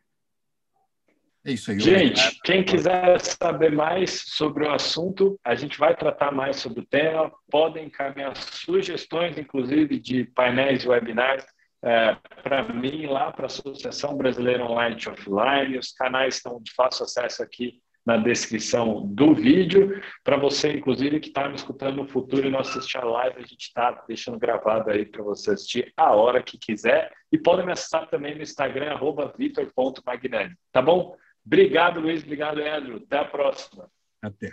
É 1.44 1.52
isso 1.52 1.72
aí. 1.72 1.80
Gente, 1.80 2.20
obrigado. 2.20 2.40
quem 2.44 2.64
quiser 2.64 3.20
saber 3.20 3.72
mais 3.72 4.22
sobre 4.28 4.64
o 4.64 4.70
assunto, 4.72 5.38
a 5.44 5.56
gente 5.56 5.76
vai 5.76 5.96
tratar 5.96 6.30
mais 6.30 6.56
sobre 6.56 6.80
o 6.80 6.86
tema. 6.86 7.32
Podem 7.50 7.86
encaminhar 7.86 8.36
sugestões, 8.36 9.36
inclusive, 9.36 9.98
de 9.98 10.24
painéis 10.24 10.84
e 10.84 10.88
webinars 10.88 11.44
é, 11.84 12.16
para 12.42 12.62
mim 12.72 13.06
lá 13.06 13.32
para 13.32 13.44
a 13.44 13.46
Associação 13.46 14.16
Brasileira 14.16 14.64
Online 14.64 14.96
e 15.00 15.08
Offline. 15.08 15.78
Os 15.78 15.92
canais 15.92 16.36
estão 16.36 16.60
de 16.62 16.72
fácil 16.72 17.04
acesso 17.04 17.42
aqui 17.42 17.80
na 18.04 18.16
descrição 18.16 19.06
do 19.06 19.34
vídeo. 19.34 20.00
Para 20.24 20.36
você, 20.36 20.72
inclusive, 20.72 21.20
que 21.20 21.28
está 21.28 21.48
me 21.48 21.54
escutando 21.54 21.96
no 21.96 22.08
futuro 22.08 22.46
e 22.46 22.50
não 22.50 22.60
assistir 22.60 22.98
a 22.98 23.04
live, 23.04 23.38
a 23.38 23.46
gente 23.46 23.62
está 23.62 23.90
deixando 24.06 24.38
gravado 24.38 24.90
aí 24.90 25.06
para 25.06 25.22
você 25.22 25.52
assistir 25.52 25.92
a 25.96 26.12
hora 26.12 26.42
que 26.42 26.58
quiser. 26.58 27.12
E 27.30 27.38
podem 27.38 27.66
me 27.66 27.72
acessar 27.72 28.08
também 28.08 28.34
no 28.34 28.42
Instagram, 28.42 28.98
vitor.magnani. 29.36 30.54
Tá 30.70 30.82
bom? 30.82 31.16
Obrigado, 31.44 32.00
Luiz. 32.00 32.22
Obrigado, 32.22 32.56
Leandro. 32.56 33.02
Até 33.04 33.18
a 33.18 33.24
próxima. 33.24 33.88
Até. 34.20 34.52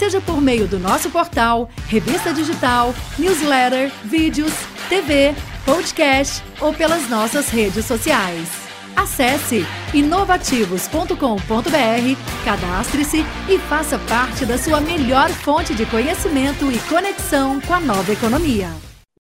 seja 0.00 0.18
por 0.18 0.40
meio 0.40 0.66
do 0.66 0.78
nosso 0.78 1.10
portal, 1.10 1.68
revista 1.86 2.32
digital, 2.32 2.94
newsletter, 3.18 3.92
vídeos, 4.02 4.50
TV, 4.88 5.34
podcast 5.66 6.42
ou 6.58 6.72
pelas 6.72 7.06
nossas 7.10 7.50
redes 7.50 7.84
sociais. 7.84 8.48
Acesse 8.96 9.66
inovativos.com.br, 9.92 12.44
cadastre-se 12.46 13.26
e 13.46 13.58
faça 13.58 13.98
parte 13.98 14.46
da 14.46 14.56
sua 14.56 14.80
melhor 14.80 15.28
fonte 15.28 15.74
de 15.74 15.84
conhecimento 15.84 16.72
e 16.72 16.78
conexão 16.88 17.60
com 17.60 17.74
a 17.74 17.80
nova 17.80 18.10
economia. 18.10 18.89